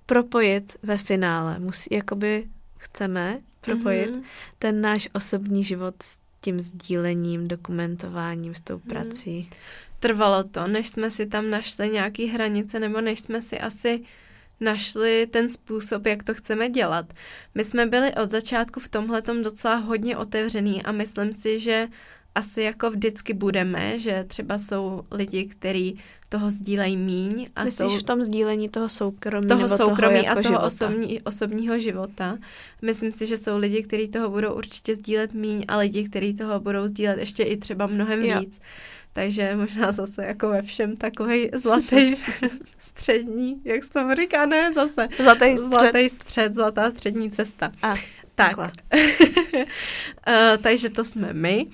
propojit 0.06 0.76
ve 0.82 0.98
finále, 0.98 1.58
musí, 1.58 1.88
jakoby 1.94 2.44
chceme 2.78 3.40
propojit 3.60 4.10
mm-hmm. 4.10 4.22
ten 4.58 4.80
náš 4.80 5.08
osobní 5.12 5.64
život 5.64 5.94
s 6.02 6.18
tím 6.40 6.60
sdílením, 6.60 7.48
dokumentováním, 7.48 8.54
s 8.54 8.60
tou 8.60 8.74
mhm. 8.74 8.88
prací. 8.88 9.38
Mm 9.38 9.56
trvalo 10.02 10.44
to, 10.44 10.66
než 10.66 10.88
jsme 10.88 11.10
si 11.10 11.26
tam 11.26 11.50
našli 11.50 11.90
nějaký 11.90 12.26
hranice, 12.26 12.80
nebo 12.80 13.00
než 13.00 13.20
jsme 13.20 13.42
si 13.42 13.60
asi 13.60 14.02
našli 14.62 15.26
ten 15.26 15.50
způsob, 15.50 16.06
jak 16.06 16.22
to 16.22 16.34
chceme 16.34 16.70
dělat. 16.70 17.12
My 17.54 17.64
jsme 17.64 17.86
byli 17.86 18.14
od 18.14 18.30
začátku 18.30 18.80
v 18.80 18.88
tomhle 18.88 19.22
docela 19.42 19.74
hodně 19.74 20.16
otevřený 20.16 20.82
a 20.82 20.92
myslím 20.92 21.32
si, 21.32 21.58
že 21.58 21.88
asi 22.34 22.62
jako 22.62 22.90
vždycky 22.90 23.34
budeme, 23.34 23.98
že 23.98 24.24
třeba 24.28 24.58
jsou 24.58 25.02
lidi, 25.10 25.44
kteří 25.44 25.98
toho 26.28 26.50
sdílejí 26.50 26.96
míň. 26.96 27.48
A 27.56 27.64
Myslíš 27.64 27.92
jsou 27.92 27.98
v 27.98 28.02
tom 28.02 28.22
sdílení 28.22 28.68
toho 28.68 28.88
soukromí 28.88 29.48
toho 29.48 29.68
soukromí 29.68 30.14
toho 30.14 30.24
jako 30.24 30.38
a 30.38 30.42
toho 30.42 30.64
osobní, 30.64 31.22
osobního 31.22 31.78
života. 31.78 32.38
Myslím 32.82 33.12
si, 33.12 33.26
že 33.26 33.36
jsou 33.36 33.58
lidi, 33.58 33.82
kteří 33.82 34.08
toho 34.08 34.30
budou 34.30 34.54
určitě 34.54 34.96
sdílet 34.96 35.34
míň 35.34 35.64
a 35.68 35.78
lidi, 35.78 36.08
kteří 36.08 36.34
toho 36.34 36.60
budou 36.60 36.86
sdílet 36.86 37.18
ještě 37.18 37.42
i 37.42 37.56
třeba 37.56 37.86
mnohem 37.86 38.22
jo. 38.22 38.40
víc. 38.40 38.60
Takže 39.12 39.56
možná 39.56 39.92
zase 39.92 40.24
jako 40.24 40.48
ve 40.48 40.62
všem 40.62 40.96
takový 40.96 41.50
zlatý 41.54 42.16
střední, 42.78 43.60
jak 43.64 43.84
se 43.84 43.90
to 43.90 44.14
říká, 44.14 44.46
ne 44.46 44.72
zase. 44.72 45.08
Zlatý 45.22 45.58
střed. 45.58 45.80
Zlatý 45.80 46.08
střed, 46.08 46.54
zlatá 46.54 46.90
střední 46.90 47.30
cesta. 47.30 47.72
A, 47.82 47.94
tak. 48.34 48.58
uh, 48.58 48.64
takže 50.62 50.90
to 50.90 51.04
jsme 51.04 51.32
my. 51.32 51.66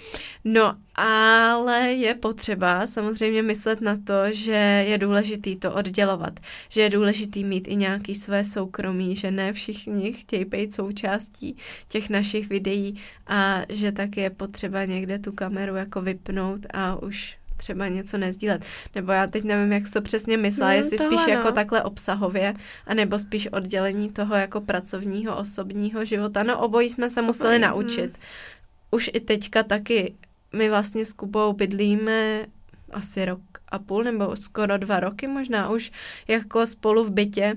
No, 0.44 0.76
ale 0.94 1.80
je 1.80 2.14
potřeba 2.14 2.86
samozřejmě 2.86 3.42
myslet 3.42 3.80
na 3.80 3.96
to, 3.96 4.14
že 4.30 4.84
je 4.88 4.98
důležitý 4.98 5.56
to 5.56 5.74
oddělovat, 5.74 6.40
že 6.68 6.80
je 6.80 6.90
důležitý 6.90 7.44
mít 7.44 7.68
i 7.68 7.76
nějaký 7.76 8.14
své 8.14 8.44
soukromí, 8.44 9.16
že 9.16 9.30
ne 9.30 9.52
všichni 9.52 10.12
chtějí 10.12 10.44
být 10.44 10.74
součástí 10.74 11.56
těch 11.88 12.10
našich 12.10 12.48
videí 12.48 13.00
a 13.26 13.60
že 13.68 13.92
tak 13.92 14.16
je 14.16 14.30
potřeba 14.30 14.84
někde 14.84 15.18
tu 15.18 15.32
kameru 15.32 15.76
jako 15.76 16.00
vypnout 16.00 16.60
a 16.74 17.02
už 17.02 17.38
třeba 17.58 17.88
něco 17.88 18.18
nezdílet. 18.18 18.64
Nebo 18.94 19.12
já 19.12 19.26
teď 19.26 19.44
nevím, 19.44 19.72
jak 19.72 19.86
jsi 19.86 19.92
to 19.92 20.02
přesně 20.02 20.36
myslela, 20.36 20.70
no, 20.70 20.76
jestli 20.76 20.98
spíš 20.98 21.26
no. 21.26 21.32
jako 21.32 21.52
takhle 21.52 21.82
obsahově, 21.82 22.54
anebo 22.86 23.18
spíš 23.18 23.48
oddělení 23.52 24.10
toho 24.10 24.34
jako 24.34 24.60
pracovního, 24.60 25.36
osobního 25.36 26.04
života. 26.04 26.42
No 26.42 26.60
obojí 26.60 26.90
jsme 26.90 27.10
se 27.10 27.22
museli 27.22 27.56
obojí, 27.56 27.70
naučit. 27.70 28.02
Hmm. 28.02 28.22
Už 28.90 29.10
i 29.12 29.20
teďka 29.20 29.62
taky 29.62 30.14
my 30.52 30.68
vlastně 30.68 31.04
s 31.04 31.12
Kubou 31.12 31.52
bydlíme 31.52 32.46
asi 32.92 33.24
rok 33.24 33.40
a 33.68 33.78
půl 33.78 34.04
nebo 34.04 34.36
skoro 34.36 34.78
dva 34.78 35.00
roky 35.00 35.26
možná 35.26 35.70
už 35.70 35.92
jako 36.28 36.66
spolu 36.66 37.04
v 37.04 37.10
bytě 37.10 37.56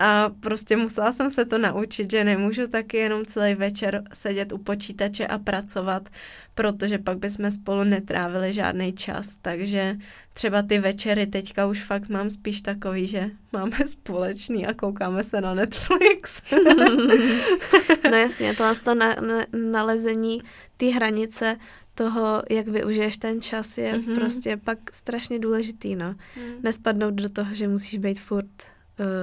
a 0.00 0.30
prostě 0.40 0.76
musela 0.76 1.12
jsem 1.12 1.30
se 1.30 1.44
to 1.44 1.58
naučit, 1.58 2.10
že 2.10 2.24
nemůžu 2.24 2.66
taky 2.66 2.96
jenom 2.96 3.26
celý 3.26 3.54
večer 3.54 4.02
sedět 4.12 4.52
u 4.52 4.58
počítače 4.58 5.26
a 5.26 5.38
pracovat, 5.38 6.08
protože 6.54 6.98
pak 6.98 7.18
bychom 7.18 7.50
spolu 7.50 7.84
netrávili 7.84 8.52
žádný 8.52 8.92
čas. 8.92 9.36
Takže 9.42 9.96
třeba 10.32 10.62
ty 10.62 10.78
večery 10.78 11.26
teďka 11.26 11.66
už 11.66 11.84
fakt 11.84 12.08
mám 12.08 12.30
spíš 12.30 12.60
takový, 12.60 13.06
že 13.06 13.30
máme 13.52 13.76
společný 13.86 14.66
a 14.66 14.74
koukáme 14.74 15.24
se 15.24 15.40
na 15.40 15.54
Netflix. 15.54 16.42
no 18.10 18.16
jasně, 18.16 18.54
to 18.54 18.64
to 18.84 18.94
na, 18.94 19.14
na, 19.14 19.44
nalezení 19.70 20.42
ty 20.76 20.90
hranice 20.90 21.56
toho, 21.94 22.42
jak 22.50 22.68
využiješ 22.68 23.16
ten 23.16 23.40
čas, 23.40 23.78
je 23.78 23.94
mm-hmm. 23.94 24.14
prostě 24.14 24.56
pak 24.56 24.78
strašně 24.92 25.38
důležitý, 25.38 25.96
no. 25.96 26.14
Mm. 26.36 26.62
Nespadnout 26.62 27.14
do 27.14 27.28
toho, 27.28 27.54
že 27.54 27.68
musíš 27.68 27.98
být 27.98 28.20
furt 28.20 28.46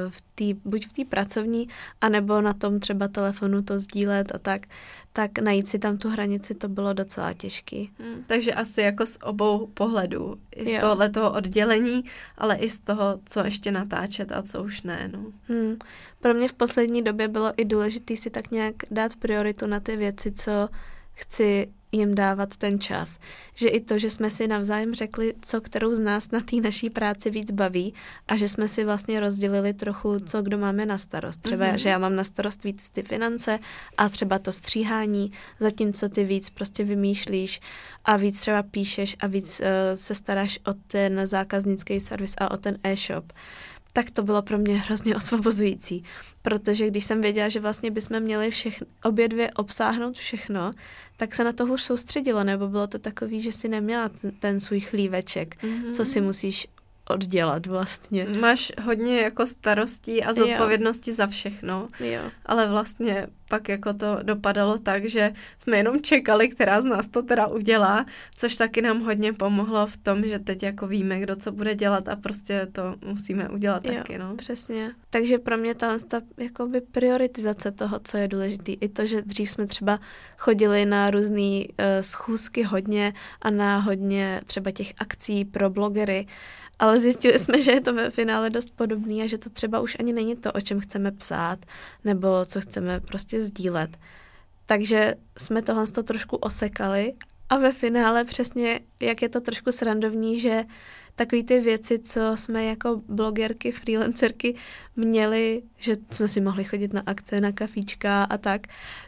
v 0.09 0.21
tý, 0.35 0.53
buď 0.53 0.87
v 0.87 0.93
té 0.93 1.05
pracovní, 1.05 1.69
anebo 2.01 2.41
na 2.41 2.53
tom 2.53 2.79
třeba 2.79 3.07
telefonu 3.07 3.61
to 3.61 3.79
sdílet 3.79 4.35
a 4.35 4.37
tak, 4.37 4.67
tak 5.13 5.39
najít 5.39 5.67
si 5.67 5.79
tam 5.79 5.97
tu 5.97 6.09
hranici, 6.09 6.55
to 6.55 6.67
bylo 6.67 6.93
docela 6.93 7.33
těžký. 7.33 7.91
Hmm, 7.99 8.23
takže 8.27 8.53
asi 8.53 8.81
jako 8.81 9.05
z 9.05 9.17
obou 9.23 9.67
pohledů. 9.67 10.35
I 10.55 10.69
z 10.69 10.73
jo. 10.73 10.79
tohle 10.81 11.09
toho 11.09 11.33
oddělení, 11.33 12.03
ale 12.37 12.55
i 12.55 12.69
z 12.69 12.79
toho, 12.79 13.19
co 13.25 13.45
ještě 13.45 13.71
natáčet 13.71 14.31
a 14.31 14.41
co 14.41 14.63
už 14.63 14.81
ne. 14.81 15.09
No. 15.13 15.19
Hmm. 15.47 15.77
Pro 16.19 16.33
mě 16.33 16.47
v 16.47 16.53
poslední 16.53 17.03
době 17.03 17.27
bylo 17.27 17.53
i 17.57 17.65
důležité 17.65 18.15
si 18.15 18.29
tak 18.29 18.51
nějak 18.51 18.75
dát 18.91 19.15
prioritu 19.15 19.67
na 19.67 19.79
ty 19.79 19.95
věci, 19.95 20.31
co 20.31 20.69
chci 21.13 21.67
jim 21.91 22.15
dávat 22.15 22.57
ten 22.57 22.79
čas. 22.79 23.19
Že 23.55 23.67
i 23.67 23.79
to, 23.81 23.99
že 23.99 24.09
jsme 24.09 24.29
si 24.29 24.47
navzájem 24.47 24.93
řekli, 24.93 25.33
co 25.41 25.61
kterou 25.61 25.95
z 25.95 25.99
nás 25.99 26.31
na 26.31 26.41
té 26.41 26.55
naší 26.55 26.89
práci 26.89 27.29
víc 27.29 27.51
baví 27.51 27.93
a 28.27 28.35
že 28.35 28.49
jsme 28.49 28.67
si 28.67 28.85
vlastně 28.85 29.19
rozdělili 29.19 29.73
trochu, 29.73 30.19
co 30.19 30.41
kdo 30.41 30.57
máme 30.57 30.85
na 30.85 30.97
starost. 30.97 31.41
Třeba, 31.41 31.65
mm-hmm. 31.65 31.75
že 31.75 31.89
já 31.89 31.97
mám 31.97 32.15
na 32.15 32.23
starost 32.23 32.63
víc 32.63 32.89
ty 32.89 33.03
finance 33.03 33.59
a 33.97 34.09
třeba 34.09 34.39
to 34.39 34.51
stříhání, 34.51 35.31
zatímco 35.59 36.09
ty 36.09 36.23
víc 36.23 36.49
prostě 36.49 36.83
vymýšlíš 36.83 37.59
a 38.05 38.17
víc 38.17 38.39
třeba 38.39 38.63
píšeš 38.63 39.15
a 39.19 39.27
víc 39.27 39.59
uh, 39.59 39.65
se 39.93 40.15
staráš 40.15 40.59
o 40.65 40.73
ten 40.73 41.21
zákaznický 41.27 41.99
servis 41.99 42.35
a 42.37 42.51
o 42.51 42.57
ten 42.57 42.77
e-shop 42.83 43.33
tak 43.97 44.11
to 44.11 44.23
bylo 44.23 44.41
pro 44.41 44.57
mě 44.57 44.77
hrozně 44.77 45.15
osvobozující, 45.15 46.03
protože 46.41 46.87
když 46.87 47.03
jsem 47.03 47.21
věděla, 47.21 47.49
že 47.49 47.59
vlastně 47.59 47.91
bychom 47.91 48.19
měli 48.19 48.51
všechno, 48.51 48.87
obě 49.03 49.27
dvě 49.27 49.51
obsáhnout 49.51 50.17
všechno, 50.17 50.71
tak 51.17 51.35
se 51.35 51.43
na 51.43 51.53
to 51.53 51.65
hůř 51.65 51.81
soustředilo, 51.81 52.43
nebo 52.43 52.67
bylo 52.67 52.87
to 52.87 52.99
takový, 52.99 53.41
že 53.41 53.51
si 53.51 53.67
neměla 53.67 54.09
ten, 54.09 54.31
ten 54.31 54.59
svůj 54.59 54.79
chlíveček, 54.79 55.63
mm-hmm. 55.63 55.91
co 55.91 56.05
si 56.05 56.21
musíš 56.21 56.67
oddělat 57.09 57.65
vlastně. 57.65 58.27
Máš 58.39 58.71
hodně 58.81 59.21
jako 59.21 59.47
starostí 59.47 60.23
a 60.23 60.33
zodpovědnosti 60.33 61.11
jo. 61.11 61.15
za 61.15 61.27
všechno, 61.27 61.87
jo. 61.99 62.21
ale 62.45 62.67
vlastně 62.67 63.27
pak 63.49 63.69
jako 63.69 63.93
to 63.93 64.19
dopadalo 64.23 64.77
tak, 64.77 65.05
že 65.05 65.33
jsme 65.57 65.77
jenom 65.77 66.01
čekali, 66.01 66.49
která 66.49 66.81
z 66.81 66.85
nás 66.85 67.07
to 67.07 67.21
teda 67.21 67.47
udělá, 67.47 68.05
což 68.37 68.55
taky 68.55 68.81
nám 68.81 69.01
hodně 69.01 69.33
pomohlo 69.33 69.87
v 69.87 69.97
tom, 69.97 70.23
že 70.23 70.39
teď 70.39 70.63
jako 70.63 70.87
víme, 70.87 71.19
kdo 71.19 71.35
co 71.35 71.51
bude 71.51 71.75
dělat 71.75 72.07
a 72.07 72.15
prostě 72.15 72.67
to 72.71 72.95
musíme 73.05 73.49
udělat 73.49 73.85
jo, 73.85 73.93
taky, 73.93 74.17
no. 74.17 74.35
přesně. 74.35 74.91
Takže 75.09 75.37
pro 75.37 75.57
mě 75.57 75.75
ta, 75.75 75.97
ta 76.07 76.21
jakoby 76.37 76.81
prioritizace 76.81 77.71
toho, 77.71 77.99
co 78.03 78.17
je 78.17 78.27
důležité, 78.27 78.71
i 78.71 78.89
to, 78.89 79.05
že 79.05 79.21
dřív 79.21 79.49
jsme 79.51 79.67
třeba 79.67 79.99
chodili 80.37 80.85
na 80.85 81.09
různé 81.09 81.59
uh, 81.59 81.85
schůzky 82.01 82.63
hodně 82.63 83.13
a 83.41 83.49
na 83.49 83.79
hodně 83.79 84.41
třeba 84.45 84.71
těch 84.71 84.93
akcí 84.97 85.45
pro 85.45 85.69
blogery, 85.69 86.27
ale 86.79 86.99
zjistili 86.99 87.39
jsme, 87.39 87.61
že 87.61 87.71
je 87.71 87.81
to 87.81 87.93
ve 87.93 88.09
finále 88.09 88.49
dost 88.49 88.75
podobný 88.75 89.21
a 89.21 89.27
že 89.27 89.37
to 89.37 89.49
třeba 89.49 89.79
už 89.79 89.97
ani 89.99 90.13
není 90.13 90.35
to, 90.35 90.51
o 90.51 90.61
čem 90.61 90.79
chceme 90.79 91.11
psát 91.11 91.65
nebo 92.03 92.45
co 92.45 92.61
chceme 92.61 92.99
prostě 92.99 93.45
sdílet. 93.45 93.97
Takže 94.65 95.15
jsme 95.37 95.61
tohle 95.61 95.87
to 95.87 96.03
trošku 96.03 96.35
osekali 96.35 97.13
a 97.49 97.57
ve 97.57 97.73
finále 97.73 98.23
přesně, 98.23 98.79
jak 99.01 99.21
je 99.21 99.29
to 99.29 99.41
trošku 99.41 99.71
srandovní, 99.71 100.39
že 100.39 100.63
takové 101.17 101.43
ty 101.43 101.59
věci, 101.59 101.99
co 101.99 102.21
jsme 102.35 102.65
jako 102.65 103.01
blogerky, 103.07 103.71
freelancerky 103.71 104.55
měli, 104.95 105.61
že 105.77 105.95
jsme 106.11 106.27
si 106.27 106.41
mohli 106.41 106.63
chodit 106.63 106.93
na 106.93 107.03
akce, 107.05 107.41
na 107.41 107.51
kafíčka 107.51 108.23
a 108.23 108.37
tak, 108.37 108.67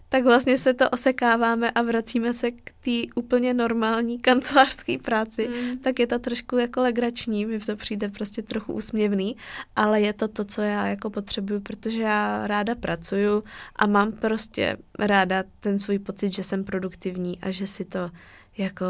tak 0.10 0.24
vlastně 0.24 0.58
se 0.58 0.74
to 0.74 0.90
osekáváme 0.90 1.72
a 1.72 1.82
vracíme 1.82 2.34
se 2.34 2.52
k 2.52 2.72
té 2.82 3.14
úplně 3.16 3.54
normální 3.54 4.20
kancelářské 4.20 4.98
práci, 4.98 5.48
mm. 5.48 5.78
tak 5.78 6.00
je 6.00 6.08
to 6.08 6.20
trošku 6.20 6.58
jako 6.58 6.82
legrační, 6.82 7.46
mi 7.46 7.60
to 7.60 7.76
přijde 7.76 8.10
prostě 8.10 8.42
trochu 8.42 8.74
úsměvný, 8.74 9.36
ale 9.76 10.02
je 10.02 10.14
to 10.14 10.28
to, 10.28 10.46
co 10.46 10.62
já 10.62 10.88
jako 10.88 11.10
potřebuju, 11.10 11.60
protože 11.60 12.02
já 12.02 12.48
ráda 12.48 12.76
pracuju 12.76 13.44
a 13.76 13.88
mám 13.88 14.12
prostě 14.12 14.78
ráda 15.00 15.44
ten 15.60 15.80
svůj 15.80 16.00
pocit, 16.00 16.34
že 16.34 16.44
jsem 16.44 16.64
produktivní 16.64 17.40
a 17.40 17.52
že 17.52 17.68
si 17.68 17.86
to 17.86 18.12
jako 18.58 18.86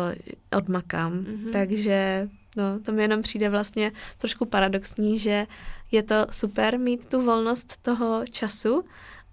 odmakám. 0.58 1.14
Mm-hmm. 1.14 1.52
Takže 1.52 2.30
no, 2.56 2.80
to 2.80 2.92
mi 2.92 3.02
jenom 3.02 3.22
přijde 3.22 3.50
vlastně 3.50 3.92
trošku 4.18 4.46
paradoxní, 4.46 5.20
že 5.20 5.48
je 5.92 6.04
to 6.04 6.16
super 6.32 6.80
mít 6.80 7.06
tu 7.06 7.22
volnost 7.22 7.78
toho 7.82 8.24
času, 8.32 8.86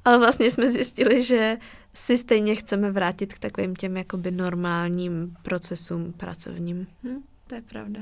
ale 0.04 0.18
vlastně 0.18 0.50
jsme 0.50 0.70
zjistili, 0.70 1.22
že 1.22 1.56
si 1.94 2.18
stejně 2.18 2.54
chceme 2.54 2.90
vrátit 2.90 3.34
k 3.34 3.38
takovým 3.38 3.74
těm 3.74 3.96
jakoby 3.96 4.30
normálním 4.30 5.36
procesům 5.42 6.12
pracovním. 6.12 6.86
Hm, 7.02 7.22
to 7.46 7.54
je 7.54 7.62
pravda. 7.62 8.00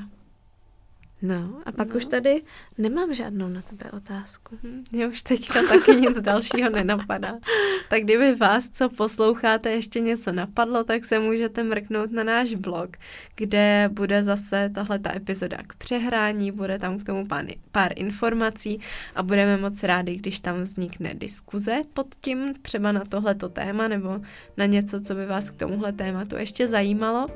No 1.27 1.63
a 1.65 1.73
pak 1.73 1.89
no. 1.89 1.97
už 1.97 2.05
tady 2.05 2.43
nemám 2.79 3.13
žádnou 3.13 3.49
na 3.49 3.63
tebe 3.63 3.91
otázku. 3.91 4.59
Hm, 4.63 4.85
mě 4.93 5.07
už 5.07 5.23
teďka 5.23 5.63
taky 5.69 5.97
nic 5.97 6.21
dalšího 6.21 6.71
nenapadá. 6.71 7.35
Tak 7.89 8.03
kdyby 8.03 8.35
vás, 8.35 8.69
co 8.69 8.89
posloucháte, 8.89 9.71
ještě 9.71 10.01
něco 10.01 10.33
napadlo, 10.33 10.85
tak 10.85 11.05
se 11.05 11.19
můžete 11.19 11.63
mrknout 11.63 12.13
na 12.13 12.25
náš 12.25 12.55
blog, 12.55 12.97
kde 13.35 13.91
bude 13.93 14.23
zase 14.23 14.71
tahle 14.75 14.99
ta 14.99 15.17
epizoda 15.17 15.57
k 15.67 15.75
přehrání, 15.75 16.53
bude 16.53 16.79
tam 16.79 16.99
k 16.99 17.05
tomu 17.05 17.27
pár, 17.27 17.45
pár 17.73 17.93
informací 17.97 18.81
a 19.15 19.23
budeme 19.23 19.57
moc 19.57 19.83
rádi, 19.83 20.17
když 20.17 20.41
tam 20.41 20.61
vznikne 20.61 21.15
diskuze 21.15 21.81
pod 21.95 22.07
tím, 22.21 22.55
třeba 22.63 22.93
na 22.93 23.05
tohleto 23.05 23.49
téma 23.49 23.89
nebo 23.89 24.21
na 24.57 24.67
něco, 24.67 25.01
co 25.01 25.15
by 25.15 25.27
vás 25.27 25.51
k 25.51 25.57
tomuhle 25.57 25.93
tématu 25.93 26.37
ještě 26.37 26.69
zajímalo. 26.69 27.27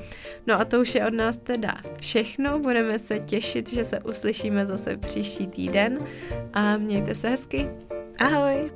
No 0.47 0.61
a 0.61 0.65
to 0.65 0.81
už 0.81 0.95
je 0.95 1.07
od 1.07 1.15
nás 1.15 1.37
teda 1.37 1.75
všechno, 2.01 2.59
budeme 2.59 2.99
se 2.99 3.19
těšit, 3.19 3.78
že 3.79 3.85
se 3.85 4.01
uslyšíme 4.01 4.67
zase 4.67 4.97
příští 4.97 5.47
týden 5.47 5.99
a 6.53 6.77
mějte 6.77 7.15
se 7.15 7.29
hezky. 7.29 7.71
Ahoj! 8.19 8.71